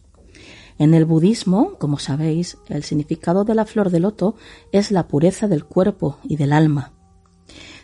En 0.78 0.94
el 0.94 1.06
budismo, 1.06 1.78
como 1.78 2.00
sabéis, 2.00 2.58
el 2.68 2.84
significado 2.84 3.44
de 3.44 3.54
la 3.54 3.66
flor 3.66 3.90
de 3.90 4.00
loto 4.00 4.36
es 4.72 4.92
la 4.92 5.08
pureza 5.08 5.48
del 5.48 5.66
cuerpo 5.66 6.18
y 6.24 6.38
del 6.38 6.54
alma. 6.54 6.94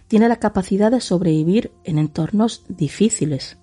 Tiene 0.08 0.30
la 0.30 0.38
capacidad 0.38 0.91
de 0.91 1.02
sobrevivir 1.02 1.74
en 1.84 1.98
entornos 1.98 2.64
difíciles, 2.70 3.58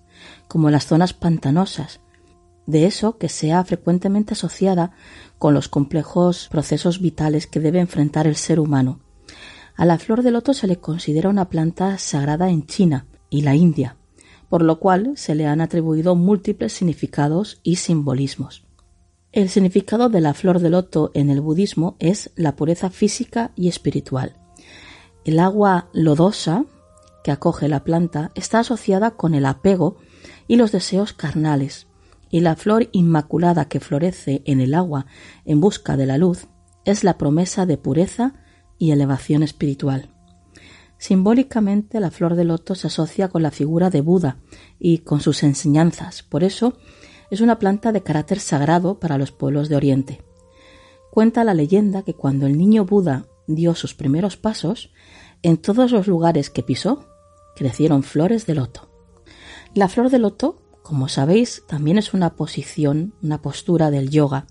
como 0.48 0.70
las 0.70 0.86
zonas 0.86 1.14
pantanosas, 1.14 2.00
de 2.66 2.86
eso 2.86 3.16
que 3.16 3.28
sea 3.28 3.64
frecuentemente 3.64 4.34
asociada 4.34 4.92
con 5.38 5.54
los 5.54 5.68
complejos 5.68 6.48
procesos 6.50 7.00
vitales 7.00 7.46
que 7.46 7.60
debe 7.60 7.80
enfrentar 7.80 8.26
el 8.26 8.36
ser 8.36 8.60
humano, 8.60 9.00
a 9.76 9.84
la 9.84 9.98
flor 9.98 10.22
de 10.22 10.30
loto 10.30 10.54
se 10.54 10.66
le 10.66 10.76
considera 10.76 11.28
una 11.28 11.48
planta 11.48 11.98
sagrada 11.98 12.50
en 12.50 12.66
China 12.66 13.06
y 13.30 13.42
la 13.42 13.54
India, 13.54 13.96
por 14.48 14.62
lo 14.62 14.78
cual 14.78 15.12
se 15.16 15.34
le 15.34 15.46
han 15.46 15.60
atribuido 15.60 16.14
múltiples 16.14 16.72
significados 16.72 17.60
y 17.62 17.76
simbolismos. 17.76 18.64
El 19.32 19.48
significado 19.48 20.10
de 20.10 20.20
la 20.20 20.34
flor 20.34 20.58
de 20.58 20.68
loto 20.68 21.10
en 21.14 21.30
el 21.30 21.40
budismo 21.40 21.96
es 21.98 22.30
la 22.36 22.54
pureza 22.54 22.90
física 22.90 23.52
y 23.56 23.68
espiritual. 23.68 24.36
El 25.24 25.38
agua 25.38 25.88
lodosa 25.94 26.66
que 27.24 27.30
acoge 27.30 27.68
la 27.68 27.84
planta 27.84 28.30
está 28.34 28.58
asociada 28.58 29.12
con 29.12 29.34
el 29.34 29.46
apego 29.46 29.96
y 30.48 30.56
los 30.56 30.72
deseos 30.72 31.14
carnales, 31.14 31.86
y 32.30 32.40
la 32.40 32.56
flor 32.56 32.88
inmaculada 32.92 33.66
que 33.66 33.80
florece 33.80 34.42
en 34.44 34.60
el 34.60 34.74
agua 34.74 35.06
en 35.44 35.60
busca 35.60 35.96
de 35.96 36.06
la 36.06 36.18
luz 36.18 36.46
es 36.84 37.04
la 37.04 37.16
promesa 37.16 37.64
de 37.64 37.78
pureza 37.78 38.34
y 38.82 38.90
elevación 38.90 39.44
espiritual. 39.44 40.08
Simbólicamente 40.98 42.00
la 42.00 42.10
flor 42.10 42.34
de 42.34 42.42
loto 42.42 42.74
se 42.74 42.88
asocia 42.88 43.28
con 43.28 43.40
la 43.40 43.52
figura 43.52 43.90
de 43.90 44.00
Buda 44.00 44.38
y 44.80 44.98
con 44.98 45.20
sus 45.20 45.44
enseñanzas, 45.44 46.24
por 46.24 46.42
eso 46.42 46.76
es 47.30 47.40
una 47.40 47.60
planta 47.60 47.92
de 47.92 48.02
carácter 48.02 48.40
sagrado 48.40 48.98
para 48.98 49.18
los 49.18 49.30
pueblos 49.30 49.68
de 49.68 49.76
Oriente. 49.76 50.24
Cuenta 51.12 51.44
la 51.44 51.54
leyenda 51.54 52.02
que 52.02 52.14
cuando 52.14 52.46
el 52.46 52.58
niño 52.58 52.84
Buda 52.84 53.26
dio 53.46 53.76
sus 53.76 53.94
primeros 53.94 54.36
pasos, 54.36 54.90
en 55.44 55.58
todos 55.58 55.92
los 55.92 56.08
lugares 56.08 56.50
que 56.50 56.64
pisó 56.64 57.06
crecieron 57.54 58.02
flores 58.02 58.46
de 58.46 58.56
loto. 58.56 58.90
La 59.76 59.88
flor 59.88 60.10
de 60.10 60.18
loto, 60.18 60.60
como 60.82 61.08
sabéis, 61.08 61.62
también 61.68 61.98
es 61.98 62.14
una 62.14 62.34
posición, 62.34 63.14
una 63.22 63.42
postura 63.42 63.92
del 63.92 64.10
yoga. 64.10 64.48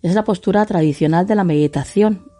Es 0.00 0.14
la 0.14 0.24
postura 0.24 0.64
tradicional 0.64 1.26
de 1.26 1.34
la 1.34 1.44
meditación, 1.44 2.31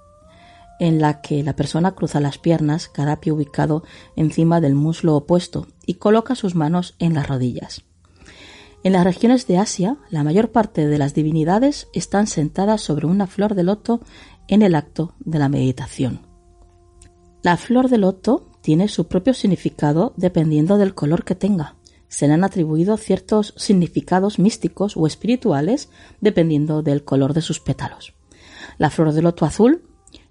en 0.83 1.01
la 1.01 1.21
que 1.21 1.45
la 1.45 1.55
persona 1.55 1.93
cruza 1.93 2.19
las 2.19 2.39
piernas, 2.39 2.89
cada 2.89 3.21
pie 3.21 3.31
ubicado 3.31 3.85
encima 4.17 4.61
del 4.61 4.75
muslo 4.75 5.15
opuesto, 5.15 5.69
y 5.87 5.95
coloca 5.95 6.35
sus 6.35 6.57
manos 6.57 6.97
en 6.99 7.15
las 7.15 7.29
rodillas. 7.29 7.85
En 8.83 8.95
las 8.95 9.05
regiones 9.05 9.47
de 9.47 9.59
Asia, 9.59 9.99
la 10.11 10.25
mayor 10.25 10.51
parte 10.51 10.89
de 10.89 10.99
las 10.99 11.15
divinidades 11.15 11.87
están 11.93 12.27
sentadas 12.27 12.81
sobre 12.81 13.07
una 13.07 13.29
flor 13.29 13.55
de 13.55 13.63
loto 13.63 14.01
en 14.49 14.63
el 14.63 14.75
acto 14.75 15.15
de 15.21 15.39
la 15.39 15.49
meditación. 15.49 16.23
La 17.45 17.57
flor 17.57 17.89
de 17.89 17.99
loto 17.99 18.51
tiene 18.61 18.89
su 18.89 19.07
propio 19.07 19.35
significado 19.35 20.15
dependiendo 20.17 20.79
del 20.79 20.97
color 20.97 21.25
que 21.25 21.37
tenga. 21.37 21.77
Se 22.09 22.27
le 22.27 22.35
han 22.35 22.43
atribuido 22.43 22.97
ciertos 22.97 23.55
significados 23.57 24.41
místicos 24.41 24.97
o 24.97 25.07
espirituales 25.07 25.91
dependiendo 26.21 26.83
del 26.83 27.05
color 27.05 27.35
de 27.35 27.43
sus 27.43 27.61
pétalos. 27.61 28.15
La 28.79 28.91
flor 28.91 29.13
de 29.13 29.23
loto 29.23 29.45
azul 29.45 29.83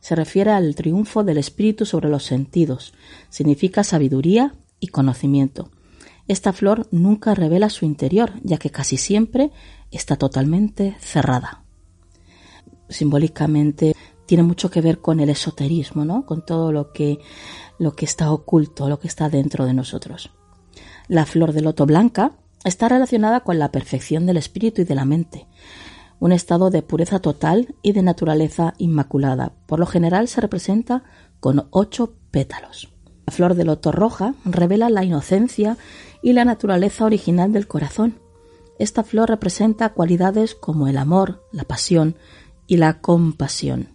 se 0.02 0.16
refiere 0.16 0.52
al 0.52 0.76
triunfo 0.76 1.24
del 1.24 1.38
espíritu 1.38 1.86
sobre 1.86 2.10
los 2.10 2.26
sentidos, 2.26 2.93
significa 3.30 3.84
sabiduría 3.84 4.56
y 4.80 4.88
conocimiento. 4.88 5.70
Esta 6.28 6.54
flor 6.54 6.88
nunca 6.91 7.36
revela 7.36 7.70
su 7.70 7.86
interior, 7.86 8.34
ya 8.43 8.58
que 8.58 8.72
casi 8.72 8.97
siempre 8.97 9.52
está 9.91 10.18
totalmente 10.18 10.97
cerrada. 10.99 11.64
Simbólicamente 12.89 13.95
tiene 14.26 14.43
mucho 14.43 14.70
que 14.70 14.82
ver 14.82 14.99
con 14.99 15.20
el 15.20 15.30
esoterismo, 15.30 16.04
¿no? 16.04 16.26
Con 16.26 16.45
todo 16.45 16.72
lo 16.72 16.91
que, 16.91 17.20
lo 17.80 17.93
que 17.93 18.06
está 18.06 18.32
oculto, 18.32 18.89
lo 18.89 18.99
que 18.99 19.08
está 19.08 19.30
dentro 19.30 19.66
de 19.66 19.74
nosotros. 19.74 20.32
La 21.08 21.26
flor 21.26 21.54
de 21.54 21.62
loto 21.62 21.86
blanca 21.86 22.32
está 22.64 22.89
relacionada 22.89 23.41
con 23.41 23.60
la 23.60 23.72
perfección 23.72 24.26
del 24.26 24.38
espíritu 24.38 24.82
y 24.82 24.86
de 24.86 24.95
la 24.95 25.06
mente, 25.06 25.47
un 26.22 26.32
estado 26.32 26.69
de 26.69 26.84
pureza 26.84 27.19
total 27.19 27.74
y 27.82 27.93
de 27.93 28.03
naturaleza 28.03 28.76
inmaculada. 28.78 29.53
Por 29.65 29.80
lo 29.80 29.88
general 29.88 30.28
se 30.28 30.39
representa 30.39 31.03
con 31.39 31.67
ocho 31.72 32.13
pétalos. 32.30 32.89
La 33.26 33.34
flor 33.34 33.55
de 33.55 33.65
loto 33.65 33.91
roja 33.91 34.36
revela 34.45 34.91
la 34.91 35.03
inocencia 35.03 35.78
y 36.22 36.34
la 36.34 36.45
naturaleza 36.45 37.05
original 37.05 37.51
del 37.51 37.67
corazón. 37.67 38.19
Esta 38.78 39.03
flor 39.03 39.30
representa 39.30 39.93
cualidades 39.93 40.53
como 40.53 40.88
el 40.88 40.97
amor, 40.97 41.43
la 41.51 41.63
pasión 41.63 42.15
y 42.67 42.78
la 42.78 43.01
compasión. 43.01 43.89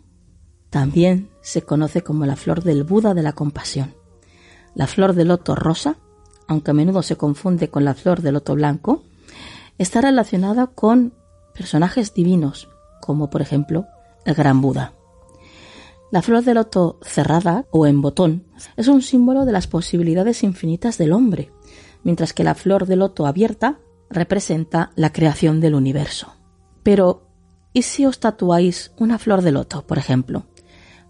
También 0.69 1.31
se 1.43 1.63
conoce 1.63 2.03
como 2.03 2.27
la 2.27 2.35
flor 2.35 2.65
del 2.65 2.83
Buda 2.83 3.15
de 3.15 3.23
la 3.23 3.35
compasión. 3.35 3.95
La 4.75 4.89
flor 4.89 5.13
de 5.13 5.25
loto 5.25 5.55
rosa, 5.55 5.97
aunque 6.49 6.73
a 6.73 6.75
menudo 6.75 7.05
se 7.05 7.17
confunde 7.17 7.69
con 7.69 7.85
la 7.85 7.95
flor 7.95 8.21
de 8.21 8.33
loto 8.33 8.57
blanco, 8.57 9.05
está 9.79 10.01
relacionada 10.01 10.67
con 10.67 11.13
personajes 11.57 12.15
divinos, 12.15 12.69
como 13.01 13.31
por 13.31 13.43
ejemplo 13.43 13.87
el 14.25 14.35
gran 14.35 14.61
Buda. 14.61 14.93
La 16.13 16.23
flor 16.23 16.45
de 16.45 16.55
loto 16.55 16.99
cerrada 17.03 17.67
o 17.71 17.87
en 17.87 18.01
botón 18.01 18.45
es 18.77 18.87
un 18.89 19.03
símbolo 19.03 19.45
de 19.45 19.53
las 19.53 19.67
posibilidades 19.67 20.45
infinitas 20.45 20.99
del 20.99 21.13
hombre, 21.13 21.51
mientras 22.05 22.33
que 22.33 22.45
la 22.45 22.55
flor 22.55 22.87
de 22.87 22.97
loto 22.97 23.27
abierta 23.27 23.81
representa 24.09 24.93
la 24.95 25.13
creación 25.13 25.61
del 25.61 25.75
universo. 25.75 26.35
Pero, 26.85 27.27
¿y 27.73 27.83
si 27.83 28.07
os 28.07 28.21
tatuáis 28.21 28.93
una 28.99 29.19
flor 29.19 29.43
de 29.43 29.51
loto, 29.51 29.85
por 29.87 29.99
ejemplo? 29.99 30.45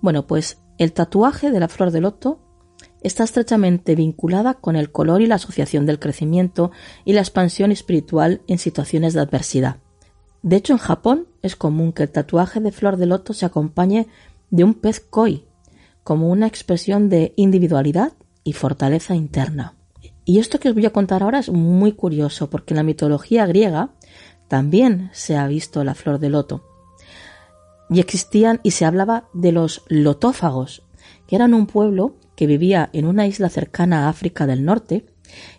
Bueno, 0.00 0.26
pues 0.26 0.58
el 0.78 0.92
tatuaje 0.92 1.50
de 1.50 1.60
la 1.60 1.68
flor 1.68 1.90
de 1.90 2.00
loto 2.00 2.40
está 3.02 3.24
estrechamente 3.24 3.94
vinculada 3.94 4.54
con 4.54 4.76
el 4.76 4.90
color 4.90 5.20
y 5.20 5.26
la 5.26 5.34
asociación 5.34 5.84
del 5.84 5.98
crecimiento 5.98 6.70
y 7.04 7.12
la 7.12 7.20
expansión 7.20 7.70
espiritual 7.70 8.40
en 8.46 8.58
situaciones 8.58 9.12
de 9.12 9.20
adversidad. 9.20 9.76
De 10.46 10.54
hecho, 10.54 10.74
en 10.74 10.78
Japón 10.78 11.26
es 11.42 11.56
común 11.56 11.92
que 11.92 12.04
el 12.04 12.12
tatuaje 12.12 12.60
de 12.60 12.70
flor 12.70 12.98
de 12.98 13.06
loto 13.06 13.32
se 13.32 13.44
acompañe 13.44 14.06
de 14.50 14.62
un 14.62 14.74
pez 14.74 15.00
koi, 15.00 15.44
como 16.04 16.30
una 16.30 16.46
expresión 16.46 17.08
de 17.08 17.32
individualidad 17.34 18.12
y 18.44 18.52
fortaleza 18.52 19.16
interna. 19.16 19.74
Y 20.24 20.38
esto 20.38 20.60
que 20.60 20.68
os 20.68 20.74
voy 20.76 20.86
a 20.86 20.92
contar 20.92 21.24
ahora 21.24 21.40
es 21.40 21.50
muy 21.50 21.94
curioso, 21.94 22.48
porque 22.48 22.74
en 22.74 22.76
la 22.76 22.84
mitología 22.84 23.44
griega 23.44 23.90
también 24.46 25.10
se 25.12 25.36
ha 25.36 25.48
visto 25.48 25.82
la 25.82 25.96
flor 25.96 26.20
de 26.20 26.30
loto. 26.30 26.62
Y 27.90 27.98
existían 27.98 28.60
y 28.62 28.70
se 28.70 28.84
hablaba 28.84 29.24
de 29.32 29.50
los 29.50 29.82
lotófagos, 29.88 30.84
que 31.26 31.34
eran 31.34 31.54
un 31.54 31.66
pueblo 31.66 32.18
que 32.36 32.46
vivía 32.46 32.88
en 32.92 33.06
una 33.06 33.26
isla 33.26 33.48
cercana 33.48 34.06
a 34.06 34.10
África 34.10 34.46
del 34.46 34.64
Norte 34.64 35.06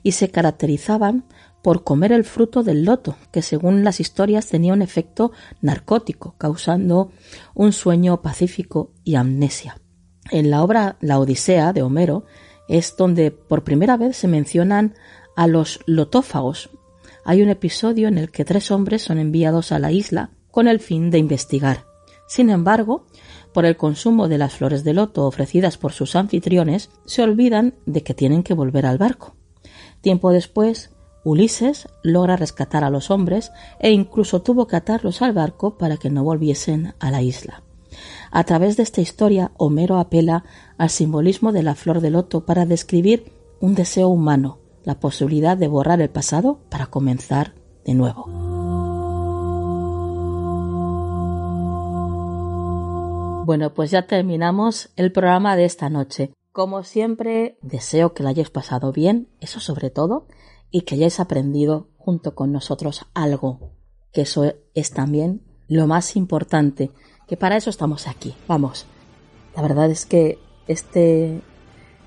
y 0.01 0.13
se 0.13 0.31
caracterizaban 0.31 1.25
por 1.61 1.83
comer 1.83 2.11
el 2.11 2.23
fruto 2.23 2.63
del 2.63 2.85
loto, 2.85 3.15
que 3.31 3.41
según 3.41 3.83
las 3.83 3.99
historias 3.99 4.47
tenía 4.47 4.73
un 4.73 4.81
efecto 4.81 5.31
narcótico, 5.61 6.35
causando 6.37 7.11
un 7.53 7.73
sueño 7.73 8.21
pacífico 8.21 8.91
y 9.03 9.15
amnesia. 9.15 9.79
En 10.31 10.49
la 10.49 10.63
obra 10.63 10.97
La 11.01 11.19
Odisea 11.19 11.73
de 11.73 11.81
Homero 11.81 12.25
es 12.67 12.95
donde 12.97 13.31
por 13.31 13.63
primera 13.63 13.97
vez 13.97 14.17
se 14.17 14.27
mencionan 14.27 14.95
a 15.35 15.47
los 15.47 15.79
lotófagos. 15.85 16.69
Hay 17.23 17.41
un 17.41 17.49
episodio 17.49 18.07
en 18.07 18.17
el 18.17 18.31
que 18.31 18.45
tres 18.45 18.71
hombres 18.71 19.01
son 19.01 19.19
enviados 19.19 19.71
a 19.71 19.79
la 19.79 19.91
isla 19.91 20.31
con 20.51 20.67
el 20.67 20.79
fin 20.79 21.11
de 21.11 21.17
investigar. 21.17 21.85
Sin 22.27 22.49
embargo, 22.49 23.05
por 23.53 23.65
el 23.65 23.77
consumo 23.77 24.27
de 24.27 24.37
las 24.37 24.53
flores 24.53 24.83
de 24.83 24.93
loto 24.93 25.25
ofrecidas 25.25 25.77
por 25.77 25.93
sus 25.93 26.15
anfitriones, 26.15 26.89
se 27.05 27.23
olvidan 27.23 27.75
de 27.85 28.03
que 28.03 28.13
tienen 28.13 28.43
que 28.43 28.53
volver 28.53 28.85
al 28.85 28.97
barco. 28.97 29.35
Tiempo 30.01 30.31
después, 30.31 30.91
Ulises 31.23 31.87
logra 32.03 32.35
rescatar 32.35 32.83
a 32.83 32.89
los 32.89 33.11
hombres 33.11 33.51
e 33.79 33.91
incluso 33.91 34.41
tuvo 34.41 34.67
que 34.67 34.75
atarlos 34.75 35.21
al 35.21 35.33
barco 35.33 35.77
para 35.77 35.97
que 35.97 36.09
no 36.09 36.23
volviesen 36.23 36.93
a 36.99 37.11
la 37.11 37.21
isla. 37.21 37.63
A 38.31 38.43
través 38.43 38.77
de 38.77 38.83
esta 38.83 39.01
historia, 39.01 39.51
Homero 39.57 39.97
apela 39.97 40.43
al 40.77 40.89
simbolismo 40.89 41.51
de 41.51 41.63
la 41.63 41.75
flor 41.75 42.01
de 42.01 42.11
loto 42.11 42.45
para 42.45 42.65
describir 42.65 43.31
un 43.59 43.75
deseo 43.75 44.09
humano, 44.09 44.59
la 44.83 44.99
posibilidad 44.99 45.57
de 45.57 45.67
borrar 45.67 46.01
el 46.01 46.09
pasado 46.09 46.59
para 46.69 46.87
comenzar 46.87 47.53
de 47.85 47.93
nuevo. 47.93 48.25
Bueno, 53.45 53.73
pues 53.73 53.91
ya 53.91 54.07
terminamos 54.07 54.89
el 54.97 55.13
programa 55.13 55.55
de 55.55 55.63
esta 55.63 55.89
noche. 55.89 56.33
Como 56.51 56.83
siempre, 56.83 57.57
deseo 57.61 58.13
que 58.13 58.21
lo 58.21 58.29
hayáis 58.29 58.49
pasado 58.49 58.91
bien, 58.91 59.29
eso 59.39 59.61
sobre 59.61 59.89
todo, 59.89 60.27
y 60.71 60.81
que 60.81 60.95
hayáis 60.95 61.19
aprendido 61.19 61.87
junto 61.97 62.35
con 62.35 62.51
nosotros 62.51 63.05
algo, 63.13 63.71
que 64.11 64.21
eso 64.21 64.53
es 64.73 64.91
también 64.91 65.41
lo 65.67 65.87
más 65.87 66.15
importante, 66.15 66.91
que 67.27 67.37
para 67.37 67.57
eso 67.57 67.69
estamos 67.69 68.07
aquí. 68.07 68.35
Vamos, 68.47 68.85
la 69.55 69.61
verdad 69.61 69.91
es 69.91 70.05
que 70.05 70.39
este, 70.67 71.41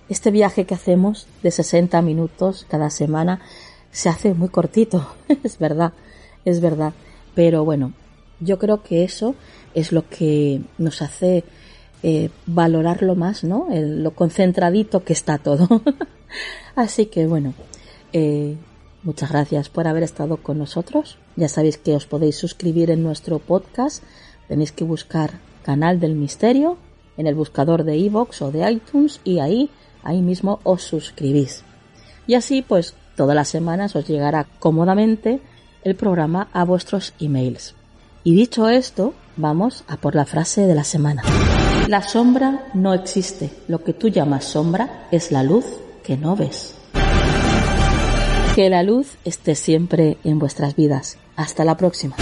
este 0.09 0.31
viaje 0.31 0.65
que 0.65 0.75
hacemos 0.75 1.27
de 1.43 1.51
60 1.51 2.01
minutos 2.03 2.67
cada 2.69 2.91
semana 2.91 3.41
se 3.91 4.09
hace 4.09 4.35
muy 4.35 4.49
cortito, 4.49 5.07
es 5.45 5.59
verdad, 5.59 5.93
es 6.45 6.61
verdad, 6.61 6.93
pero 7.35 7.65
bueno, 7.65 7.93
yo 8.41 8.59
creo 8.59 8.83
que 8.83 9.05
eso 9.05 9.35
es 9.75 9.93
lo 9.93 10.09
que 10.09 10.63
nos 10.79 11.03
hace 11.03 11.45
eh, 12.03 12.31
valorarlo 12.47 13.15
más, 13.15 13.45
¿no? 13.45 13.69
lo 13.71 14.13
concentradito 14.13 15.05
que 15.05 15.13
está 15.13 15.39
todo. 15.39 15.83
Así 16.75 17.07
que 17.07 17.27
bueno, 17.27 17.55
eh, 18.13 18.57
muchas 19.03 19.31
gracias 19.31 19.69
por 19.69 19.87
haber 19.87 20.03
estado 20.03 20.37
con 20.39 20.59
nosotros. 20.59 21.19
Ya 21.37 21.49
sabéis 21.49 21.79
que 21.79 21.95
os 21.95 22.07
podéis 22.07 22.37
suscribir 22.37 22.91
en 22.91 23.03
nuestro 23.03 23.39
podcast. 23.39 24.03
Tenéis 24.49 24.73
que 24.73 24.85
buscar 24.85 25.41
Canal 25.63 26.01
del 26.01 26.15
Misterio 26.15 26.77
en 27.17 27.27
el 27.27 27.35
buscador 27.35 27.85
de 27.85 27.97
iVoox 27.97 28.43
o 28.43 28.51
de 28.51 28.71
iTunes 28.71 29.21
y 29.25 29.41
ahí, 29.41 29.71
ahí 30.03 30.23
mismo 30.23 30.61
os 30.65 30.83
suscribís. 30.83 31.65
Y 32.27 32.35
así 32.35 32.63
pues 32.63 32.95
todas 33.17 33.35
las 33.35 33.49
semanas 33.49 33.95
os 33.97 34.07
llegará 34.07 34.47
cómodamente 34.59 35.41
el 35.85 35.97
programa 35.97 36.49
a 36.53 36.65
vuestros 36.65 37.15
emails. 37.21 37.75
Y 38.25 38.35
dicho 38.35 38.69
esto, 38.69 39.15
vamos 39.37 39.85
a 39.89 39.97
por 39.97 40.15
la 40.15 40.27
frase 40.27 40.67
de 40.67 40.75
la 40.75 40.85
semana. 40.85 41.23
La 41.89 42.03
sombra 42.03 42.67
no 42.75 42.95
existe. 42.95 43.51
Lo 43.69 43.83
que 43.83 43.95
tú 43.95 44.09
llamas 44.09 44.45
sombra 44.45 45.09
es 45.11 45.33
la 45.33 45.43
luz 45.43 45.65
que 46.03 46.17
no 46.17 46.37
ves. 46.37 46.80
Que 48.61 48.69
la 48.69 48.83
luz 48.83 49.17
esté 49.25 49.55
siempre 49.55 50.19
en 50.23 50.39
vuestras 50.39 50.77
vidas. 50.77 51.17
Hasta 51.35 51.65
la 51.65 51.79
próxima. 51.79 52.15